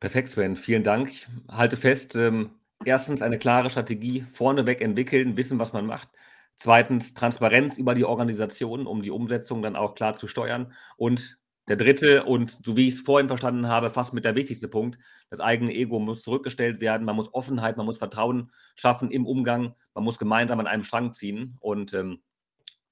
Perfekt, 0.00 0.30
Sven. 0.30 0.56
Vielen 0.56 0.82
Dank. 0.82 1.10
Ich 1.10 1.28
halte 1.48 1.76
fest, 1.76 2.16
ähm, 2.16 2.50
erstens 2.84 3.22
eine 3.22 3.38
klare 3.38 3.70
Strategie 3.70 4.26
vorneweg 4.32 4.80
entwickeln, 4.80 5.36
wissen, 5.36 5.60
was 5.60 5.72
man 5.72 5.86
macht. 5.86 6.08
Zweitens 6.56 7.14
Transparenz 7.14 7.76
über 7.76 7.94
die 7.94 8.04
Organisation, 8.04 8.86
um 8.86 9.02
die 9.02 9.10
Umsetzung 9.10 9.62
dann 9.62 9.76
auch 9.76 9.94
klar 9.94 10.14
zu 10.14 10.28
steuern. 10.28 10.72
Und 10.96 11.38
der 11.68 11.76
dritte 11.76 12.24
und 12.24 12.50
so 12.64 12.76
wie 12.76 12.88
ich 12.88 12.94
es 12.94 13.00
vorhin 13.00 13.28
verstanden 13.28 13.68
habe, 13.68 13.90
fast 13.90 14.14
mit 14.14 14.24
der 14.24 14.34
wichtigste 14.34 14.68
Punkt, 14.68 14.98
das 15.30 15.40
eigene 15.40 15.72
Ego 15.72 15.98
muss 16.00 16.22
zurückgestellt 16.22 16.80
werden. 16.80 17.04
Man 17.04 17.16
muss 17.16 17.32
Offenheit, 17.32 17.76
man 17.76 17.86
muss 17.86 17.98
Vertrauen 17.98 18.50
schaffen 18.74 19.10
im 19.10 19.26
Umgang, 19.26 19.74
man 19.94 20.04
muss 20.04 20.18
gemeinsam 20.18 20.58
an 20.60 20.66
einem 20.66 20.82
Strang 20.82 21.12
ziehen 21.12 21.56
und 21.60 21.94
ähm, 21.94 22.22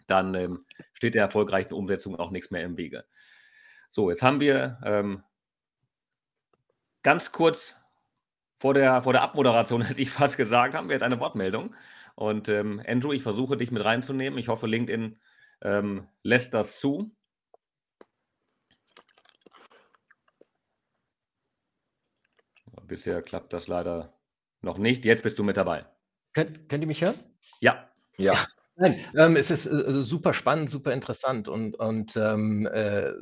dann 0.07 0.35
ähm, 0.35 0.67
steht 0.93 1.15
der 1.15 1.23
erfolgreichen 1.23 1.75
Umsetzung 1.75 2.17
auch 2.17 2.31
nichts 2.31 2.51
mehr 2.51 2.65
im 2.65 2.77
Wege. 2.77 3.05
So, 3.89 4.09
jetzt 4.11 4.23
haben 4.23 4.41
wir 4.41 4.79
ähm, 4.85 5.23
ganz 7.03 7.33
kurz 7.33 7.77
vor 8.57 8.75
der, 8.75 9.03
vor 9.03 9.13
der 9.13 9.23
Abmoderation, 9.23 9.83
hätte 9.87 10.01
ich 10.01 10.11
fast 10.11 10.37
gesagt, 10.37 10.75
haben 10.75 10.89
wir 10.89 10.95
jetzt 10.95 11.03
eine 11.03 11.19
Wortmeldung. 11.19 11.75
Und 12.21 12.51
ähm, 12.51 12.83
Andrew, 12.87 13.15
ich 13.15 13.23
versuche 13.23 13.57
dich 13.57 13.71
mit 13.71 13.83
reinzunehmen. 13.83 14.39
Ich 14.39 14.49
hoffe, 14.49 14.67
LinkedIn 14.67 15.19
ähm, 15.63 16.07
lässt 16.23 16.53
das 16.53 16.79
zu. 16.79 17.17
Bisher 22.83 23.23
klappt 23.23 23.55
das 23.55 23.69
leider 23.69 24.13
noch 24.61 24.77
nicht. 24.77 25.07
Jetzt 25.07 25.23
bist 25.23 25.39
du 25.39 25.45
mit 25.45 25.57
dabei. 25.57 25.87
Könnt, 26.35 26.69
könnt 26.69 26.85
ihr 26.85 26.89
mich 26.89 27.01
hören? 27.01 27.19
Ja. 27.61 27.89
Ja. 28.19 28.47
Nein, 28.77 29.01
ähm, 29.17 29.37
es 29.37 29.51
ist 29.51 29.65
äh, 29.65 30.03
super 30.03 30.35
spannend, 30.35 30.69
super 30.69 30.93
interessant 30.93 31.49
und, 31.49 31.75
und 31.77 32.19
ähm, 32.19 32.67
äh, 32.67 33.13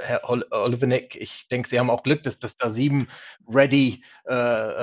Herr 0.00 0.28
Ol 0.28 0.44
Olivenek, 0.50 1.16
ich 1.16 1.48
denke, 1.48 1.68
Sie 1.68 1.78
haben 1.78 1.90
auch 1.90 2.02
Glück, 2.02 2.22
dass, 2.22 2.38
dass 2.38 2.56
da 2.56 2.70
sieben 2.70 3.08
ready 3.48 4.02
äh, 4.26 4.34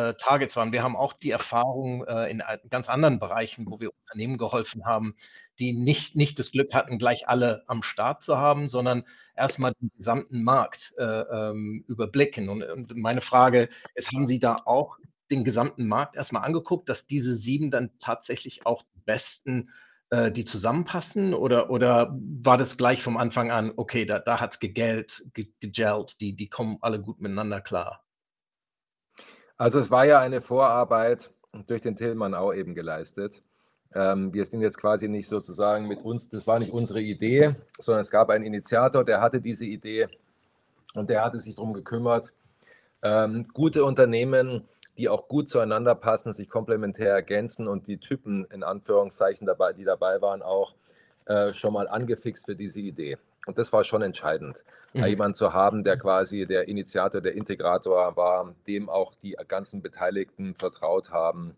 äh, 0.10 0.14
Targets 0.16 0.56
waren. 0.56 0.72
Wir 0.72 0.84
haben 0.84 0.96
auch 0.96 1.14
die 1.14 1.32
Erfahrung 1.32 2.06
äh, 2.06 2.30
in 2.30 2.42
ganz 2.70 2.90
anderen 2.90 3.20
Bereichen, 3.20 3.66
wo 3.68 3.80
wir 3.80 3.92
Unternehmen 4.04 4.38
geholfen 4.38 4.86
haben, 4.86 5.16
die 5.60 5.74
nicht, 5.74 6.16
nicht 6.16 6.40
das 6.40 6.52
Glück 6.52 6.74
hatten, 6.74 6.98
gleich 6.98 7.28
alle 7.28 7.64
am 7.68 7.84
Start 7.84 8.24
zu 8.24 8.38
haben, 8.38 8.68
sondern 8.68 9.04
erstmal 9.36 9.74
den 9.80 9.92
gesamten 9.96 10.44
Markt 10.44 10.94
äh, 10.98 11.04
ähm, 11.04 11.86
überblicken. 11.88 12.50
Und, 12.50 12.64
und 12.64 12.96
meine 12.96 13.22
Frage 13.22 13.70
ist, 13.94 14.12
haben 14.12 14.28
Sie 14.28 14.40
da 14.40 14.62
auch 14.66 14.98
den 15.32 15.44
gesamten 15.44 15.88
Markt 15.88 16.16
erstmal 16.16 16.44
angeguckt, 16.44 16.90
dass 16.90 17.08
diese 17.08 17.36
sieben 17.36 17.72
dann 17.72 17.92
tatsächlich 17.98 18.66
auch 18.66 18.84
die 18.94 19.02
besten 19.06 19.70
äh, 20.16 20.32
die 20.32 20.46
zusammenpassen 20.46 21.34
oder, 21.34 21.70
oder 21.70 22.16
war 22.42 22.58
das 22.58 22.78
gleich 22.78 23.04
vom 23.04 23.18
Anfang 23.18 23.52
an, 23.52 23.74
okay, 23.76 24.06
da, 24.06 24.20
da 24.20 24.40
hat 24.40 24.54
es 24.54 24.60
gegelt, 24.60 25.26
ge, 25.34 25.48
gegelt, 25.60 26.22
die, 26.22 26.34
die 26.36 26.48
kommen 26.48 26.78
alle 26.80 27.02
gut 27.02 27.20
miteinander 27.20 27.60
klar? 27.60 28.02
Also 29.58 29.80
es 29.80 29.92
war 29.92 30.06
ja 30.06 30.20
eine 30.22 30.40
Vorarbeit 30.40 31.32
durch 31.68 31.82
den 31.82 31.98
Tillmann 31.98 32.34
auch 32.34 32.54
eben 32.54 32.76
geleistet. 32.76 33.42
Ähm, 33.94 34.34
wir 34.34 34.46
sind 34.46 34.62
jetzt 34.62 34.78
quasi 34.78 35.10
nicht 35.10 35.28
sozusagen 35.28 35.88
mit 35.88 36.02
uns, 36.02 36.30
das 36.30 36.48
war 36.48 36.60
nicht 36.60 36.72
unsere 36.72 37.02
Idee, 37.02 37.56
sondern 37.78 38.02
es 38.02 38.12
gab 38.12 38.30
einen 38.30 38.46
Initiator, 38.46 39.04
der 39.04 39.20
hatte 39.20 39.42
diese 39.42 39.66
Idee 39.66 40.08
und 40.96 41.10
der 41.10 41.26
hatte 41.26 41.40
sich 41.40 41.56
darum 41.56 41.74
gekümmert, 41.74 42.32
ähm, 43.02 43.48
gute 43.54 43.84
Unternehmen 43.84 44.64
die 44.98 45.10
auch 45.10 45.28
gut 45.28 45.50
zueinander 45.50 45.96
passen, 45.96 46.34
sich 46.34 46.50
komplementär 46.50 47.14
ergänzen 47.14 47.68
und 47.68 47.88
die 47.88 47.98
Typen 47.98 48.46
in 48.46 48.64
Anführungszeichen 48.64 49.46
dabei, 49.46 49.74
die 49.74 49.84
dabei 49.84 50.22
waren, 50.22 50.42
auch 50.42 50.74
äh, 51.26 51.54
schon 51.54 51.74
mal 51.74 51.88
angefixt 51.88 52.46
für 52.46 52.56
diese 52.56 52.80
Idee. 52.80 53.18
Und 53.46 53.58
das 53.58 53.72
war 53.74 53.84
schon 53.84 54.02
entscheidend, 54.02 54.64
mhm. 54.94 55.06
jemanden 55.06 55.36
zu 55.36 55.54
haben, 55.54 55.84
der 55.84 55.98
quasi 55.98 56.46
der 56.46 56.68
Initiator, 56.68 57.22
der 57.22 57.34
Integrator 57.34 58.16
war, 58.16 58.56
dem 58.68 58.90
auch 58.90 59.14
die 59.16 59.38
ganzen 59.48 59.82
Beteiligten 59.82 60.56
vertraut 60.56 61.12
haben 61.12 61.56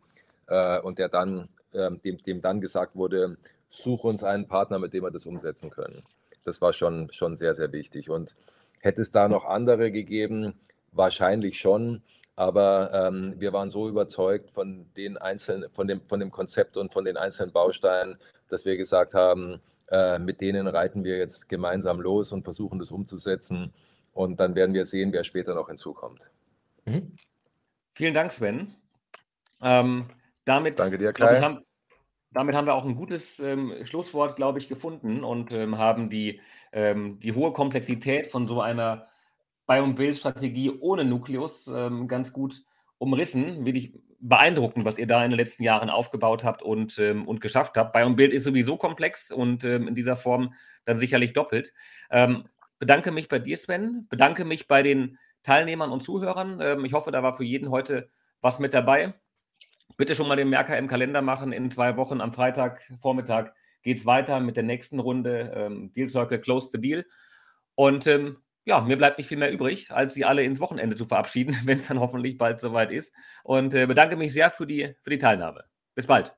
äh, 0.48 0.80
und 0.80 1.00
der 1.00 1.10
dann, 1.10 1.48
äh, 1.74 1.92
dem, 1.92 2.18
dem 2.18 2.42
dann 2.42 2.60
gesagt 2.60 2.96
wurde, 2.96 3.38
such 3.70 4.04
uns 4.04 4.24
einen 4.24 4.48
Partner, 4.48 4.80
mit 4.80 4.94
dem 4.94 5.04
wir 5.04 5.12
das 5.12 5.26
umsetzen 5.26 5.70
können. 5.70 6.04
Das 6.44 6.62
war 6.62 6.74
schon, 6.74 7.12
schon 7.12 7.36
sehr, 7.36 7.56
sehr 7.56 7.72
wichtig. 7.72 8.10
Und 8.10 8.36
hätte 8.80 9.02
es 9.02 9.12
da 9.12 9.28
noch 9.28 9.46
andere 9.46 9.92
gegeben, 9.92 10.54
wahrscheinlich 10.92 11.60
schon. 11.60 12.02
Aber 12.38 12.94
ähm, 12.94 13.34
wir 13.40 13.52
waren 13.52 13.72
so 13.72 13.90
überzeugt 13.90 14.52
von 14.52 14.86
den 14.96 15.18
einzelnen, 15.18 15.72
von 15.72 15.88
dem, 15.88 16.02
von 16.08 16.20
dem 16.20 16.30
Konzept 16.32 16.78
und 16.78 16.94
von 16.94 17.04
den 17.04 17.18
einzelnen 17.18 17.52
Bausteinen, 17.52 18.20
dass 18.48 18.64
wir 18.64 18.78
gesagt 18.78 19.16
haben, 19.16 19.60
äh, 19.90 20.20
mit 20.20 20.40
denen 20.40 20.68
reiten 20.68 21.04
wir 21.04 21.18
jetzt 21.18 21.50
gemeinsam 21.50 22.00
los 22.00 22.32
und 22.32 22.44
versuchen 22.44 22.78
das 22.78 22.92
umzusetzen. 22.92 23.74
Und 24.14 24.40
dann 24.40 24.54
werden 24.54 24.76
wir 24.76 24.86
sehen, 24.86 25.12
wer 25.14 25.24
später 25.24 25.56
noch 25.56 25.68
hinzukommt. 25.68 26.30
Mhm. 26.86 27.16
Vielen 27.94 28.14
Dank, 28.14 28.32
Sven. 28.32 28.76
Ähm, 29.60 30.06
damit, 30.46 30.80
Danke 30.80 31.00
dir, 31.00 31.14
Kai. 31.14 31.42
Haben, 31.42 31.64
damit 32.30 32.56
haben 32.56 32.68
wir 32.68 32.76
auch 32.76 32.86
ein 32.86 32.96
gutes 32.96 33.40
ähm, 33.40 33.74
Schlusswort, 33.86 34.36
glaube 34.36 34.60
ich, 34.60 34.70
gefunden 34.70 35.24
und 35.24 35.54
ähm, 35.54 35.80
haben 35.80 36.08
die, 36.08 36.40
ähm, 36.72 37.18
die 37.20 37.34
hohe 37.34 37.52
Komplexität 37.52 38.28
von 38.28 38.48
so 38.48 38.62
einer 38.62 39.08
Buy- 39.68 39.82
und 39.82 39.96
Build-Strategie 39.96 40.72
ohne 40.80 41.06
Nukleus 41.06 41.68
ähm, 41.68 42.08
ganz 42.08 42.34
gut 42.34 42.64
umrissen. 42.98 43.66
Wirklich 43.66 43.94
beeindruckend, 44.20 44.86
was 44.86 44.98
ihr 44.98 45.06
da 45.06 45.24
in 45.24 45.30
den 45.30 45.38
letzten 45.38 45.64
Jahren 45.64 45.90
aufgebaut 45.90 46.44
habt 46.44 46.64
und, 46.64 46.98
ähm, 46.98 47.28
und 47.28 47.42
geschafft 47.42 47.78
habt. 47.78 47.94
Buy 47.94 48.04
und 48.04 48.16
Build 48.16 48.34
ist 48.34 48.46
sowieso 48.46 48.78
komplex 48.78 49.32
und 49.32 49.64
ähm, 49.64 49.88
in 49.88 49.94
dieser 49.96 50.16
Form 50.16 50.54
dann 50.86 50.98
sicherlich 50.98 51.34
doppelt. 51.34 51.74
Ähm, 52.10 52.46
bedanke 52.80 53.12
mich 53.12 53.28
bei 53.28 53.40
dir, 53.40 53.58
Sven. 53.58 54.08
Bedanke 54.10 54.46
mich 54.46 54.68
bei 54.68 54.82
den 54.82 55.20
Teilnehmern 55.44 55.92
und 55.92 56.02
Zuhörern. 56.02 56.60
Ähm, 56.62 56.86
ich 56.86 56.94
hoffe, 56.94 57.12
da 57.12 57.22
war 57.22 57.36
für 57.36 57.44
jeden 57.44 57.70
heute 57.70 58.10
was 58.42 58.60
mit 58.60 58.74
dabei. 58.74 59.14
bitte 59.98 60.16
schon 60.16 60.28
mal 60.28 60.36
den 60.36 60.50
Merker 60.50 60.78
im 60.78 60.88
Kalender 60.88 61.22
machen. 61.22 61.52
In 61.52 61.72
zwei 61.72 61.98
Wochen 61.98 62.22
am 62.22 62.34
Freitag 62.34 62.82
Vormittag 63.02 63.54
geht 63.82 63.98
es 63.98 64.06
weiter 64.06 64.40
mit 64.40 64.56
der 64.56 64.64
nächsten 64.64 65.00
Runde 65.00 65.52
ähm, 65.56 65.92
Deal 65.94 66.10
Circle 66.10 66.40
Close 66.40 66.70
the 66.72 66.80
Deal. 66.80 67.06
Und 67.76 68.08
ähm, 68.08 68.38
ja, 68.68 68.82
mir 68.82 68.98
bleibt 68.98 69.18
nicht 69.18 69.28
viel 69.28 69.38
mehr 69.38 69.52
übrig, 69.52 69.92
als 69.92 70.14
Sie 70.14 70.26
alle 70.26 70.44
ins 70.44 70.60
Wochenende 70.60 70.98
zu 70.98 71.06
verabschieden, 71.06 71.56
wenn 71.66 71.78
es 71.78 71.88
dann 71.88 72.02
hoffentlich 72.02 72.38
bald 72.38 72.60
soweit 72.60 72.92
ist. 72.92 73.16
Und 73.44 73.74
äh, 73.74 73.88
bedanke 73.88 74.18
mich 74.18 74.34
sehr 74.34 74.52
für 74.52 74.68
die, 74.68 74.94
für 75.02 75.10
die 75.10 75.18
Teilnahme. 75.18 75.64
Bis 75.96 76.06
bald. 76.06 76.36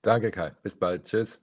Danke, 0.00 0.30
Kai. 0.30 0.52
Bis 0.62 0.74
bald. 0.76 1.04
Tschüss. 1.04 1.38